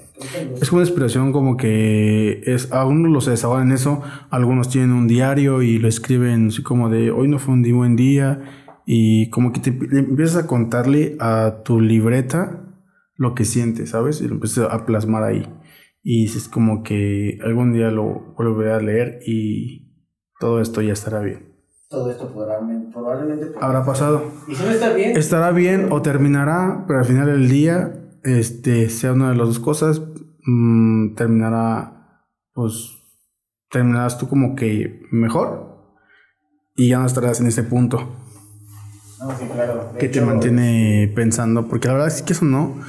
Es 0.60 0.72
una 0.72 0.82
inspiración 0.82 1.32
como 1.32 1.58
que 1.58 2.42
es, 2.46 2.72
a 2.72 2.86
unos 2.86 3.12
los 3.12 3.26
se 3.26 3.32
desahogan 3.32 3.68
en 3.68 3.74
eso, 3.74 4.02
algunos 4.32 4.70
tienen 4.70 4.92
un 4.94 5.08
diario 5.08 5.62
y 5.62 5.78
lo 5.78 5.88
escriben 5.88 6.48
así 6.48 6.64
como 6.64 6.90
de 6.90 7.12
hoy 7.12 7.28
no 7.28 7.38
fue 7.38 7.54
un 7.54 7.62
buen 7.76 7.96
día 7.96 8.42
y 8.88 9.30
como 9.30 9.54
que 9.54 9.60
te 9.60 9.70
empiezas 9.70 10.46
a 10.46 10.48
contarle 10.48 11.16
a 11.20 11.62
tu 11.64 11.80
libreta 11.82 12.64
lo 13.16 13.36
que 13.36 13.46
sientes, 13.46 13.92
¿sabes? 13.92 14.20
Y 14.22 14.28
lo 14.28 14.36
empiezas 14.36 14.72
a 14.72 14.86
plasmar 14.88 15.24
ahí. 15.24 15.48
Y 16.02 16.26
es 16.26 16.48
como 16.48 16.82
que 16.82 17.38
algún 17.44 17.74
día 17.74 17.92
lo 17.92 18.34
volveré 18.38 18.72
a 18.74 18.80
leer 18.80 19.20
y 19.28 19.94
todo 20.40 20.62
esto 20.62 20.82
ya 20.82 20.94
estará 20.94 21.20
bien. 21.22 21.57
Todo 21.90 22.12
esto 22.12 22.28
podrá, 22.34 22.60
probablemente... 22.92 23.52
Habrá 23.62 23.86
pasado. 23.86 24.24
Y 24.48 24.56
si 24.56 24.64
no 24.64 24.72
está 24.72 24.94
bien, 24.94 25.16
Estará 25.16 25.52
bien 25.52 25.88
o 25.92 26.02
terminará, 26.02 26.84
pero 26.86 27.00
al 27.00 27.06
final 27.06 27.28
del 27.28 27.48
día, 27.50 27.94
este, 28.24 28.90
sea 28.90 29.14
una 29.14 29.30
de 29.30 29.38
las 29.38 29.48
dos 29.48 29.60
cosas, 29.60 30.02
mm, 30.46 31.16
terminará, 31.16 32.26
pues, 32.54 32.98
terminarás 33.70 34.18
tú 34.18 34.28
como 34.28 34.56
que 34.56 35.02
mejor 35.12 35.68
y 36.76 36.90
ya 36.90 37.00
no 37.00 37.06
estarás 37.06 37.40
en 37.40 37.48
ese 37.48 37.64
punto. 37.64 38.00
No, 39.20 39.38
sí, 39.38 39.46
claro. 39.46 39.92
De 39.94 40.00
que 40.00 40.10
te 40.10 40.22
mantiene 40.22 41.12
pensando, 41.16 41.68
porque 41.68 41.88
la 41.88 41.94
verdad 41.94 42.10
es 42.10 42.22
que 42.22 42.34
eso 42.34 42.46
no. 42.46 42.82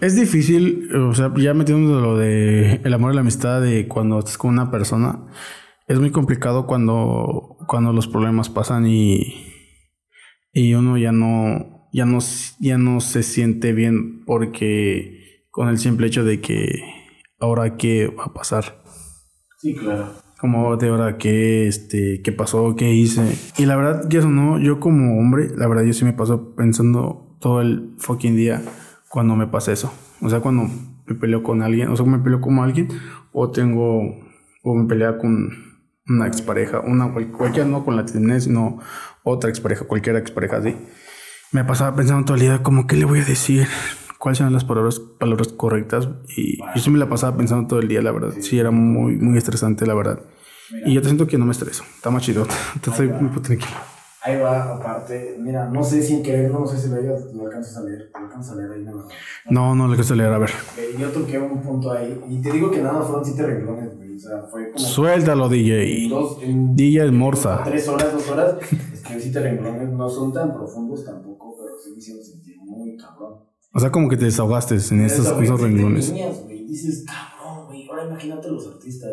Es 0.00 0.16
difícil, 0.16 0.94
o 0.94 1.14
sea, 1.14 1.32
ya 1.36 1.54
metiendo 1.54 2.00
lo 2.00 2.18
de 2.18 2.80
el 2.82 2.94
amor 2.94 3.12
y 3.12 3.14
la 3.14 3.20
amistad 3.20 3.62
de 3.62 3.86
cuando 3.86 4.18
estás 4.18 4.38
con 4.38 4.50
una 4.50 4.70
persona, 4.70 5.20
es 5.86 6.00
muy 6.00 6.10
complicado 6.10 6.66
cuando, 6.66 7.56
cuando 7.68 7.92
los 7.92 8.08
problemas 8.08 8.48
pasan 8.48 8.86
y, 8.86 9.44
y 10.52 10.74
uno 10.74 10.96
ya 10.96 11.12
no, 11.12 11.88
ya 11.92 12.06
no, 12.06 12.18
ya 12.60 12.78
no 12.78 13.00
se 13.00 13.22
siente 13.22 13.72
bien 13.72 14.24
porque 14.24 15.44
con 15.50 15.68
el 15.68 15.78
simple 15.78 16.06
hecho 16.06 16.24
de 16.24 16.40
que 16.40 16.80
ahora 17.38 17.76
qué 17.76 18.06
va 18.08 18.24
a 18.24 18.32
pasar 18.34 18.82
Sí, 19.58 19.74
claro. 19.74 20.12
como 20.38 20.76
de 20.76 20.88
ahora 20.88 21.16
qué, 21.18 21.66
este, 21.66 22.20
qué 22.22 22.32
pasó, 22.32 22.74
qué 22.76 22.92
hice. 22.92 23.22
Y 23.56 23.66
la 23.66 23.76
verdad, 23.76 24.08
que 24.08 24.18
eso 24.18 24.28
no, 24.30 24.58
yo 24.58 24.80
como 24.80 25.18
hombre, 25.18 25.48
la 25.56 25.66
verdad, 25.68 25.84
yo 25.84 25.92
sí 25.92 26.04
me 26.04 26.12
paso 26.12 26.54
pensando 26.54 27.36
todo 27.40 27.60
el 27.60 27.94
fucking 27.98 28.36
día 28.36 28.62
cuando 29.08 29.36
me 29.36 29.46
pasa 29.46 29.72
eso. 29.72 29.92
O 30.20 30.28
sea, 30.28 30.40
cuando 30.40 30.68
me 31.06 31.14
peleo 31.14 31.42
con 31.42 31.62
alguien, 31.62 31.88
o 31.88 31.96
sea, 31.96 32.04
me 32.06 32.18
peleo 32.18 32.40
con 32.40 32.58
alguien, 32.58 32.88
o 33.32 33.50
tengo, 33.50 34.02
o 34.62 34.74
me 34.74 34.86
pelea 34.86 35.16
con 35.18 35.50
una 36.08 36.26
expareja, 36.26 36.80
una, 36.80 37.12
cual- 37.12 37.30
cualquiera, 37.32 37.68
no 37.68 37.84
con 37.84 37.96
la 37.96 38.04
TNS, 38.04 38.44
sino 38.44 38.78
otra 39.22 39.50
expareja, 39.50 39.84
cualquier 39.86 40.16
expareja 40.16 40.58
así. 40.58 40.76
Me 41.52 41.64
pasaba 41.64 41.94
pensando 41.96 42.24
todo 42.24 42.34
el 42.34 42.40
día, 42.42 42.62
como, 42.62 42.86
¿qué 42.86 42.96
le 42.96 43.04
voy 43.04 43.20
a 43.20 43.24
decir? 43.24 43.66
¿Cuáles 44.18 44.40
eran 44.40 44.52
las 44.52 44.64
palabras, 44.64 45.00
palabras 45.00 45.48
correctas? 45.48 46.08
Y 46.36 46.58
yo 46.58 46.80
sí 46.80 46.90
me 46.90 46.98
la 46.98 47.08
pasaba 47.08 47.36
pensando 47.36 47.66
todo 47.68 47.80
el 47.80 47.88
día, 47.88 48.02
la 48.02 48.10
verdad. 48.12 48.34
Sí, 48.40 48.58
era 48.58 48.70
muy, 48.70 49.16
muy 49.16 49.36
estresante, 49.38 49.86
la 49.86 49.94
verdad. 49.94 50.20
Y 50.86 50.94
yo 50.94 51.00
te 51.02 51.08
siento 51.08 51.26
que 51.26 51.36
no 51.38 51.44
me 51.44 51.52
estreso. 51.52 51.84
Está 51.94 52.10
más 52.10 52.22
chido. 52.22 52.46
Te 52.80 52.90
estoy 52.90 53.08
muy 53.08 53.30
tranquilo. 53.42 53.70
Ahí 54.26 54.38
va, 54.40 54.76
aparte, 54.76 55.36
mira, 55.38 55.68
no 55.68 55.84
sé 55.84 56.02
sin 56.02 56.22
querer, 56.22 56.50
no 56.50 56.66
sé 56.66 56.78
si 56.78 56.88
lo, 56.88 56.96
lo 57.02 57.46
alcanzas 57.46 57.76
a 57.76 57.82
leer, 57.82 58.10
lo 58.14 58.20
alcanzas 58.24 58.52
a 58.52 58.56
leer 58.56 58.70
ahí, 58.72 58.82
no, 58.82 58.92
no. 58.92 59.04
No, 59.50 59.74
no 59.74 59.86
le 59.88 59.96
quiero 59.96 60.14
leer. 60.14 60.32
A 60.32 60.38
ver. 60.38 60.50
Eh, 60.78 60.94
Yo 60.98 61.10
toqué 61.10 61.38
un 61.38 61.60
punto 61.60 61.92
ahí, 61.92 62.18
y 62.30 62.40
te 62.40 62.50
digo 62.52 62.70
que 62.70 62.80
nada 62.80 62.94
más 63.00 63.06
fueron 63.06 63.22
siete 63.24 63.42
renglones, 63.42 63.94
güey, 63.98 64.16
o 64.16 64.18
sea, 64.18 64.42
fue 64.50 64.72
como... 64.72 64.78
Suéltalo, 64.78 65.48
DJ. 65.50 66.08
dos, 66.08 66.38
en 66.42 66.74
DJ 66.74 67.10
Morsa. 67.12 67.62
tres 67.64 67.86
horas, 67.86 68.12
dos 68.14 68.30
horas, 68.30 68.54
escribir 68.94 69.22
siete 69.22 69.40
renglones 69.40 69.90
no 69.90 70.08
son 70.08 70.32
tan 70.32 70.54
profundos 70.54 71.04
tampoco, 71.04 71.56
pero 71.58 71.76
sí 71.76 71.90
me 71.92 71.98
hicieron 71.98 72.24
sentir 72.24 72.56
muy 72.62 72.96
cabrón. 72.96 73.40
O 73.74 73.78
sea, 73.78 73.90
como 73.90 74.08
que 74.08 74.16
te 74.16 74.24
desahogaste 74.24 74.76
en 74.90 75.04
esos 75.04 75.36
te 75.36 75.62
renglones. 75.62 76.08
líneas, 76.08 76.40
güey, 76.44 76.64
dices, 76.64 77.04
cabrón, 77.04 77.66
güey, 77.66 77.86
ahora 77.90 78.06
imagínate 78.06 78.48
los 78.48 78.66
artistas. 78.68 79.10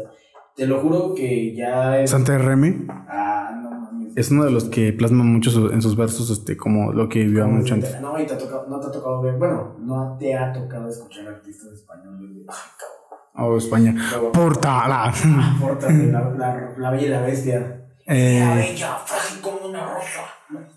Te 0.55 0.67
lo 0.67 0.79
juro 0.79 1.13
que 1.15 1.53
ya 1.55 1.99
es... 2.01 2.11
Santa 2.11 2.37
Remy 2.37 2.85
Ah, 2.89 3.59
no. 3.61 3.70
Es 4.15 4.31
uno 4.31 4.43
de 4.45 4.51
los 4.51 4.65
que 4.65 4.93
plasma 4.93 5.23
mucho 5.23 5.49
su- 5.51 5.69
en 5.71 5.81
sus 5.81 5.95
versos, 5.95 6.29
este, 6.29 6.57
como 6.57 6.91
lo 6.93 7.07
que 7.09 7.19
vivió 7.19 7.47
mucho 7.47 7.75
de- 7.75 7.81
antes. 7.87 8.01
No, 8.01 8.19
y 8.19 8.25
te 8.25 8.33
ha 8.33 8.37
tocado, 8.37 8.67
no 8.69 8.79
te 8.79 8.87
ha 8.87 8.91
tocado 8.91 9.21
ver, 9.21 9.35
bueno, 9.37 9.75
no 9.79 10.17
te 10.19 10.35
ha 10.35 10.51
tocado 10.53 10.89
escuchar 10.89 11.27
artistas 11.27 11.71
españoles. 11.73 12.19
güey. 12.19 12.45
Ay, 12.47 12.55
cabrón. 12.79 13.51
Oh, 13.53 13.57
España. 13.57 13.95
Luego, 14.11 14.31
Portala. 14.33 15.13
Pórtate, 15.59 16.07
la, 16.11 16.29
la, 16.31 16.73
la 16.77 16.91
bella 16.91 17.05
y 17.05 17.09
la 17.09 17.21
bestia. 17.21 17.59
La 18.07 18.15
Eh, 18.15 18.55
bella, 18.71 18.97
frágil 19.05 19.41
como 19.41 19.67
una 19.69 19.85
rosa. 19.93 20.21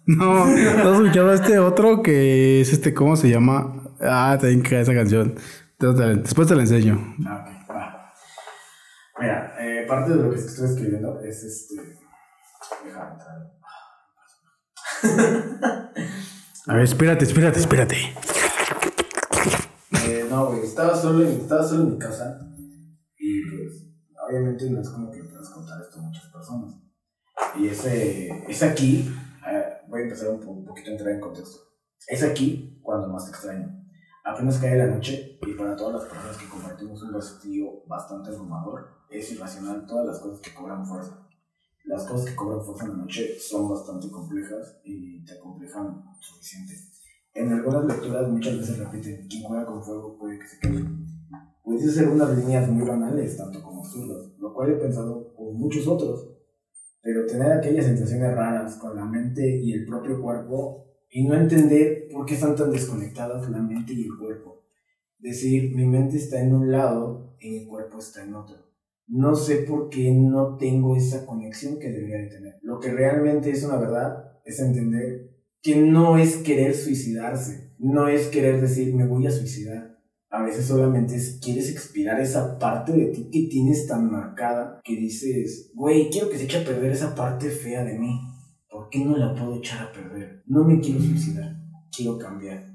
no, 0.06 0.44
¿no 0.46 0.90
has 0.90 1.00
escuchado 1.00 1.32
este 1.32 1.58
otro 1.58 2.02
que 2.02 2.60
es 2.60 2.72
este, 2.72 2.94
¿cómo 2.94 3.16
se 3.16 3.28
llama? 3.30 3.82
Ah, 4.00 4.36
también 4.40 4.62
que 4.62 4.80
esa 4.80 4.94
canción. 4.94 5.34
Después 5.78 6.46
te 6.48 6.54
la 6.54 6.62
enseño. 6.62 7.16
Ah, 7.26 7.44
ok, 7.44 7.70
va. 7.74 8.12
Mira, 9.20 9.54
eh, 9.60 9.84
parte 9.88 10.10
de 10.12 10.22
lo 10.22 10.30
que 10.30 10.36
estoy 10.36 10.66
escribiendo 10.66 11.20
es 11.20 11.42
este. 11.42 11.74
A 16.66 16.74
ver, 16.74 16.82
espérate, 16.84 17.24
espérate, 17.24 17.60
espérate. 17.60 17.96
Eh, 20.06 20.26
no, 20.30 20.46
güey, 20.46 20.62
estaba 20.64 20.96
solo, 20.96 21.22
estaba 21.24 21.62
solo 21.66 21.82
en 21.84 21.90
mi 21.92 21.98
casa 21.98 22.38
y 23.18 23.42
pues 23.50 23.86
obviamente 24.26 24.70
no 24.70 24.80
es 24.80 24.88
como 24.88 25.10
que 25.10 25.22
puedas 25.24 25.50
contar 25.50 25.80
esto 25.82 25.98
a 25.98 26.02
muchas 26.02 26.24
personas. 26.32 26.74
Y 27.58 27.68
ese, 27.68 28.28
es 28.48 28.62
aquí, 28.62 29.14
voy 29.88 30.00
a 30.00 30.04
empezar 30.04 30.30
un, 30.30 30.40
po- 30.40 30.50
un 30.52 30.64
poquito 30.64 30.90
a 30.90 30.92
entrar 30.92 31.10
en 31.12 31.20
contexto. 31.20 31.58
Es 32.08 32.22
aquí 32.22 32.80
cuando 32.82 33.08
más 33.08 33.24
te 33.26 33.30
extraño. 33.30 33.68
Apenas 34.24 34.58
cae 34.58 34.76
la 34.78 34.86
noche 34.86 35.38
y 35.42 35.52
para 35.54 35.76
todas 35.76 36.00
las 36.02 36.10
personas 36.10 36.36
que 36.38 36.48
compartimos 36.48 37.02
un 37.02 37.12
vacío 37.12 37.84
bastante 37.86 38.30
abrumador, 38.30 39.04
es 39.10 39.30
irracional 39.32 39.84
todas 39.86 40.06
las 40.06 40.18
cosas 40.18 40.40
que 40.40 40.54
cobran 40.54 40.84
fuerza. 40.86 41.23
Las 41.84 42.04
cosas 42.04 42.30
que 42.30 42.34
cobran 42.34 42.64
fuerza 42.64 42.84
en 42.86 42.90
la 42.92 42.96
noche 42.96 43.38
son 43.38 43.68
bastante 43.68 44.10
complejas 44.10 44.80
y 44.84 45.22
te 45.24 45.38
complejan 45.38 46.02
suficiente. 46.18 46.74
En 47.34 47.52
algunas 47.52 47.84
lecturas 47.84 48.28
muchas 48.28 48.58
veces 48.58 48.78
repiten, 48.78 49.26
quien 49.28 49.42
juega 49.42 49.66
con 49.66 49.82
fuego 49.82 50.16
puede 50.18 50.38
que 50.38 50.48
se 50.48 50.58
quede. 50.60 50.84
Puedes 51.62 51.88
hacer 51.88 52.08
unas 52.08 52.36
líneas 52.38 52.68
muy 52.70 52.86
banales, 52.86 53.36
tanto 53.36 53.62
como 53.62 53.80
absurdas, 53.80 54.32
lo 54.38 54.54
cual 54.54 54.70
he 54.70 54.76
pensado 54.76 55.34
con 55.34 55.56
muchos 55.58 55.86
otros. 55.86 56.30
Pero 57.02 57.26
tener 57.26 57.52
aquellas 57.52 57.84
sensaciones 57.84 58.34
raras 58.34 58.76
con 58.76 58.96
la 58.96 59.04
mente 59.04 59.60
y 59.60 59.72
el 59.74 59.84
propio 59.84 60.22
cuerpo 60.22 60.86
y 61.10 61.24
no 61.24 61.34
entender 61.34 62.08
por 62.10 62.24
qué 62.24 62.34
están 62.34 62.56
tan 62.56 62.70
desconectadas 62.70 63.50
la 63.50 63.60
mente 63.60 63.92
y 63.92 64.04
el 64.04 64.16
cuerpo. 64.18 64.62
Decir, 65.18 65.74
mi 65.74 65.86
mente 65.86 66.16
está 66.16 66.40
en 66.40 66.54
un 66.54 66.72
lado 66.72 67.36
y 67.40 67.50
mi 67.50 67.66
cuerpo 67.66 67.98
está 67.98 68.22
en 68.22 68.34
otro. 68.34 68.73
No 69.06 69.34
sé 69.34 69.58
por 69.58 69.90
qué 69.90 70.12
no 70.12 70.56
tengo 70.56 70.96
esa 70.96 71.26
conexión 71.26 71.78
que 71.78 71.90
debería 71.90 72.18
de 72.18 72.28
tener. 72.28 72.54
Lo 72.62 72.80
que 72.80 72.90
realmente 72.90 73.50
es 73.50 73.62
una 73.64 73.76
verdad 73.76 74.32
es 74.44 74.60
entender 74.60 75.30
que 75.62 75.76
no 75.76 76.18
es 76.18 76.36
querer 76.36 76.74
suicidarse, 76.74 77.74
no 77.78 78.08
es 78.08 78.28
querer 78.28 78.60
decir 78.60 78.94
me 78.94 79.06
voy 79.06 79.26
a 79.26 79.30
suicidar. 79.30 79.98
A 80.30 80.42
veces 80.42 80.66
solamente 80.66 81.16
es 81.16 81.38
quieres 81.42 81.70
expirar 81.70 82.20
esa 82.20 82.58
parte 82.58 82.92
de 82.92 83.06
ti 83.06 83.30
que 83.30 83.48
tienes 83.48 83.86
tan 83.86 84.10
marcada 84.10 84.80
que 84.82 84.96
dices, 84.96 85.70
güey, 85.74 86.10
quiero 86.10 86.28
que 86.28 86.38
se 86.38 86.44
eche 86.44 86.58
a 86.58 86.64
perder 86.64 86.90
esa 86.90 87.14
parte 87.14 87.50
fea 87.50 87.84
de 87.84 87.98
mí. 87.98 88.20
¿Por 88.68 88.88
qué 88.88 89.04
no 89.04 89.16
la 89.16 89.34
puedo 89.34 89.56
echar 89.56 89.86
a 89.86 89.92
perder? 89.92 90.42
No 90.46 90.64
me 90.64 90.80
quiero 90.80 91.00
suicidar, 91.00 91.56
quiero 91.96 92.18
cambiar. 92.18 92.74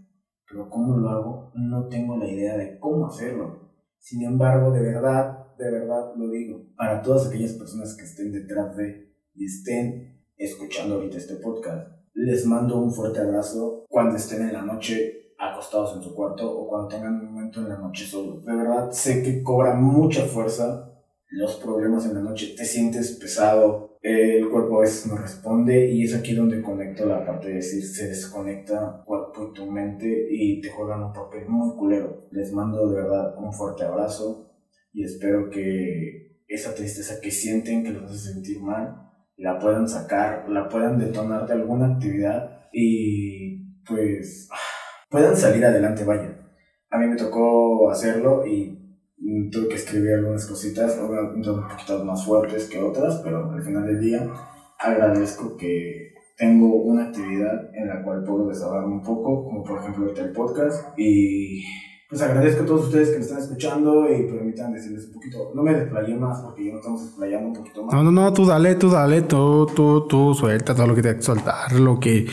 Pero 0.49 0.69
¿cómo 0.69 0.97
lo 0.97 1.09
hago? 1.09 1.51
No 1.55 1.87
tengo 1.87 2.17
la 2.17 2.27
idea 2.27 2.57
de 2.57 2.79
cómo 2.79 3.07
hacerlo. 3.07 3.73
Sin 3.99 4.23
embargo, 4.23 4.71
de 4.71 4.81
verdad, 4.81 5.38
de 5.59 5.71
verdad 5.71 6.13
lo 6.15 6.29
digo, 6.29 6.65
para 6.77 7.01
todas 7.01 7.27
aquellas 7.27 7.51
personas 7.53 7.95
que 7.95 8.05
estén 8.05 8.31
detrás 8.31 8.75
de 8.77 9.13
y 9.35 9.45
estén 9.45 10.23
escuchando 10.37 10.95
ahorita 10.95 11.17
este 11.17 11.35
podcast, 11.35 11.91
les 12.13 12.45
mando 12.45 12.81
un 12.81 12.91
fuerte 12.91 13.19
abrazo 13.19 13.85
cuando 13.89 14.15
estén 14.15 14.41
en 14.43 14.53
la 14.53 14.61
noche 14.61 15.33
acostados 15.37 15.95
en 15.95 16.01
su 16.01 16.15
cuarto 16.15 16.49
o 16.49 16.67
cuando 16.67 16.87
tengan 16.87 17.15
un 17.15 17.33
momento 17.33 17.59
en 17.59 17.69
la 17.69 17.77
noche 17.77 18.05
solo. 18.05 18.39
De 18.39 18.55
verdad, 18.55 18.89
sé 18.91 19.21
que 19.21 19.43
cobra 19.43 19.75
mucha 19.75 20.23
fuerza 20.23 20.93
los 21.27 21.55
problemas 21.57 22.05
en 22.05 22.15
la 22.15 22.21
noche. 22.21 22.55
Te 22.57 22.65
sientes 22.65 23.17
pesado, 23.19 23.97
el 24.01 24.49
cuerpo 24.49 24.77
a 24.77 24.81
veces 24.81 25.07
no 25.07 25.17
responde 25.17 25.91
y 25.91 26.03
es 26.03 26.15
aquí 26.15 26.33
donde 26.33 26.61
conecto 26.61 27.05
la 27.05 27.25
parte 27.25 27.49
de 27.49 27.55
decir 27.55 27.83
se 27.83 28.07
desconecta 28.07 29.03
cuerpo 29.05 29.49
y 29.49 29.53
tu 29.53 29.65
mente 29.65 30.27
y 30.31 30.61
te 30.61 30.69
juegan 30.69 31.03
un 31.03 31.13
papel 31.13 31.47
muy 31.49 31.75
culero. 31.75 32.27
Les 32.31 32.53
mando 32.53 32.89
de 32.89 32.95
verdad 32.95 33.35
un 33.37 33.51
fuerte 33.51 33.83
abrazo 33.83 34.48
y 34.93 35.04
espero 35.04 35.49
que 35.49 36.43
esa 36.47 36.73
tristeza 36.73 37.21
que 37.21 37.32
sienten, 37.32 37.84
que 37.84 37.91
los 37.91 38.12
hace 38.12 38.34
sentir 38.34 38.62
mal, 38.62 39.10
la 39.38 39.60
puedan 39.60 39.88
sacar, 39.88 40.49
la 40.49 40.67
puedan 40.67 40.97
detonar 40.97 41.47
de 41.47 41.54
alguna 41.54 41.93
actividad 41.93 42.67
y 42.73 43.82
pues 43.86 44.49
puedan 45.10 45.36
salir 45.36 45.63
adelante, 45.65 46.04
vaya. 46.04 46.36
A 46.89 46.97
mí 46.97 47.08
me 47.08 47.15
tocó 47.15 47.89
hacerlo 47.89 48.45
y 48.45 48.80
tuve 49.52 49.69
que 49.69 49.75
escribir 49.75 50.13
algunas 50.13 50.45
cositas, 50.45 50.97
obviamente 50.97 51.49
un 51.49 51.67
poquito 51.67 52.04
más 52.04 52.25
fuertes 52.25 52.65
que 52.65 52.80
otras, 52.80 53.21
pero 53.23 53.52
al 53.52 53.63
final 53.63 53.86
del 53.86 53.99
día 53.99 54.28
agradezco 54.80 55.56
que 55.56 56.13
tengo 56.38 56.83
una 56.83 57.08
actividad 57.08 57.69
en 57.75 57.87
la 57.90 58.04
cual 58.04 58.23
puedo 58.23 58.48
desahogarme 58.48 58.94
un 58.94 59.04
poco, 59.04 59.44
como 59.44 59.63
por 59.63 59.79
ejemplo 59.79 60.13
el 60.15 60.31
podcast, 60.31 60.98
y 60.98 61.63
pues 62.10 62.23
agradezco 62.23 62.63
a 62.63 62.65
todos 62.65 62.85
ustedes 62.85 63.10
que 63.10 63.17
me 63.17 63.21
están 63.21 63.37
escuchando 63.37 64.12
y 64.12 64.23
permitan 64.23 64.73
decirles 64.73 65.05
un 65.05 65.13
poquito, 65.13 65.51
no 65.53 65.62
me 65.62 65.75
desplayé 65.75 66.15
más 66.15 66.39
porque 66.39 66.65
ya 66.65 66.71
no 66.71 66.79
estamos 66.79 67.05
desplayando 67.05 67.49
un 67.49 67.53
poquito 67.53 67.83
más. 67.83 67.93
No, 67.93 68.03
no, 68.03 68.12
no, 68.12 68.33
tú 68.33 68.47
dale, 68.47 68.73
tú 68.73 68.89
dale, 68.89 69.21
tú, 69.21 69.67
tú, 69.75 70.07
tú 70.07 70.33
suelta 70.33 70.73
todo 70.73 70.87
lo 70.87 70.95
que 70.95 71.03
te 71.03 71.15
que 71.15 71.21
soltar, 71.21 71.71
lo 71.73 71.99
que, 71.99 72.25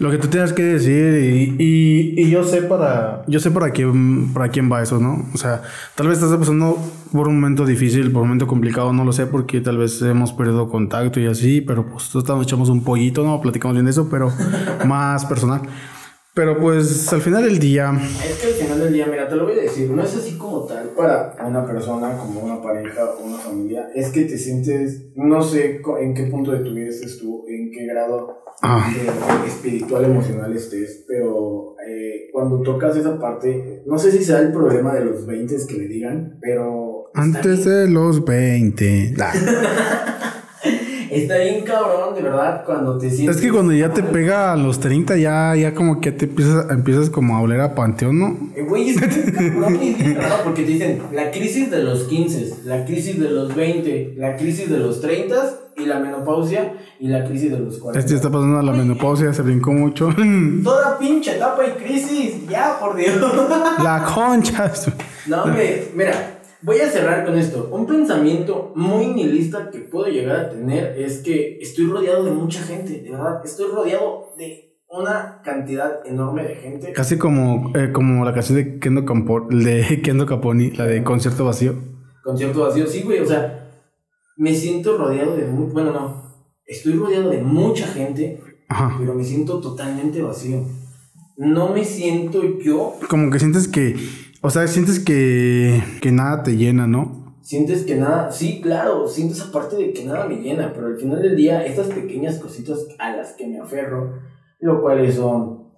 lo 0.00 0.10
que 0.10 0.18
tú 0.18 0.28
tengas 0.28 0.52
que 0.52 0.62
decir 0.62 1.14
y, 1.24 1.56
y, 1.58 2.22
y 2.22 2.30
yo 2.30 2.44
sé 2.44 2.60
para, 2.60 3.24
yo 3.26 3.40
sé 3.40 3.50
para 3.50 3.70
quién, 3.70 4.34
para 4.34 4.50
quién 4.50 4.70
va 4.70 4.82
eso, 4.82 4.98
¿no? 4.98 5.24
O 5.32 5.38
sea, 5.38 5.62
tal 5.94 6.08
vez 6.08 6.22
estás 6.22 6.36
pasando 6.36 6.76
por 7.10 7.26
un 7.26 7.36
momento 7.40 7.64
difícil, 7.64 8.12
por 8.12 8.20
un 8.20 8.28
momento 8.28 8.46
complicado, 8.46 8.92
no 8.92 9.02
lo 9.02 9.14
sé, 9.14 9.24
porque 9.24 9.62
tal 9.62 9.78
vez 9.78 10.02
hemos 10.02 10.34
perdido 10.34 10.68
contacto 10.68 11.20
y 11.20 11.26
así, 11.26 11.62
pero 11.62 11.86
pues 11.86 12.14
nosotros 12.14 12.42
echamos 12.42 12.68
un 12.68 12.84
pollito, 12.84 13.24
¿no? 13.24 13.40
Platicamos 13.40 13.76
bien 13.76 13.86
de 13.86 13.92
eso, 13.92 14.10
pero 14.10 14.30
más 14.86 15.24
personal. 15.24 15.62
Pero 16.34 16.58
pues 16.58 17.12
al 17.12 17.20
final 17.20 17.44
del 17.44 17.58
día. 17.58 17.92
Es 18.26 18.38
que 18.40 18.46
al 18.46 18.52
final 18.54 18.80
del 18.80 18.92
día, 18.94 19.06
mira, 19.06 19.28
te 19.28 19.36
lo 19.36 19.44
voy 19.44 19.58
a 19.58 19.62
decir, 19.62 19.90
no 19.90 20.02
es 20.02 20.16
así 20.16 20.38
como 20.38 20.64
tal 20.64 20.88
para 20.96 21.36
una 21.46 21.66
persona, 21.66 22.16
como 22.16 22.40
una 22.40 22.62
pareja 22.62 23.04
o 23.04 23.22
una 23.24 23.36
familia. 23.36 23.88
Es 23.94 24.08
que 24.08 24.22
te 24.22 24.38
sientes, 24.38 25.08
no 25.14 25.42
sé 25.42 25.82
en 26.00 26.14
qué 26.14 26.22
punto 26.24 26.52
de 26.52 26.60
tu 26.64 26.72
vida 26.74 26.88
estés 26.88 27.18
tú, 27.18 27.44
en 27.48 27.70
qué 27.70 27.84
grado 27.86 28.38
Ah, 28.64 28.88
de- 28.94 29.48
espiritual, 29.48 30.04
emocional 30.04 30.54
estés, 30.56 31.04
pero 31.08 31.74
eh, 31.86 32.28
cuando 32.32 32.62
tocas 32.62 32.96
esa 32.96 33.18
parte, 33.18 33.82
no 33.86 33.98
sé 33.98 34.12
si 34.12 34.22
sea 34.24 34.38
el 34.38 34.52
problema 34.52 34.94
de 34.94 35.04
los 35.04 35.26
20 35.26 35.56
que 35.68 35.74
le 35.74 35.88
digan, 35.88 36.38
pero. 36.40 37.10
antes 37.14 37.64
de 37.66 37.88
los 37.88 38.24
20. 38.24 39.14
La- 39.16 39.32
Está 41.12 41.38
bien 41.38 41.62
cabrón, 41.64 42.14
de 42.14 42.22
verdad, 42.22 42.64
cuando 42.64 42.96
te 42.96 43.10
sientes. 43.10 43.36
Es 43.36 43.42
que 43.42 43.50
cuando 43.50 43.72
ya 43.72 43.92
te 43.92 44.02
pega 44.02 44.52
a 44.52 44.56
los 44.56 44.80
30, 44.80 45.16
ya, 45.18 45.54
ya 45.54 45.74
como 45.74 46.00
que 46.00 46.10
te 46.12 46.24
empiezas, 46.24 46.70
empiezas 46.70 47.10
como 47.10 47.36
a 47.36 47.40
oler 47.40 47.60
a 47.60 47.74
panteón, 47.74 48.18
¿no? 48.18 48.50
Eh, 48.56 48.62
Güey, 48.62 48.90
es 48.90 49.00
cabrón 49.00 49.78
y 49.82 49.94
bien 49.94 50.16
raro 50.16 50.36
porque 50.44 50.62
te 50.62 50.70
dicen 50.72 51.02
la 51.12 51.30
crisis 51.30 51.70
de 51.70 51.82
los 51.82 52.04
15, 52.04 52.54
la 52.64 52.84
crisis 52.84 53.20
de 53.20 53.30
los 53.30 53.54
20, 53.54 54.14
la 54.16 54.36
crisis 54.36 54.70
de 54.70 54.78
los 54.78 55.00
30 55.00 55.34
y 55.76 55.86
la 55.86 55.98
menopausia 55.98 56.74
y 57.00 57.08
la 57.08 57.24
crisis 57.24 57.50
de 57.50 57.58
los 57.58 57.78
40. 57.78 57.98
Este 57.98 58.14
está 58.14 58.30
pasando 58.30 58.58
a 58.58 58.62
la 58.62 58.72
menopausia, 58.72 59.32
se 59.32 59.42
brincó 59.42 59.72
mucho. 59.72 60.08
Toda 60.64 60.98
pinche 60.98 61.36
etapa 61.36 61.62
y 61.66 61.82
crisis, 61.82 62.48
ya 62.48 62.78
por 62.80 62.96
Dios. 62.96 63.16
la 63.82 64.04
concha. 64.14 64.72
No, 65.26 65.44
hombre, 65.44 65.88
mira, 65.94 66.31
voy 66.62 66.78
a 66.80 66.88
cerrar 66.88 67.24
con 67.24 67.36
esto. 67.38 67.68
Un 67.72 67.86
pensamiento 67.86 68.72
muy 68.76 69.06
nihilista 69.06 69.70
que 69.70 69.80
puedo 69.80 70.06
llegar 70.06 70.36
a 70.36 70.50
tener 70.50 70.98
es 70.98 71.18
que 71.22 71.58
estoy 71.60 71.86
rodeado 71.86 72.24
de 72.24 72.30
mucha 72.32 72.62
gente, 72.62 73.00
de 73.00 73.10
verdad. 73.10 73.40
Estoy 73.44 73.70
rodeado 73.72 74.34
de 74.38 74.78
una 74.88 75.40
cantidad 75.42 76.06
enorme 76.06 76.42
de 76.44 76.54
gente. 76.56 76.92
Casi 76.92 77.16
como, 77.18 77.72
eh, 77.74 77.90
como 77.92 78.24
la 78.24 78.34
canción 78.34 78.56
de 78.58 78.78
Kendo, 78.78 79.04
Campo, 79.04 79.46
de 79.48 80.00
Kendo 80.04 80.26
Caponi, 80.26 80.70
la 80.72 80.86
de 80.86 81.02
Concierto 81.02 81.44
Vacío. 81.44 81.74
Concierto 82.22 82.60
vacío, 82.60 82.86
sí, 82.86 83.02
güey, 83.02 83.18
o 83.18 83.26
sea, 83.26 83.68
me 84.36 84.54
siento 84.54 84.96
rodeado 84.96 85.36
de. 85.36 85.46
mu- 85.46 85.72
Bueno, 85.72 85.92
no. 85.92 86.22
Estoy 86.64 86.92
rodeado 86.92 87.30
de 87.30 87.42
mucha 87.42 87.86
gente, 87.88 88.40
Ajá. 88.68 88.96
pero 89.00 89.14
me 89.14 89.24
siento 89.24 89.60
totalmente 89.60 90.22
vacío. 90.22 90.62
No 91.36 91.70
me 91.72 91.84
siento 91.84 92.40
yo. 92.60 92.94
Como 93.08 93.30
que 93.30 93.38
sientes 93.40 93.66
que, 93.66 93.96
o 94.42 94.50
sea, 94.50 94.66
sientes 94.66 94.98
que, 94.98 95.82
que 96.00 96.10
nada 96.10 96.42
te 96.42 96.56
llena, 96.56 96.86
¿no? 96.86 97.36
Sientes 97.40 97.84
que 97.84 97.96
nada, 97.96 98.30
sí, 98.30 98.60
claro, 98.60 99.08
siento 99.08 99.34
esa 99.34 99.50
parte 99.52 99.76
de 99.76 99.92
que 99.92 100.04
nada 100.04 100.26
me 100.26 100.36
llena, 100.36 100.72
pero 100.74 100.88
al 100.88 100.96
final 100.96 101.22
del 101.22 101.36
día, 101.36 101.64
estas 101.64 101.88
pequeñas 101.88 102.38
cositas 102.38 102.86
a 102.98 103.16
las 103.16 103.32
que 103.32 103.46
me 103.46 103.60
aferro, 103.60 104.18
lo 104.60 104.80
cuales 104.82 105.14
son, 105.14 105.70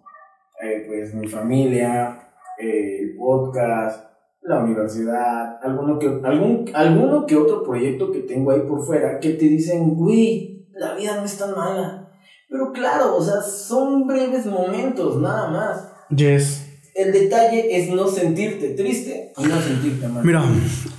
eh, 0.63 0.85
pues, 0.87 1.15
mi 1.15 1.29
familia, 1.29 2.29
eh, 2.59 3.01
el 3.03 3.17
podcast, 3.17 4.05
la 4.43 4.63
universidad, 4.63 5.59
alguno 5.63 5.99
que, 5.99 6.07
algún, 6.23 6.71
alguno 6.75 7.27
que 7.27 7.37
otro 7.37 7.63
proyecto 7.63 8.13
que 8.13 8.21
tengo 8.21 8.51
ahí 8.51 8.61
por 8.61 8.85
fuera, 8.85 9.19
que 9.19 9.31
te 9.31 9.47
dicen, 9.47 9.95
güey, 9.95 10.69
la 10.73 10.95
vida 10.95 11.17
no 11.17 11.25
es 11.25 11.37
tan 11.39 11.53
mala. 11.53 12.11
Pero 12.49 12.73
claro, 12.73 13.17
o 13.17 13.23
sea, 13.23 13.41
son 13.41 14.07
breves 14.07 14.47
momentos, 14.47 15.21
nada 15.21 15.51
más. 15.51 15.93
Yes. 16.11 16.64
El 16.95 17.13
detalle 17.13 17.77
es 17.77 17.91
no 17.93 18.07
sentirte 18.09 18.69
triste 18.71 19.33
y 19.37 19.43
no 19.47 19.61
sentirte 19.61 20.07
mal. 20.09 20.25
Mira, 20.25 20.45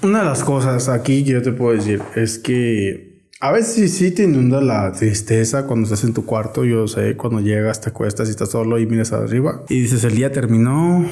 una 0.04 0.20
de 0.20 0.26
las 0.26 0.44
cosas 0.44 0.90
aquí 0.90 1.24
que 1.24 1.32
yo 1.32 1.42
te 1.42 1.52
puedo 1.54 1.74
decir 1.76 2.02
es 2.16 2.38
que 2.38 3.30
a 3.40 3.52
veces 3.52 3.94
sí 3.94 4.12
te 4.12 4.24
inunda 4.24 4.60
la 4.62 4.92
tristeza 4.92 5.66
cuando 5.68 5.86
estás 5.86 6.04
en 6.04 6.14
tu 6.14 6.26
cuarto. 6.26 6.66
Yo 6.66 6.88
sé, 6.88 7.16
cuando 7.16 7.40
llegas, 7.40 7.80
te 7.82 7.90
acuestas 7.90 8.28
y 8.28 8.32
estás 8.32 8.50
solo 8.50 8.78
y 8.80 8.86
miras 8.88 9.14
arriba 9.14 9.64
y 9.70 9.82
dices 9.82 10.04
el 10.04 10.16
día 10.16 10.32
terminó 10.32 11.06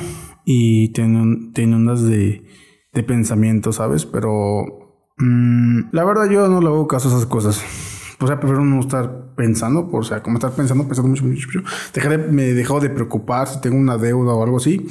y 0.45 0.89
te, 0.93 1.01
inun- 1.03 1.53
te 1.53 1.61
inundas 1.63 2.03
de, 2.03 2.43
de 2.93 3.03
pensamientos, 3.03 3.77
¿sabes? 3.77 4.05
Pero 4.05 4.65
mm, 5.17 5.89
la 5.93 6.03
verdad 6.03 6.29
yo 6.29 6.47
no 6.49 6.59
le 6.59 6.67
hago 6.67 6.87
caso 6.87 7.07
a 7.07 7.11
esas 7.13 7.25
cosas. 7.25 7.61
O 8.23 8.27
sea, 8.27 8.39
prefiero 8.39 8.63
no 8.65 8.79
estar 8.79 9.33
pensando, 9.35 9.89
por, 9.89 10.01
o 10.01 10.03
sea, 10.03 10.21
como 10.23 10.37
estar 10.37 10.51
pensando, 10.51 10.85
pensando 10.87 11.09
mucho, 11.09 11.25
mucho, 11.25 11.47
mucho. 11.47 11.63
Dejar 11.93 12.11
de- 12.11 12.31
me 12.31 12.43
dejo 12.53 12.79
de 12.79 12.89
preocupar 12.89 13.47
si 13.47 13.59
tengo 13.61 13.77
una 13.77 13.97
deuda 13.97 14.33
o 14.33 14.43
algo 14.43 14.57
así. 14.57 14.87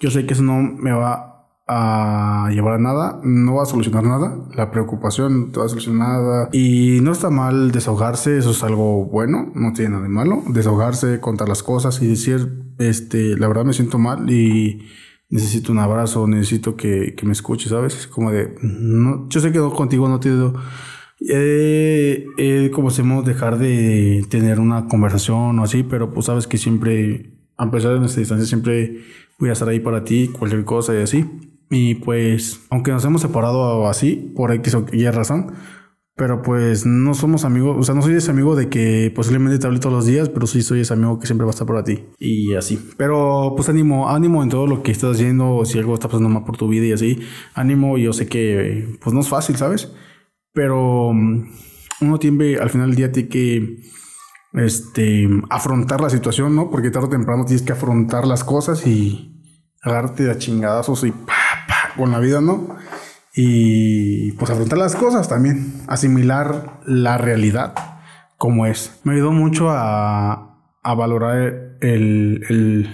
Yo 0.00 0.10
sé 0.10 0.26
que 0.26 0.34
eso 0.34 0.42
no 0.42 0.60
me 0.62 0.92
va 0.92 1.32
a 1.68 2.48
llevar 2.52 2.74
a 2.74 2.78
nada, 2.78 3.20
no 3.24 3.56
va 3.56 3.64
a 3.64 3.66
solucionar 3.66 4.04
nada. 4.04 4.36
La 4.54 4.70
preocupación 4.70 5.46
no 5.46 5.52
te 5.52 5.58
va 5.58 5.66
a 5.66 5.68
solucionar 5.68 6.08
nada. 6.08 6.48
Y 6.52 7.00
no 7.02 7.10
está 7.12 7.28
mal 7.30 7.72
desahogarse, 7.72 8.38
eso 8.38 8.50
es 8.52 8.62
algo 8.62 9.04
bueno, 9.06 9.50
no 9.54 9.72
tiene 9.72 9.90
nada 9.92 10.02
de 10.04 10.08
malo. 10.08 10.42
Desahogarse, 10.48 11.18
contar 11.20 11.48
las 11.48 11.62
cosas 11.64 12.00
y 12.02 12.06
decir, 12.06 12.72
este, 12.78 13.36
la 13.36 13.48
verdad 13.48 13.64
me 13.64 13.72
siento 13.72 13.98
mal 13.98 14.30
y 14.30 14.86
necesito 15.28 15.72
un 15.72 15.78
abrazo, 15.80 16.28
necesito 16.28 16.76
que, 16.76 17.14
que 17.16 17.26
me 17.26 17.32
escuches, 17.32 17.70
¿sabes? 17.70 17.96
Es 17.98 18.06
como 18.06 18.30
de, 18.30 18.54
no, 18.62 19.28
yo 19.28 19.40
sé 19.40 19.50
que 19.50 19.58
contigo 19.58 20.08
no 20.08 20.20
te 20.20 20.30
eh, 21.20 22.26
eh, 22.36 22.70
como 22.72 22.88
hacemos 22.88 23.24
dejar 23.24 23.58
de 23.58 24.24
tener 24.28 24.60
una 24.60 24.86
conversación 24.86 25.58
o 25.58 25.64
así, 25.64 25.82
pero 25.82 26.12
pues 26.12 26.26
sabes 26.26 26.46
que 26.46 26.58
siempre, 26.58 27.32
a 27.56 27.70
pesar 27.70 27.94
de 27.94 28.00
nuestra 28.00 28.20
distancia, 28.20 28.46
siempre 28.46 29.00
voy 29.38 29.50
a 29.50 29.52
estar 29.52 29.68
ahí 29.68 29.80
para 29.80 30.04
ti, 30.04 30.28
cualquier 30.28 30.64
cosa 30.64 30.94
y 30.94 31.02
así. 31.02 31.24
Y 31.70 31.96
pues, 31.96 32.60
aunque 32.70 32.92
nos 32.92 33.04
hemos 33.04 33.22
separado 33.22 33.88
así, 33.88 34.32
por 34.36 34.52
X 34.52 34.74
o 34.74 34.86
Y 34.92 35.08
razón, 35.10 35.52
pero 36.16 36.40
pues 36.40 36.86
no 36.86 37.12
somos 37.12 37.44
amigos, 37.44 37.76
o 37.78 37.82
sea, 37.82 37.94
no 37.94 38.00
soy 38.00 38.14
ese 38.14 38.30
amigo 38.30 38.56
de 38.56 38.70
que 38.70 39.12
posiblemente 39.14 39.58
te 39.58 39.66
hable 39.66 39.80
todos 39.80 39.94
los 39.94 40.06
días, 40.06 40.30
pero 40.30 40.46
sí 40.46 40.62
soy 40.62 40.80
ese 40.80 40.94
amigo 40.94 41.18
que 41.18 41.26
siempre 41.26 41.44
va 41.44 41.50
a 41.50 41.54
estar 41.54 41.66
para 41.66 41.84
ti. 41.84 42.04
Y 42.18 42.54
así. 42.54 42.78
Pero 42.96 43.52
pues 43.54 43.68
ánimo, 43.68 44.08
ánimo 44.08 44.42
en 44.42 44.48
todo 44.48 44.66
lo 44.66 44.82
que 44.82 44.92
estás 44.92 45.16
haciendo, 45.16 45.64
si 45.66 45.78
algo 45.78 45.94
está 45.94 46.08
pasando 46.08 46.30
mal 46.30 46.44
por 46.44 46.56
tu 46.56 46.68
vida 46.68 46.86
y 46.86 46.92
así. 46.92 47.18
Ánimo, 47.54 47.98
yo 47.98 48.12
sé 48.14 48.28
que 48.28 48.96
pues 49.02 49.12
no 49.12 49.20
es 49.20 49.28
fácil, 49.28 49.56
¿sabes? 49.56 49.92
Pero 50.56 51.12
mm, 51.12 51.50
uno 52.00 52.18
tiene, 52.18 52.56
al 52.56 52.70
final 52.70 52.88
del 52.88 52.96
día 52.96 53.12
tiene 53.12 53.28
que 53.28 53.82
este, 54.54 55.28
afrontar 55.50 56.00
la 56.00 56.08
situación, 56.08 56.56
¿no? 56.56 56.70
Porque 56.70 56.90
tarde 56.90 57.08
o 57.08 57.10
temprano 57.10 57.44
tienes 57.44 57.60
que 57.60 57.74
afrontar 57.74 58.26
las 58.26 58.42
cosas 58.42 58.86
y 58.86 59.38
agarrarte 59.82 60.24
de 60.24 60.38
chingadazos 60.38 61.04
y 61.04 61.12
pa, 61.12 61.34
con 61.94 62.10
la 62.10 62.20
vida, 62.20 62.40
¿no? 62.40 62.74
Y 63.34 64.32
pues 64.32 64.50
afrontar 64.50 64.78
las 64.78 64.96
cosas 64.96 65.28
también, 65.28 65.82
asimilar 65.88 66.80
la 66.86 67.18
realidad 67.18 67.74
como 68.38 68.64
es. 68.64 68.98
Me 69.04 69.12
ayudó 69.12 69.32
mucho 69.32 69.68
a, 69.68 70.58
a 70.82 70.94
valorar 70.94 71.76
el, 71.82 72.42
el, 72.48 72.88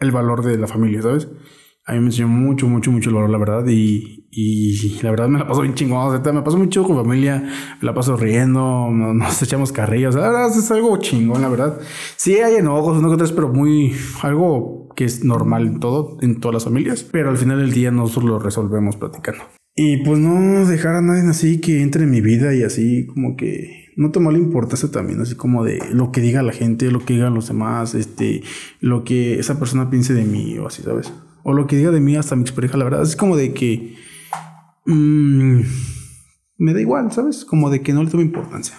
el 0.00 0.10
valor 0.10 0.44
de 0.44 0.58
la 0.58 0.66
familia, 0.66 1.02
¿sabes? 1.02 1.28
A 1.86 1.92
mí 1.92 2.00
me 2.00 2.06
enseñó 2.06 2.26
mucho, 2.26 2.66
mucho, 2.66 2.90
mucho 2.90 3.10
el 3.10 3.14
valor, 3.14 3.30
la 3.30 3.38
verdad. 3.38 3.64
Y, 3.68 4.17
y 4.30 5.00
la 5.02 5.10
verdad 5.10 5.28
me 5.28 5.38
la 5.38 5.48
paso 5.48 5.62
bien 5.62 5.74
chingón. 5.74 6.06
O 6.06 6.22
sea, 6.22 6.32
me 6.32 6.42
paso 6.42 6.58
mucho 6.58 6.84
con 6.84 6.96
familia. 6.96 7.42
Me 7.80 7.86
la 7.86 7.94
paso 7.94 8.16
riendo. 8.16 8.90
Nos, 8.92 9.42
echamos 9.42 9.72
carrillas. 9.72 10.14
La 10.14 10.28
verdad 10.28 10.48
es 10.56 10.70
algo 10.70 10.96
chingón, 10.98 11.42
la 11.42 11.48
verdad. 11.48 11.80
Sí 12.16 12.34
hay 12.34 12.56
enojos, 12.56 12.98
uno 12.98 13.08
que 13.08 13.14
otros, 13.14 13.32
pero 13.32 13.48
muy... 13.48 13.94
Algo 14.22 14.88
que 14.94 15.04
es 15.04 15.24
normal 15.24 15.66
en 15.66 15.80
todo, 15.80 16.18
en 16.20 16.40
todas 16.40 16.54
las 16.54 16.64
familias. 16.64 17.04
Pero 17.04 17.30
al 17.30 17.38
final 17.38 17.58
del 17.58 17.72
día 17.72 17.90
nosotros 17.90 18.24
lo 18.24 18.38
resolvemos 18.38 18.96
platicando. 18.96 19.44
Y 19.74 19.98
pues 19.98 20.18
no 20.18 20.66
dejar 20.66 20.96
a 20.96 21.02
nadie 21.02 21.28
así 21.30 21.60
que 21.60 21.82
entre 21.82 22.02
en 22.02 22.10
mi 22.10 22.20
vida 22.20 22.52
y 22.52 22.64
así 22.64 23.06
como 23.06 23.36
que 23.36 23.92
no 23.96 24.10
tomarle 24.10 24.40
importancia 24.40 24.90
también, 24.90 25.20
así 25.20 25.36
como 25.36 25.64
de 25.64 25.78
lo 25.92 26.10
que 26.10 26.20
diga 26.20 26.42
la 26.42 26.52
gente, 26.52 26.90
lo 26.90 27.04
que 27.04 27.14
digan 27.14 27.34
los 27.34 27.46
demás, 27.46 27.94
este, 27.94 28.42
lo 28.80 29.04
que 29.04 29.38
esa 29.38 29.58
persona 29.60 29.88
piense 29.88 30.14
de 30.14 30.24
mí 30.24 30.58
o 30.58 30.66
así, 30.66 30.82
¿sabes? 30.82 31.12
O 31.44 31.52
lo 31.52 31.68
que 31.68 31.76
diga 31.76 31.92
de 31.92 32.00
mí 32.00 32.16
hasta 32.16 32.34
mi 32.34 32.42
expareja, 32.42 32.76
la 32.76 32.84
verdad, 32.84 33.02
es 33.02 33.14
como 33.14 33.36
de 33.36 33.54
que 33.54 33.94
mm, 34.92 35.60
me 36.58 36.74
da 36.74 36.80
igual, 36.80 37.12
¿sabes? 37.12 37.44
Como 37.44 37.70
de 37.70 37.82
que 37.82 37.92
no 37.92 38.02
le 38.02 38.10
tomo 38.10 38.22
importancia. 38.22 38.76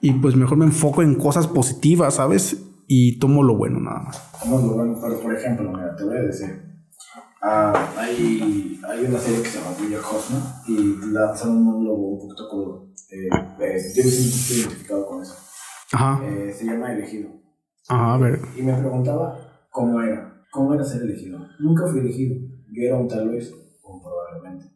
Y 0.00 0.12
pues 0.12 0.36
mejor 0.36 0.58
me 0.58 0.66
enfoco 0.66 1.02
en 1.02 1.14
cosas 1.14 1.46
positivas, 1.46 2.14
¿sabes? 2.14 2.62
Y 2.86 3.18
tomo 3.18 3.42
lo 3.42 3.56
bueno 3.56 3.80
nada 3.80 4.00
más. 4.02 4.22
Vamos 4.44 4.62
lo 4.64 4.74
bueno, 4.74 4.98
pero 5.00 5.18
por 5.20 5.34
ejemplo, 5.34 5.70
mira, 5.72 5.96
te 5.96 6.04
voy 6.04 6.16
a 6.18 6.22
decir. 6.22 6.62
ah, 7.42 7.72
hay, 7.96 8.78
hay 8.86 9.04
una 9.06 9.18
serie 9.18 9.42
que 9.42 9.48
se 9.48 9.58
llama 9.58 9.70
Bojack 9.78 10.12
Horseman 10.12 10.42
y 10.68 11.12
lanzaron 11.12 11.66
un 11.66 11.84
logo 11.84 12.08
un 12.10 12.18
poquito 12.20 12.48
crudo. 12.50 12.88
Eh, 13.10 13.28
eh, 13.60 13.82
yo 13.96 14.04
me 14.04 14.10
siento 14.10 14.54
identificado 14.54 15.06
con 15.06 15.22
eso. 15.22 15.34
Ajá, 15.92 16.20
Eh, 16.26 16.52
se 16.52 16.64
llama 16.66 16.92
Elegido. 16.92 17.30
ajá, 17.88 18.14
a 18.14 18.18
ver. 18.18 18.40
Y 18.58 18.62
me 18.62 18.74
preguntaba 18.74 19.38
cómo 19.70 20.00
era, 20.02 20.42
cómo 20.50 20.74
era 20.74 20.84
ser 20.84 21.02
elegido. 21.02 21.38
Nunca 21.60 21.86
fui 21.86 22.00
elegido. 22.00 22.34
Yo 22.72 22.82
era 22.82 22.96
un 22.96 23.08
tal 23.08 23.28
vez, 23.30 23.50
o 23.82 24.02
probablemente. 24.02 24.73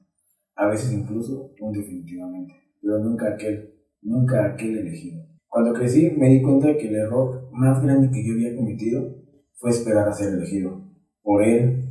A 0.58 0.66
veces 0.66 0.92
incluso 0.92 1.52
un 1.60 1.72
definitivamente. 1.72 2.52
Pero 2.82 2.98
nunca 2.98 3.32
aquel, 3.32 3.74
nunca 4.02 4.44
aquel 4.44 4.78
elegido. 4.78 5.24
Cuando 5.46 5.72
crecí 5.72 6.10
me 6.10 6.28
di 6.28 6.42
cuenta 6.42 6.76
que 6.76 6.88
el 6.88 6.96
error 6.96 7.48
más 7.52 7.80
grande 7.80 8.10
que 8.10 8.26
yo 8.26 8.34
había 8.34 8.56
cometido 8.56 9.22
fue 9.54 9.70
esperar 9.70 10.08
a 10.08 10.12
ser 10.12 10.34
elegido. 10.34 10.82
Por 11.22 11.44
él, 11.44 11.84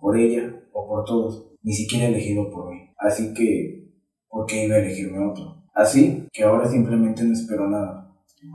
por 0.00 0.18
ella 0.18 0.52
o 0.72 0.88
por 0.88 1.04
todos. 1.04 1.54
Ni 1.62 1.72
siquiera 1.72 2.08
elegido 2.08 2.50
por 2.50 2.70
mí. 2.70 2.90
Así 2.98 3.32
que, 3.34 3.88
¿por 4.28 4.46
qué 4.46 4.66
iba 4.66 4.74
a 4.74 4.80
elegirme 4.80 5.24
otro? 5.24 5.62
Así 5.72 6.26
que 6.32 6.42
ahora 6.42 6.68
simplemente 6.68 7.22
no 7.22 7.32
espero 7.32 7.70
nada. 7.70 8.12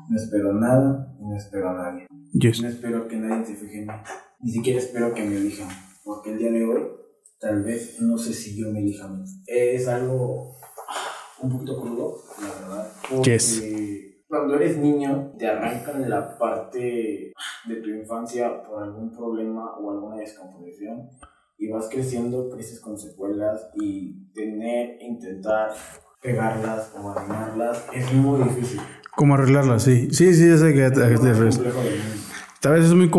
No 0.10 0.16
espero 0.18 0.54
nada 0.54 1.16
y 1.22 1.26
no 1.26 1.38
espero 1.38 1.70
a 1.70 1.74
nadie. 1.74 2.08
Yes. 2.34 2.62
No 2.62 2.68
espero 2.68 3.08
que 3.08 3.16
nadie 3.16 3.46
se 3.46 3.56
fije 3.56 3.80
en 3.80 3.88
mí. 3.88 3.94
ni 4.42 4.52
siquiera 4.52 4.80
espero 4.80 5.14
que 5.14 5.24
me 5.24 5.38
elijan, 5.38 5.70
porque 6.04 6.32
el 6.34 6.40
día 6.40 6.52
de 6.52 6.66
hoy 6.66 6.82
tal 7.44 7.62
vez 7.62 8.00
no 8.00 8.18
sé 8.18 8.34
si 8.34 8.56
yo 8.58 8.72
me 8.72 8.80
elija 8.80 9.06
a 9.06 9.10
mí. 9.10 9.26
Es 9.46 9.88
algo 9.90 10.56
un 11.42 11.52
poquito 11.52 11.82
crudo, 11.82 12.24
la 12.42 12.48
verdad. 12.48 12.92
Porque 13.10 14.24
Cuando 14.30 14.56
eres 14.56 14.78
niño, 14.78 15.34
te 15.38 15.48
arrancan 15.48 16.10
la 16.10 16.38
parte 16.38 17.34
de 17.68 17.76
tu 17.76 17.90
infancia 17.90 18.64
por 18.64 18.82
algún 18.82 19.12
problema 19.12 19.78
o 19.78 19.92
alguna 19.92 20.16
descomposición 20.16 21.10
y 21.58 21.68
vas 21.68 21.90
creciendo, 21.90 22.50
creces 22.50 22.80
con 22.80 22.98
secuelas 22.98 23.70
y 23.76 24.32
tener, 24.34 25.02
intentar 25.02 25.72
pegarlas 26.22 26.94
o 26.98 27.12
animarlas 27.12 27.86
es 27.94 28.12
muy 28.14 28.42
difícil. 28.44 28.80
¿Cómo 29.16 29.36
arreglarla? 29.36 29.80
Sí, 29.80 30.10
sí, 30.12 30.34
sí, 30.34 30.50
ya 30.50 30.58
sé 30.58 30.74
que 30.74 30.90
te 30.90 31.10
refieres. 31.10 31.60
Tal 32.64 32.76
vez 32.76 32.86
es 32.86 32.94
muy, 32.94 33.12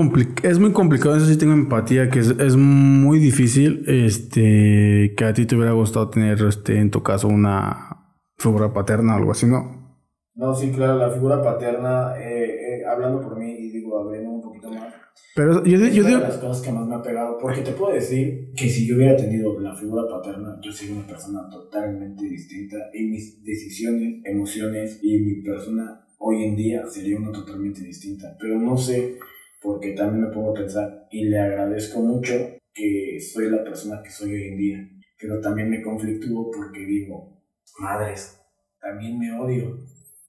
es 0.43 0.59
muy 0.59 0.73
complicado, 0.73 1.19
eso 1.19 1.27
sí 1.27 1.37
tengo 1.37 1.53
empatía, 1.53 2.09
que 2.09 2.19
es, 2.21 2.31
es 2.31 2.57
muy 2.57 3.19
difícil 3.19 3.85
este, 3.87 5.13
que 5.15 5.25
a 5.27 5.35
ti 5.35 5.45
te 5.45 5.55
hubiera 5.55 5.73
gustado 5.73 6.09
tener 6.09 6.41
este, 6.41 6.79
en 6.79 6.91
tu 6.91 7.03
caso 7.03 7.29
una 7.29 8.17
figura 8.39 8.73
paterna 8.73 9.13
o 9.13 9.19
algo 9.19 9.33
así, 9.33 9.45
¿no? 9.45 10.01
No, 10.35 10.55
sí, 10.55 10.71
claro, 10.71 10.97
la 10.97 11.11
figura 11.11 11.43
paterna, 11.43 12.15
eh, 12.19 12.79
eh, 12.79 12.87
hablando 12.87 13.21
por 13.21 13.39
mí 13.39 13.53
y 13.53 13.71
digo, 13.71 13.99
abriendo 13.99 14.31
un 14.31 14.41
poquito 14.41 14.71
más, 14.71 14.95
Pero 15.37 15.63
yo, 15.63 15.77
es 15.77 15.95
yo 15.95 16.01
una 16.01 16.09
digo, 16.09 16.21
de 16.23 16.29
las 16.29 16.39
cosas 16.39 16.63
que 16.63 16.73
más 16.73 16.89
me 16.89 16.95
ha 16.95 17.03
pegado, 17.03 17.37
porque 17.37 17.61
te 17.61 17.73
puedo 17.73 17.93
decir 17.93 18.51
que 18.57 18.71
si 18.71 18.87
yo 18.87 18.97
hubiera 18.97 19.15
tenido 19.15 19.61
la 19.61 19.75
figura 19.75 20.05
paterna, 20.09 20.59
yo 20.63 20.73
sería 20.73 20.95
una 20.95 21.07
persona 21.07 21.47
totalmente 21.51 22.25
distinta 22.25 22.77
y 22.95 23.09
mis 23.09 23.45
decisiones, 23.45 24.23
emociones 24.25 25.01
y 25.03 25.19
mi 25.19 25.43
persona 25.43 26.01
hoy 26.17 26.45
en 26.45 26.57
día 26.57 26.87
sería 26.87 27.19
una 27.19 27.31
totalmente 27.31 27.83
distinta, 27.83 28.35
pero 28.41 28.59
no 28.59 28.79
sé, 28.79 29.19
porque 29.65 29.93
también 29.93 30.27
me 30.27 30.31
pongo 30.33 30.51
a 30.51 30.61
pensar 30.61 31.09
y 31.11 31.25
le 31.25 31.41
agradezco 31.41 32.01
mucho 32.01 32.35
que 32.75 33.19
soy 33.19 33.51
la 33.51 33.65
persona 33.65 34.03
que 34.03 34.11
soy 34.11 34.35
hoy 34.35 34.49
en 34.49 34.59
día, 34.59 34.89
pero 35.19 35.41
también 35.41 35.71
me 35.71 35.83
conflictúo 35.83 36.51
porque 36.51 36.81
digo, 36.81 37.43
madres, 37.79 38.39
también 38.79 39.19
me 39.19 39.33
odio, 39.33 39.79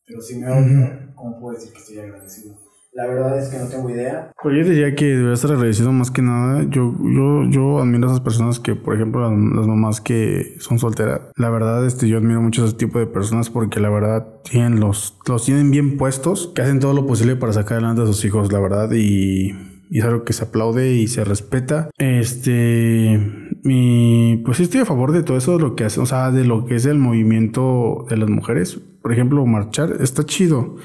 pero 0.08 0.22
si 0.22 0.38
me 0.38 0.50
odio, 0.50 1.12
¿cómo 1.16 1.38
puedo 1.38 1.56
decir 1.56 1.74
que 1.74 1.80
estoy 1.80 2.00
agradecido? 2.00 2.65
La 2.96 3.08
verdad 3.08 3.38
es 3.38 3.50
que 3.50 3.58
no 3.58 3.68
tengo 3.68 3.90
idea, 3.90 4.32
pues 4.42 4.56
yo 4.56 4.64
diría 4.64 4.96
que 4.96 5.04
debería 5.04 5.34
estar 5.34 5.52
agradecido 5.52 5.92
más 5.92 6.12
que 6.12 6.22
nada. 6.22 6.64
Yo, 6.70 6.96
yo, 7.04 7.44
yo 7.50 7.80
admiro 7.80 8.08
a 8.08 8.12
esas 8.12 8.22
personas 8.22 8.62
que, 8.62 8.74
por 8.74 8.96
ejemplo, 8.96 9.20
las, 9.20 9.68
mamás 9.68 10.00
que 10.00 10.56
son 10.60 10.80
solteras. 10.80 11.20
La 11.36 11.50
verdad, 11.50 11.86
este, 11.86 12.08
yo 12.08 12.20
admiro 12.20 12.42
mucho 12.42 12.64
a 12.64 12.68
ese 12.68 12.78
tipo 12.78 12.98
de 12.98 13.06
personas 13.06 13.50
porque 13.50 13.82
la 13.82 13.90
verdad 13.90 14.26
tienen 14.50 14.80
los, 14.80 15.18
los 15.28 15.44
tienen 15.44 15.72
bien 15.72 15.98
puestos, 15.98 16.54
que 16.56 16.62
hacen 16.62 16.80
todo 16.80 16.94
lo 16.94 17.06
posible 17.06 17.36
para 17.36 17.52
sacar 17.52 17.80
adelante 17.80 18.04
a 18.04 18.06
sus 18.06 18.24
hijos, 18.24 18.54
la 18.54 18.62
verdad, 18.62 18.90
y, 18.94 19.52
y 19.90 20.00
es 20.00 20.06
algo 20.06 20.24
que 20.24 20.32
se 20.32 20.46
aplaude 20.46 20.94
y 20.94 21.08
se 21.08 21.26
respeta. 21.26 21.90
Este, 21.98 23.20
mi, 23.64 24.42
pues 24.46 24.62
estoy 24.62 24.80
a 24.80 24.86
favor 24.86 25.12
de 25.12 25.24
todo 25.24 25.36
eso, 25.36 25.58
de 25.58 25.64
lo 25.64 25.76
que 25.76 25.84
hace, 25.84 26.00
o 26.00 26.06
sea, 26.06 26.32
de 26.32 26.46
lo 26.46 26.66
que 26.66 26.76
es 26.76 26.86
el 26.86 27.00
movimiento 27.00 28.06
de 28.10 28.16
las 28.16 28.30
mujeres. 28.30 28.80
Por 29.06 29.14
ejemplo, 29.14 29.46
marchar 29.46 29.98
está 30.00 30.26
chido. 30.26 30.78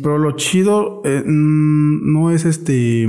Pero 0.00 0.16
lo 0.18 0.36
chido 0.36 1.02
eh, 1.04 1.24
mm, 1.26 2.12
no 2.12 2.30
es 2.30 2.44
este 2.44 3.08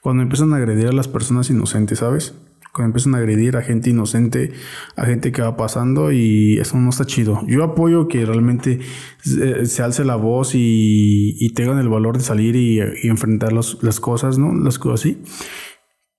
cuando 0.00 0.22
empiezan 0.22 0.54
a 0.54 0.56
agredir 0.56 0.86
a 0.86 0.92
las 0.92 1.06
personas 1.06 1.50
inocentes, 1.50 1.98
¿sabes? 1.98 2.34
Cuando 2.72 2.86
empiezan 2.88 3.14
a 3.14 3.18
agredir 3.18 3.58
a 3.58 3.62
gente 3.62 3.90
inocente, 3.90 4.52
a 4.96 5.04
gente 5.04 5.32
que 5.32 5.42
va 5.42 5.58
pasando 5.58 6.12
y 6.12 6.56
eso 6.58 6.78
no 6.78 6.88
está 6.88 7.04
chido. 7.04 7.42
Yo 7.46 7.62
apoyo 7.62 8.08
que 8.08 8.24
realmente 8.24 8.80
se, 9.22 9.66
se 9.66 9.82
alce 9.82 10.02
la 10.06 10.16
voz 10.16 10.54
y, 10.54 11.36
y 11.38 11.52
tengan 11.52 11.78
el 11.78 11.90
valor 11.90 12.16
de 12.16 12.24
salir 12.24 12.56
y, 12.56 12.80
y 13.02 13.08
enfrentar 13.08 13.52
los- 13.52 13.82
las 13.82 14.00
cosas, 14.00 14.38
¿no? 14.38 14.54
Las 14.54 14.78
cosas 14.78 15.00
así. 15.02 15.22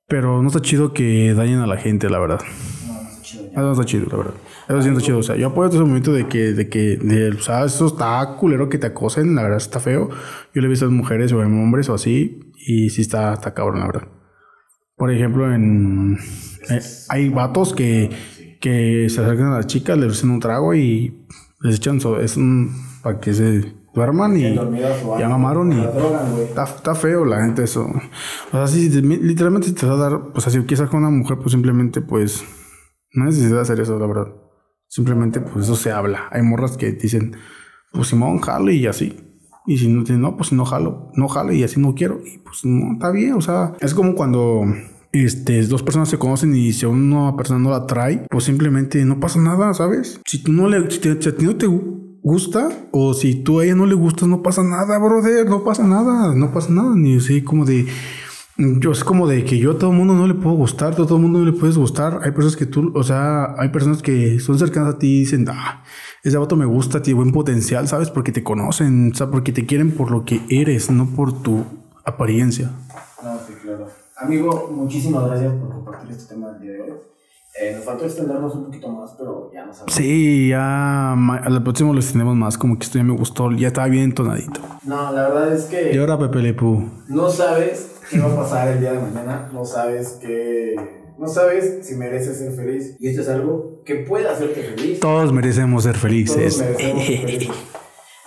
Pero 0.07 0.43
no 0.43 0.49
está 0.49 0.61
chido 0.61 0.93
que 0.93 1.33
dañen 1.33 1.59
a 1.61 1.65
la 1.67 1.77
gente, 1.77 2.11
la 2.11 2.19
verdad. 2.19 2.41
Eso 3.55 3.61
no 3.63 3.71
está 3.71 3.85
chido, 3.85 4.05
la 4.11 4.17
verdad. 4.17 4.33
Eso 4.67 4.81
sí 4.81 4.89
está 4.89 5.01
chido. 5.01 5.17
O 5.19 5.23
sea, 5.23 5.35
yo 5.35 5.47
apoyo 5.47 5.69
todo 5.69 5.79
ese 5.81 5.87
momento 5.87 6.11
de 6.13 6.27
que, 6.27 6.53
de 6.53 6.67
que, 6.69 6.97
de, 6.97 7.29
o 7.29 7.39
sea, 7.41 7.65
eso 7.65 7.87
está 7.87 8.35
culero 8.37 8.67
que 8.69 8.77
te 8.77 8.87
acosen, 8.87 9.33
la 9.35 9.43
verdad 9.43 9.57
está 9.57 9.79
feo. 9.79 10.09
Yo 10.53 10.61
le 10.61 10.67
he 10.67 10.69
visto 10.69 10.85
a 10.85 10.89
mujeres 10.89 11.31
o 11.31 11.41
a 11.41 11.45
hombres 11.45 11.87
o 11.89 11.93
así, 11.93 12.39
y 12.67 12.89
sí 12.89 13.01
está, 13.01 13.33
está 13.33 13.53
cabrón, 13.53 13.79
la 13.79 13.87
verdad. 13.87 14.07
Por 14.97 15.11
ejemplo, 15.11 15.53
en. 15.53 16.17
eh, 16.69 16.79
hay 17.09 17.29
vatos 17.29 17.73
que, 17.73 18.09
que 18.61 19.07
se 19.09 19.21
acercan 19.21 19.47
a 19.47 19.57
las 19.57 19.67
chicas, 19.67 19.97
les 19.97 20.07
ofrecen 20.07 20.29
un 20.31 20.39
trago 20.39 20.73
y 20.73 21.25
les 21.61 21.75
echan. 21.75 21.99
so- 22.01 22.19
es 22.19 22.37
un. 22.37 22.71
para 23.03 23.19
que 23.19 23.33
se 23.33 23.73
duerman 23.93 24.37
y. 24.37 24.57
O 24.57 25.19
Ya 25.19 25.27
mamaron 25.29 25.73
y. 25.73 25.81
Está, 26.43 26.95
feo 26.95 27.25
la 27.25 27.41
gente 27.43 27.63
eso. 27.63 27.85
O 28.53 28.65
sea, 28.65 28.65
te- 28.65 29.01
literalmente 29.01 29.71
te 29.73 29.85
va 29.85 29.93
a 29.93 29.97
dar, 30.09 30.31
pues 30.33 30.47
así, 30.47 30.61
quizás 30.63 30.89
con 30.89 31.01
una 31.01 31.09
mujer, 31.09 31.37
pues 31.39 31.51
simplemente, 31.51 31.99
pues, 32.01 32.43
no 33.15 33.23
hay 33.23 33.29
necesidad 33.31 33.55
de 33.55 33.61
hacer 33.61 33.79
eso, 33.79 33.97
la 33.99 34.07
verdad. 34.07 34.27
Simplemente, 34.87 35.39
pues 35.41 35.65
eso 35.65 35.75
se 35.75 35.91
habla. 35.91 36.27
Hay 36.31 36.41
morras 36.43 36.77
que 36.77 36.91
dicen, 36.91 37.35
pues 37.91 38.07
Simón, 38.09 38.39
jalo 38.39 38.71
y 38.71 38.85
así. 38.87 39.17
Y 39.67 39.77
si 39.79 39.87
no, 39.87 40.03
no, 40.17 40.37
pues 40.37 40.51
no 40.53 40.63
jalo, 40.65 41.09
no 41.15 41.27
jalo 41.27 41.51
y 41.51 41.63
así 41.63 41.79
no 41.79 41.95
quiero. 41.95 42.19
Y 42.23 42.37
pues 42.39 42.63
no, 42.65 42.93
está 42.93 43.09
bien. 43.11 43.33
O 43.33 43.41
sea, 43.41 43.73
es 43.81 43.93
como 43.95 44.13
cuando 44.15 44.61
este, 45.11 45.63
dos 45.63 45.81
personas 45.81 46.09
se 46.09 46.19
conocen 46.19 46.55
y 46.55 46.71
si 46.71 46.85
una 46.85 47.35
persona 47.35 47.59
no 47.59 47.71
la 47.71 47.87
trae, 47.87 48.25
pues 48.29 48.43
simplemente 48.43 49.03
no 49.05 49.19
pasa 49.19 49.39
nada, 49.41 49.73
¿sabes? 49.73 50.19
Si 50.25 50.43
tú 50.43 50.53
no 50.53 50.69
le, 50.69 50.89
si, 50.91 50.99
te- 50.99 51.29
a 51.29 51.35
ti 51.35 51.45
no 51.45 51.55
te 51.55 51.65
gusta 52.21 52.69
o 52.91 53.13
si 53.13 53.35
tú 53.43 53.59
a 53.59 53.65
ella 53.65 53.75
no 53.75 53.85
le 53.85 53.95
gustas, 53.95 54.27
no 54.29 54.41
pasa 54.43 54.63
nada, 54.63 54.97
brother, 54.99 55.49
no 55.49 55.63
pasa 55.63 55.85
nada, 55.87 56.33
no 56.35 56.51
pasa 56.51 56.71
nada. 56.71 56.93
Ni 56.95 57.17
así 57.17 57.41
como 57.41 57.65
de, 57.65 57.87
yo 58.57 58.91
es 58.91 59.03
como 59.03 59.27
de 59.27 59.43
que 59.43 59.57
yo 59.57 59.71
a 59.71 59.77
todo 59.77 59.91
el 59.91 59.97
mundo 59.97 60.13
no 60.13 60.27
le 60.27 60.33
puedo 60.33 60.55
gustar, 60.55 60.93
a 60.93 60.95
todo 60.95 61.17
el 61.17 61.21
mundo 61.21 61.39
no 61.39 61.45
le 61.45 61.53
puedes 61.53 61.77
gustar. 61.77 62.19
Hay 62.23 62.31
personas 62.31 62.55
que 62.55 62.65
tú, 62.65 62.91
o 62.95 63.03
sea, 63.03 63.53
hay 63.57 63.69
personas 63.69 64.01
que 64.01 64.39
son 64.39 64.57
cercanas 64.57 64.95
a 64.95 64.97
ti 64.97 65.07
y 65.07 65.19
dicen, 65.19 65.45
ah, 65.49 65.83
ese 66.23 66.37
vato 66.37 66.55
me 66.55 66.65
gusta, 66.65 67.01
tiene 67.01 67.17
buen 67.17 67.31
potencial, 67.31 67.87
¿sabes? 67.87 68.09
Porque 68.09 68.31
te 68.31 68.43
conocen, 68.43 69.11
o 69.11 69.15
sea, 69.15 69.29
porque 69.29 69.51
te 69.51 69.65
quieren 69.65 69.91
por 69.91 70.09
lo 70.09 70.23
que 70.23 70.41
eres, 70.49 70.89
no 70.89 71.07
por 71.07 71.41
tu 71.41 71.65
apariencia. 72.05 72.71
No, 73.23 73.37
sí, 73.45 73.53
claro. 73.61 73.87
Amigo, 74.17 74.71
muchísimas 74.73 75.27
gracias 75.27 75.53
por 75.55 75.69
compartir 75.71 76.11
este 76.11 76.33
tema 76.33 76.51
del 76.51 76.61
día 76.61 76.71
de 76.71 76.81
hoy. 76.81 76.91
Eh, 77.61 77.73
nos 77.73 77.85
faltó 77.85 78.03
extendernos 78.05 78.53
un 78.53 78.65
poquito 78.65 78.89
más, 78.89 79.15
pero 79.17 79.49
ya 79.53 79.65
nos 79.65 79.77
sabemos. 79.77 79.93
Sí, 79.95 80.49
ya 80.49 81.13
a 81.13 81.49
la 81.49 81.63
próxima 81.63 81.93
lo 81.93 82.01
tenemos 82.01 82.35
más, 82.35 82.57
como 82.57 82.77
que 82.77 82.83
esto 82.85 82.97
ya 82.97 83.03
me 83.05 83.13
gustó, 83.15 83.49
ya 83.51 83.67
estaba 83.67 83.87
bien 83.87 84.03
entonadito. 84.03 84.59
No, 84.83 85.11
la 85.13 85.29
verdad 85.29 85.53
es 85.53 85.63
que 85.65 85.93
Y 85.93 85.97
ahora 85.97 86.19
Pepe 86.19 86.39
Le 86.39 86.53
Pew. 86.53 86.89
no 87.07 87.29
sabes 87.29 87.95
qué 88.09 88.19
va 88.19 88.33
a 88.33 88.35
pasar 88.35 88.67
el 88.67 88.81
día 88.81 88.91
de 88.91 88.99
mañana, 88.99 89.49
no 89.53 89.63
sabes 89.63 90.19
qué... 90.21 90.75
No 91.17 91.29
sabes 91.29 91.87
si 91.87 91.95
mereces 91.95 92.39
ser 92.39 92.51
feliz. 92.51 92.97
Y 92.99 93.07
esto 93.07 93.21
es 93.21 93.29
algo 93.29 93.81
que 93.85 93.95
puede 93.95 94.27
hacerte 94.27 94.61
feliz. 94.61 94.99
Todos 94.99 95.31
merecemos 95.31 95.83
ser 95.83 95.93
Todos 95.93 96.01
felices. 96.03 96.59
merecemos 96.59 97.05
ser 97.05 97.17
felices. 97.21 97.55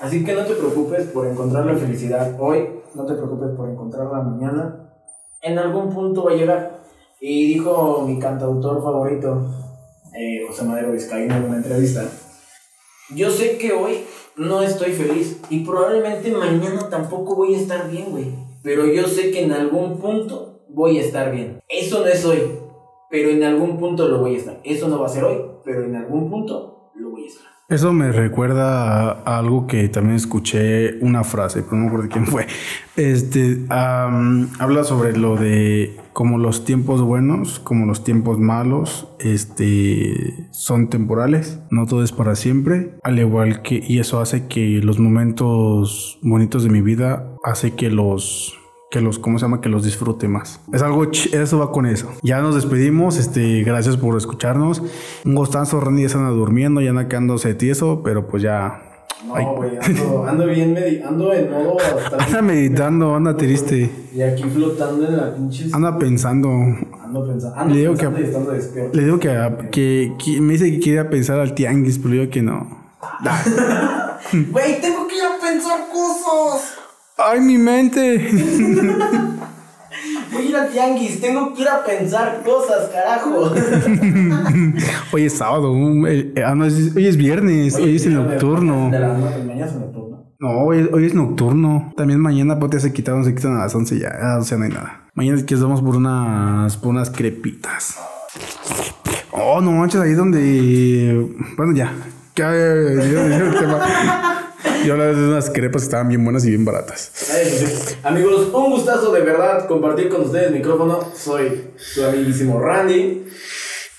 Así 0.00 0.24
que 0.24 0.32
no 0.32 0.44
te 0.46 0.54
preocupes 0.54 1.04
por 1.08 1.26
encontrar 1.26 1.66
la 1.66 1.74
felicidad 1.76 2.34
hoy, 2.40 2.66
no 2.94 3.04
te 3.04 3.12
preocupes 3.12 3.50
por 3.54 3.68
encontrarla 3.68 4.22
mañana. 4.22 4.90
En 5.42 5.58
algún 5.58 5.90
punto 5.92 6.24
va 6.24 6.30
a 6.32 6.34
llegar. 6.34 6.77
Y 7.20 7.54
dijo 7.54 8.04
mi 8.06 8.18
cantautor 8.18 8.82
favorito, 8.82 9.44
eh, 10.14 10.44
José 10.46 10.64
Madero 10.64 10.92
Vizcaíno, 10.92 11.36
en 11.36 11.44
una 11.44 11.56
entrevista, 11.56 12.08
yo 13.14 13.30
sé 13.30 13.58
que 13.58 13.72
hoy 13.72 14.04
no 14.36 14.62
estoy 14.62 14.92
feliz 14.92 15.40
y 15.50 15.64
probablemente 15.64 16.30
mañana 16.30 16.88
tampoco 16.88 17.34
voy 17.34 17.54
a 17.54 17.58
estar 17.58 17.90
bien, 17.90 18.10
güey. 18.10 18.34
Pero 18.62 18.86
yo 18.86 19.06
sé 19.08 19.30
que 19.30 19.42
en 19.42 19.52
algún 19.52 19.98
punto 19.98 20.64
voy 20.68 20.98
a 20.98 21.02
estar 21.02 21.32
bien. 21.32 21.60
Eso 21.68 22.00
no 22.00 22.06
es 22.06 22.24
hoy, 22.24 22.40
pero 23.10 23.30
en 23.30 23.42
algún 23.42 23.78
punto 23.78 24.08
lo 24.08 24.20
voy 24.20 24.34
a 24.34 24.38
estar. 24.38 24.60
Eso 24.62 24.88
no 24.88 25.00
va 25.00 25.06
a 25.06 25.10
ser 25.10 25.24
hoy, 25.24 25.38
pero 25.64 25.84
en 25.84 25.96
algún 25.96 26.30
punto 26.30 26.92
lo 26.94 27.10
voy 27.10 27.24
a 27.24 27.28
estar. 27.28 27.57
Eso 27.70 27.92
me 27.92 28.12
recuerda 28.12 29.10
a, 29.10 29.36
algo 29.36 29.66
que 29.66 29.90
también 29.90 30.16
escuché 30.16 30.98
una 31.02 31.22
frase, 31.22 31.62
pero 31.62 31.76
no 31.76 31.82
me 31.82 31.86
acuerdo 31.88 32.04
de 32.04 32.12
quién 32.12 32.26
fue. 32.26 32.46
Este 32.96 33.62
am, 33.68 34.48
habla 34.58 34.84
sobre 34.84 35.14
lo 35.14 35.36
de 35.36 35.94
como 36.14 36.38
los 36.38 36.64
tiempos 36.64 37.02
buenos, 37.02 37.58
como 37.58 37.84
los 37.84 38.04
tiempos 38.04 38.38
malos, 38.38 39.08
este 39.20 40.48
son 40.50 40.88
temporales, 40.88 41.60
no 41.70 41.84
todo 41.84 42.02
es 42.02 42.10
para 42.10 42.36
siempre, 42.36 42.94
al 43.02 43.18
igual 43.18 43.60
que 43.60 43.84
y 43.86 43.98
eso 43.98 44.18
hace 44.18 44.46
que 44.46 44.80
los 44.82 44.98
momentos 44.98 46.18
bonitos 46.22 46.62
de 46.62 46.70
mi 46.70 46.80
vida 46.80 47.36
hace 47.44 47.74
que 47.74 47.90
los 47.90 48.58
que 48.90 49.00
los, 49.02 49.18
¿cómo 49.18 49.38
se 49.38 49.44
llama? 49.44 49.60
Que 49.60 49.68
los 49.68 49.84
disfrute 49.84 50.28
más. 50.28 50.60
Es 50.72 50.80
algo, 50.82 51.04
eso 51.10 51.58
va 51.58 51.70
con 51.72 51.84
eso. 51.86 52.10
Ya 52.22 52.40
nos 52.40 52.54
despedimos, 52.54 53.18
este, 53.18 53.62
gracias 53.62 53.96
por 53.98 54.16
escucharnos. 54.16 54.82
Un 55.24 55.34
gustazo, 55.34 55.80
Randy 55.80 56.06
ya 56.08 56.16
anda 56.16 56.30
durmiendo, 56.30 56.80
ya 56.80 56.90
anda 56.90 57.06
quedándose 57.08 57.54
tieso, 57.54 58.02
pero 58.02 58.26
pues 58.26 58.42
ya... 58.42 58.82
No, 59.26 59.56
güey, 59.56 59.72
ando, 59.82 60.26
ando 60.28 60.46
bien, 60.46 60.74
medi- 60.76 61.02
ando 61.04 61.32
en 61.34 61.50
modo 61.50 61.74
bastante- 61.76 62.24
Anda 62.24 62.40
meditando, 62.40 63.14
anda 63.16 63.36
triste, 63.36 63.90
Y 64.14 64.22
aquí 64.22 64.44
flotando 64.44 65.06
en 65.08 65.16
la 65.16 65.34
pinche. 65.34 65.66
anda 65.72 65.98
pensando. 65.98 66.48
Ando 66.48 67.26
pensando. 67.26 67.56
Ando 67.58 67.74
Le 67.74 67.80
digo 67.80 67.92
pensando 67.94 68.16
que- 68.16 68.22
y 68.22 68.26
estando 68.26 68.50
despierto. 68.52 68.96
Le 68.96 69.04
digo 69.04 69.18
que, 69.18 69.68
que, 69.72 70.12
que 70.24 70.40
me 70.40 70.52
dice 70.52 70.70
que 70.70 70.78
quiere 70.78 71.04
pensar 71.06 71.40
al 71.40 71.52
tianguis, 71.54 71.98
pero 71.98 72.14
digo 72.14 72.30
que 72.30 72.42
no. 72.42 72.78
Güey, 74.50 74.80
tengo 74.80 75.06
que 75.08 75.16
ir 75.16 75.22
a 75.24 75.40
pensar 75.44 75.80
cosas. 75.92 76.74
¡Ay, 77.18 77.40
mi 77.40 77.58
mente! 77.58 78.30
Voy 80.32 80.42
a 80.46 80.48
ir 80.48 80.56
al 80.56 80.68
tianguis, 80.70 81.20
tengo 81.20 81.52
que 81.54 81.62
ir 81.62 81.68
a 81.68 81.84
pensar 81.84 82.42
cosas, 82.44 82.88
carajo. 82.92 83.52
Hoy 85.12 85.24
es 85.24 85.32
sábado, 85.32 85.72
um, 85.72 86.06
eh, 86.06 86.32
ah, 86.46 86.54
no, 86.54 86.64
es- 86.66 86.94
hoy 86.94 87.06
es 87.06 87.16
viernes, 87.16 87.74
hoy 87.76 87.96
es 87.96 88.06
el 88.06 88.14
nocturno. 88.14 88.90
De 88.90 89.00
las 89.00 89.18
nueve, 89.18 89.42
mañana 89.44 89.66
es 89.66 89.74
nocturno. 89.74 90.34
No, 90.38 90.50
hoy, 90.64 90.88
hoy 90.92 91.06
es 91.06 91.14
nocturno. 91.14 91.92
También 91.96 92.20
mañana 92.20 92.58
pues 92.60 92.70
ya 92.72 92.80
se 92.80 92.92
quitaron, 92.92 93.24
se 93.24 93.34
quitan 93.34 93.56
a 93.56 93.60
las 93.64 93.74
11 93.74 93.98
ya. 93.98 94.12
Ah, 94.20 94.38
o 94.38 94.44
sea, 94.44 94.56
no 94.58 94.64
hay 94.64 94.70
nada. 94.70 95.08
Mañana 95.14 95.44
que 95.44 95.56
vamos 95.56 95.82
por 95.82 95.96
unas, 95.96 96.76
por 96.76 96.90
unas 96.90 97.10
crepitas. 97.10 97.96
Oh, 99.32 99.60
no 99.60 99.72
manches, 99.72 100.00
ahí 100.00 100.12
donde. 100.12 101.28
Bueno, 101.56 101.74
ya. 101.74 101.92
Ya, 102.36 102.52
ya, 102.52 103.02
ya, 103.02 103.28
ya, 103.28 103.36
el 103.38 103.58
tema. 103.58 103.80
Yo 104.84 104.92
hablaba 104.92 105.12
de 105.12 105.28
unas 105.28 105.50
crepas 105.50 105.82
que 105.82 105.86
estaban 105.86 106.08
bien 106.08 106.24
buenas 106.24 106.44
y 106.44 106.50
bien 106.50 106.64
baratas. 106.64 107.12
Amigos, 108.02 108.48
un 108.52 108.70
gustazo 108.70 109.12
de 109.12 109.20
verdad 109.20 109.66
compartir 109.66 110.08
con 110.08 110.22
ustedes 110.22 110.48
el 110.48 110.54
micrófono. 110.54 111.12
Soy 111.14 111.70
su 111.76 112.04
amiguísimo 112.04 112.60
Randy. 112.60 113.24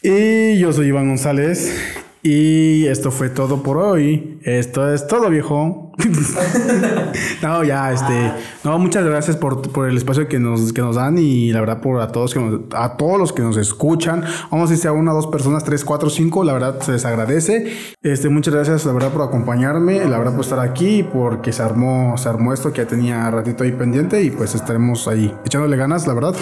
Y 0.01 0.57
yo 0.57 0.71
soy 0.71 0.88
Iván 0.88 1.07
González. 1.09 1.75
Y 2.23 2.86
esto 2.88 3.11
fue 3.11 3.30
todo 3.30 3.63
por 3.63 3.77
hoy. 3.77 4.39
Esto 4.43 4.93
es 4.93 5.07
todo, 5.07 5.30
viejo. 5.30 5.88
no, 7.41 7.64
ya, 7.64 7.91
este. 7.93 8.32
No, 8.64 8.78
muchas 8.80 9.04
gracias 9.06 9.36
por, 9.38 9.62
por 9.72 9.89
el 9.89 9.97
espacio 9.97 10.28
que 10.28 10.39
nos, 10.39 10.74
que 10.74 10.82
nos 10.82 10.95
dan 10.95 11.18
y 11.18 11.52
la 11.52 11.60
verdad 11.60 11.82
por 11.82 12.02
a 12.02 12.08
todos 12.12 12.34
que 12.34 12.39
nos- 12.39 12.62
a 12.74 12.97
todos 12.97 13.18
los 13.20 13.34
que 13.34 13.41
nos 13.41 13.58
escuchan. 13.58 14.24
Vamos 14.52 14.70
a 14.70 14.74
decir 14.74 14.88
a 14.88 14.91
una, 14.93 15.12
dos 15.12 15.28
personas, 15.28 15.64
tres, 15.64 15.84
cuatro, 15.86 16.10
cinco. 16.10 16.43
La 16.43 16.54
verdad 16.54 16.80
se 16.82 16.91
les 16.93 17.06
agradece. 17.06 17.74
Este, 18.02 18.30
muchas 18.30 18.54
gracias, 18.54 18.86
la 18.86 18.93
verdad, 18.93 19.10
por 19.12 19.22
acompañarme, 19.24 20.06
la 20.08 20.18
verdad 20.18 20.34
por 20.34 20.41
estar 20.41 20.60
aquí, 20.60 21.04
porque 21.04 21.52
se 21.52 21.62
armó, 21.64 22.18
se 22.18 22.30
armó 22.30 22.54
esto 22.54 22.72
que 22.72 22.84
ya 22.84 22.88
tenía 22.88 23.30
ratito 23.32 23.64
ahí 23.64 23.72
pendiente 23.72 24.22
y 24.24 24.32
pues 24.32 24.56
estaremos 24.56 25.08
ahí 25.08 25.34
echándole 25.45 25.78
ganas, 25.78 26.08
la 26.08 26.14
verdad. 26.14 26.36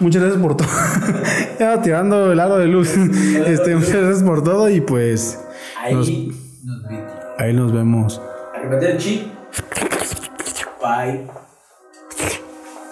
Muchas 0.00 0.22
gracias 0.22 0.42
por 0.42 0.56
todo. 0.56 0.68
ya 1.60 1.80
tirando 1.82 2.32
el 2.32 2.40
aro 2.40 2.58
de 2.58 2.66
luz. 2.66 2.88
este, 3.46 3.74
muchas 3.76 3.96
gracias 3.96 4.22
por 4.22 4.42
todo 4.42 4.70
y 4.70 4.80
pues 4.80 5.38
Nos- 5.92 6.08
ahí 7.38 7.52
nos 7.54 7.72
vemos. 7.72 8.20
Arrebate 8.70 8.92
el 8.92 8.98
chip. 8.98 9.26
Bye. 10.80 11.26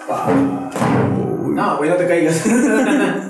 Bye. 0.09 0.35
No, 1.53 1.77
güey, 1.77 1.89
no 1.89 1.95
te 1.95 2.05
caigas. 2.05 2.43